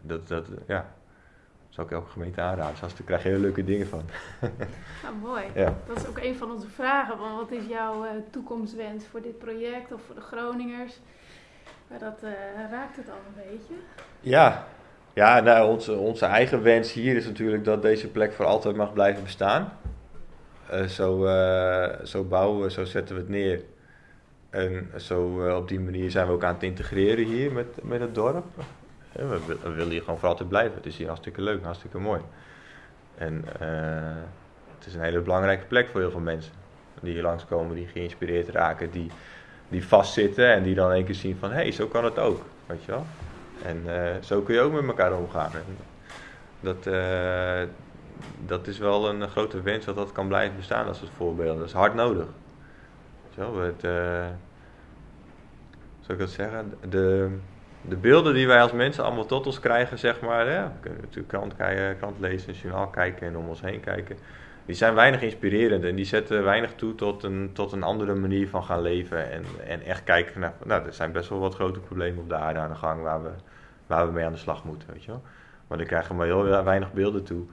dat, 0.00 0.28
dat, 0.28 0.48
ja, 0.66 0.94
zou 1.68 1.86
ik 1.86 1.92
elke 1.92 2.10
gemeente 2.10 2.40
aanraden. 2.40 2.80
Dus 2.80 2.94
daar 2.94 3.04
krijg 3.04 3.22
je 3.22 3.28
hele 3.28 3.40
leuke 3.40 3.64
dingen 3.64 3.86
van. 3.86 4.02
Nou, 5.02 5.14
mooi. 5.16 5.44
Ja. 5.54 5.74
Dat 5.86 5.96
is 5.96 6.06
ook 6.06 6.18
een 6.18 6.36
van 6.36 6.50
onze 6.50 6.68
vragen. 6.68 7.18
Van 7.18 7.36
wat 7.36 7.50
is 7.50 7.66
jouw 7.66 8.04
uh, 8.04 8.10
toekomstwens 8.30 9.06
voor 9.06 9.22
dit 9.22 9.38
project 9.38 9.92
of 9.92 10.02
voor 10.02 10.14
de 10.14 10.20
Groningers? 10.20 11.00
Maar 11.88 11.98
dat 11.98 12.20
raakt 12.70 12.96
het 12.96 13.08
al 13.08 13.16
een 13.26 13.50
beetje. 13.50 13.74
Ja, 14.20 14.66
ja 15.12 15.40
nou, 15.40 15.68
onze, 15.68 15.92
onze 15.92 16.24
eigen 16.24 16.62
wens 16.62 16.92
hier 16.92 17.16
is 17.16 17.24
natuurlijk 17.26 17.64
dat 17.64 17.82
deze 17.82 18.08
plek 18.08 18.32
voor 18.32 18.44
altijd 18.44 18.76
mag 18.76 18.92
blijven 18.92 19.22
bestaan. 19.22 19.72
Uh, 20.72 20.82
zo, 20.82 21.26
uh, 21.26 22.04
zo 22.04 22.24
bouwen, 22.24 22.70
zo 22.70 22.84
zetten 22.84 23.14
we 23.14 23.20
het 23.20 23.30
neer. 23.30 23.60
En 24.50 24.90
zo 24.96 25.50
op 25.56 25.68
die 25.68 25.80
manier 25.80 26.10
zijn 26.10 26.26
we 26.26 26.32
ook 26.32 26.44
aan 26.44 26.54
het 26.54 26.62
integreren 26.62 27.24
hier 27.24 27.52
met, 27.52 27.66
met 27.82 28.00
het 28.00 28.14
dorp. 28.14 28.44
We, 29.12 29.40
we, 29.62 29.70
willen 29.70 29.90
hier 29.90 30.02
gewoon 30.02 30.18
voor 30.18 30.28
altijd 30.28 30.48
blijven. 30.48 30.74
Het 30.74 30.86
is 30.86 30.96
hier 30.96 31.06
hartstikke 31.06 31.42
leuk, 31.42 31.64
hartstikke 31.64 31.98
mooi. 31.98 32.20
En 33.14 33.44
het 34.78 34.86
is 34.86 34.94
een 34.94 35.00
hele 35.00 35.20
belangrijke 35.20 35.64
plek 35.64 35.88
voor 35.88 36.00
heel 36.00 36.10
veel 36.10 36.20
mensen. 36.20 36.52
Die 37.00 37.12
hier 37.12 37.22
langskomen, 37.22 37.74
die 37.74 37.86
geïnspireerd 37.86 38.48
raken, 38.48 38.90
die, 38.90 39.10
die 39.68 39.86
vastzitten 39.86 40.52
en 40.52 40.62
die 40.62 40.74
dan 40.74 40.92
één 40.92 41.04
keer 41.04 41.14
zien 41.14 41.36
van... 41.36 41.50
hé, 41.50 41.56
hey, 41.56 41.72
zo 41.72 41.86
kan 41.86 42.04
het 42.04 42.18
ook, 42.18 42.42
weet 42.66 42.84
je 42.84 42.90
wel. 42.90 43.06
En 43.64 43.84
zo 44.24 44.40
kun 44.40 44.54
je 44.54 44.60
ook 44.60 44.72
met 44.72 44.86
elkaar 44.86 45.12
omgaan. 45.12 45.50
Dat, 46.60 46.86
eh, 46.86 47.62
dat 48.46 48.66
is 48.66 48.78
wel 48.78 49.08
een 49.08 49.28
grote 49.28 49.62
wens 49.62 49.84
dat 49.84 49.96
dat 49.96 50.12
kan 50.12 50.28
blijven 50.28 50.56
bestaan 50.56 50.86
als 50.86 51.00
het 51.00 51.10
voorbeeld. 51.16 51.58
Dat 51.58 51.66
is 51.66 51.72
hard 51.72 51.94
nodig. 51.94 52.26
Zo, 53.34 53.60
het, 53.60 53.84
uh, 53.84 54.26
zou 56.00 56.12
ik 56.12 56.18
dat 56.18 56.30
zeggen? 56.30 56.74
De, 56.88 57.36
de 57.80 57.96
beelden 57.96 58.34
die 58.34 58.46
wij 58.46 58.62
als 58.62 58.72
mensen 58.72 59.04
allemaal 59.04 59.26
tot 59.26 59.46
ons 59.46 59.60
krijgen, 59.60 59.98
zeg 59.98 60.20
maar. 60.20 60.46
Hè? 60.46 60.62
We 60.62 60.70
kunnen 60.80 61.00
natuurlijk 61.00 61.28
krant, 61.28 61.56
kijken, 61.56 61.96
krant 61.96 62.20
lezen, 62.20 62.52
journaal 62.52 62.86
kijken 62.86 63.26
en 63.26 63.36
om 63.36 63.48
ons 63.48 63.60
heen 63.60 63.80
kijken. 63.80 64.16
Die 64.68 64.76
zijn 64.76 64.94
weinig 64.94 65.22
inspirerend 65.22 65.84
en 65.84 65.94
die 65.94 66.04
zetten 66.04 66.44
weinig 66.44 66.74
toe 66.74 66.94
tot 66.94 67.22
een, 67.22 67.50
tot 67.52 67.72
een 67.72 67.82
andere 67.82 68.14
manier 68.14 68.48
van 68.48 68.64
gaan 68.64 68.80
leven. 68.80 69.30
En, 69.30 69.44
en 69.66 69.82
echt 69.82 70.04
kijken 70.04 70.40
naar. 70.40 70.54
Nou, 70.64 70.86
er 70.86 70.92
zijn 70.92 71.12
best 71.12 71.28
wel 71.28 71.38
wat 71.38 71.54
grote 71.54 71.80
problemen 71.80 72.22
op 72.22 72.28
de 72.28 72.34
aarde 72.34 72.58
aan 72.58 72.68
de 72.68 72.74
gang 72.74 73.02
waar 73.02 73.22
we, 73.22 73.30
waar 73.86 74.06
we 74.06 74.12
mee 74.12 74.24
aan 74.24 74.32
de 74.32 74.38
slag 74.38 74.64
moeten. 74.64 74.88
Weet 74.92 75.04
je 75.04 75.10
wel? 75.10 75.22
Maar 75.66 75.78
dan 75.78 75.86
krijgen 75.86 76.10
we 76.10 76.16
maar 76.16 76.26
heel 76.26 76.64
weinig 76.64 76.92
beelden 76.92 77.24
toe 77.24 77.44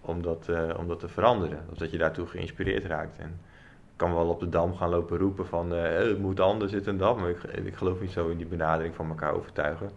om 0.00 0.22
dat, 0.22 0.46
uh, 0.50 0.78
om 0.78 0.88
dat 0.88 1.00
te 1.00 1.08
veranderen. 1.08 1.58
Of 1.70 1.78
dat 1.78 1.90
je 1.90 1.98
daartoe 1.98 2.26
geïnspireerd 2.26 2.84
raakt. 2.84 3.18
En 3.18 3.40
ik 3.68 3.96
kan 3.96 4.14
wel 4.14 4.28
op 4.28 4.40
de 4.40 4.48
dam 4.48 4.74
gaan 4.74 4.90
lopen 4.90 5.18
roepen 5.18 5.46
van 5.46 5.74
uh, 5.74 5.82
het 5.82 6.18
moet 6.18 6.40
anders, 6.40 6.72
dit 6.72 6.86
en 6.86 6.96
dat. 6.96 7.18
Maar 7.18 7.30
ik, 7.30 7.42
ik 7.42 7.74
geloof 7.74 8.00
niet 8.00 8.12
zo 8.12 8.28
in 8.28 8.36
die 8.36 8.46
benadering 8.46 8.94
van 8.94 9.08
elkaar 9.08 9.34
overtuigen. 9.34 9.90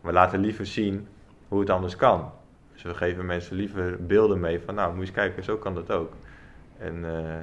Maar 0.00 0.12
laten 0.12 0.40
liever 0.40 0.66
zien 0.66 1.08
hoe 1.48 1.60
het 1.60 1.70
anders 1.70 1.96
kan. 1.96 2.32
Dus 2.82 2.92
we 2.92 2.96
geven 2.96 3.26
mensen 3.26 3.56
liever 3.56 4.06
beelden 4.06 4.40
mee 4.40 4.60
van 4.60 4.74
nou 4.74 4.88
moet 4.88 4.96
je 4.96 5.02
eens 5.06 5.16
kijken, 5.16 5.44
zo 5.44 5.56
kan 5.56 5.74
dat 5.74 5.90
ook. 5.90 6.12
En 6.78 6.96
uh, 6.96 7.34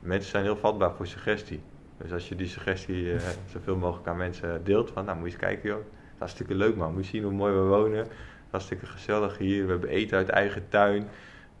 mensen 0.00 0.30
zijn 0.30 0.44
heel 0.44 0.56
vatbaar 0.56 0.92
voor 0.92 1.06
suggestie. 1.06 1.62
Dus 1.96 2.12
als 2.12 2.28
je 2.28 2.34
die 2.34 2.46
suggestie 2.46 3.04
uh, 3.04 3.20
zoveel 3.52 3.76
mogelijk 3.76 4.08
aan 4.08 4.16
mensen 4.16 4.64
deelt 4.64 4.90
van 4.90 5.04
nou 5.04 5.18
moet 5.18 5.26
je 5.26 5.32
eens 5.32 5.42
kijken 5.42 5.68
joh. 5.68 5.84
Hartstikke 6.18 6.54
leuk 6.54 6.76
man, 6.76 6.92
moet 6.92 7.04
je 7.04 7.10
zien 7.10 7.22
hoe 7.22 7.32
mooi 7.32 7.54
we 7.54 7.60
wonen. 7.60 8.06
Hartstikke 8.50 8.86
gezellig 8.86 9.38
hier, 9.38 9.64
we 9.64 9.70
hebben 9.70 9.88
eten 9.88 10.16
uit 10.16 10.28
eigen 10.28 10.68
tuin. 10.68 11.08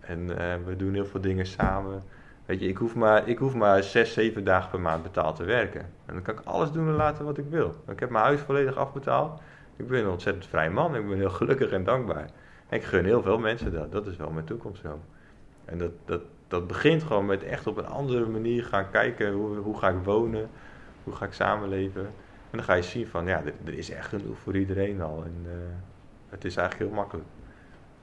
En 0.00 0.20
uh, 0.20 0.36
we 0.64 0.76
doen 0.76 0.94
heel 0.94 1.06
veel 1.06 1.20
dingen 1.20 1.46
samen. 1.46 2.02
Weet 2.46 2.60
je, 2.60 2.68
ik 2.68 2.76
hoef, 2.76 2.94
maar, 2.94 3.28
ik 3.28 3.38
hoef 3.38 3.54
maar 3.54 3.82
zes, 3.82 4.12
zeven 4.12 4.44
dagen 4.44 4.70
per 4.70 4.80
maand 4.80 5.02
betaald 5.02 5.36
te 5.36 5.44
werken. 5.44 5.80
En 5.80 6.14
dan 6.14 6.22
kan 6.22 6.34
ik 6.34 6.40
alles 6.44 6.70
doen 6.70 6.88
en 6.88 6.94
laten 6.94 7.24
wat 7.24 7.38
ik 7.38 7.46
wil. 7.48 7.74
Ik 7.88 8.00
heb 8.00 8.10
mijn 8.10 8.24
huis 8.24 8.40
volledig 8.40 8.76
afbetaald. 8.76 9.40
Ik 9.76 9.88
ben 9.88 10.00
een 10.00 10.10
ontzettend 10.10 10.46
vrij 10.46 10.70
man. 10.70 10.96
Ik 10.96 11.08
ben 11.08 11.16
heel 11.16 11.30
gelukkig 11.30 11.70
en 11.70 11.84
dankbaar. 11.84 12.30
En 12.68 12.76
ik 12.76 12.84
gun 12.84 13.04
heel 13.04 13.22
veel 13.22 13.38
mensen 13.38 13.72
dat. 13.72 13.92
Dat 13.92 14.06
is 14.06 14.16
wel 14.16 14.30
mijn 14.30 14.46
toekomst 14.46 14.82
zo. 14.82 15.00
En 15.64 15.78
dat, 15.78 15.92
dat, 16.04 16.22
dat 16.48 16.66
begint 16.66 17.02
gewoon 17.02 17.26
met 17.26 17.42
echt 17.42 17.66
op 17.66 17.76
een 17.76 17.86
andere 17.86 18.26
manier 18.26 18.64
gaan 18.64 18.90
kijken. 18.90 19.32
Hoe, 19.32 19.56
hoe 19.56 19.78
ga 19.78 19.88
ik 19.88 20.04
wonen? 20.04 20.50
Hoe 21.04 21.14
ga 21.14 21.24
ik 21.26 21.32
samenleven? 21.32 22.06
En 22.50 22.60
dan 22.60 22.62
ga 22.62 22.74
je 22.74 22.82
zien 22.82 23.06
van, 23.06 23.26
ja, 23.26 23.42
er, 23.44 23.52
er 23.64 23.74
is 23.74 23.90
echt 23.90 24.08
genoeg 24.08 24.38
voor 24.38 24.56
iedereen 24.56 25.02
al. 25.02 25.24
En 25.24 25.42
uh, 25.46 25.52
het 26.28 26.44
is 26.44 26.56
eigenlijk 26.56 26.90
heel 26.90 27.00
makkelijk. 27.00 27.28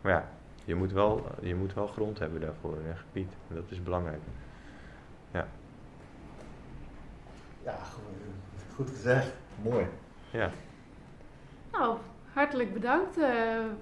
Maar 0.02 0.12
ja, 0.12 0.30
je 0.65 0.76
moet 0.76 0.91
wel, 0.91 1.26
je 1.41 1.56
moet 1.56 1.74
wel 1.74 1.88
grond 1.88 2.19
hebben 2.19 2.41
daarvoor 2.41 2.78
en 2.88 2.97
gebied. 2.97 3.34
En 3.47 3.56
dat 3.56 3.63
is 3.67 3.84
belangrijk. 3.84 4.21
Ja. 5.32 5.47
Ja, 7.63 7.78
goed 8.76 8.89
gezegd. 8.89 9.32
Mooi. 9.62 9.86
Ja. 10.32 10.50
Nou, 11.71 11.97
hartelijk 12.33 12.73
bedankt 12.73 13.17
uh, 13.17 13.25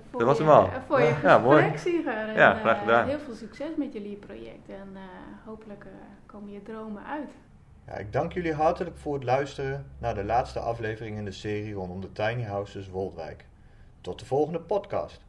voor, 0.10 0.20
dat 0.20 0.28
was 0.28 0.38
je, 0.38 0.44
hem 0.44 0.52
al. 0.52 0.70
voor 0.88 1.00
je 1.00 1.06
ja, 1.06 1.12
gesprek, 1.12 1.42
mooi. 1.42 1.78
Sigurd. 1.78 2.16
En, 2.16 2.34
Ja, 2.34 2.54
graag 2.54 2.80
gedaan. 2.80 3.04
Uh, 3.04 3.10
heel 3.10 3.20
veel 3.20 3.34
succes 3.34 3.70
met 3.78 3.94
jullie 3.94 4.16
project 4.16 4.70
en 4.70 4.90
uh, 4.94 5.00
hopelijk 5.46 5.86
komen 6.26 6.52
je 6.52 6.62
dromen 6.62 7.06
uit. 7.06 7.32
Ja, 7.88 7.94
ik 7.94 8.14
dank 8.14 8.34
jullie 8.34 8.54
hartelijk 8.54 8.98
voor 8.98 9.14
het 9.14 9.24
luisteren 9.24 9.86
naar 9.98 10.16
de 10.16 10.24
laatste 10.24 10.60
aflevering 10.60 11.18
in 11.18 11.26
de 11.26 11.32
serie 11.32 11.74
rondom 11.74 12.02
de 12.02 12.12
Tiny 12.12 12.44
Houses 12.44 12.90
Woldwijk. 12.90 13.46
Tot 14.02 14.20
de 14.20 14.26
volgende 14.26 14.60
podcast. 14.60 15.22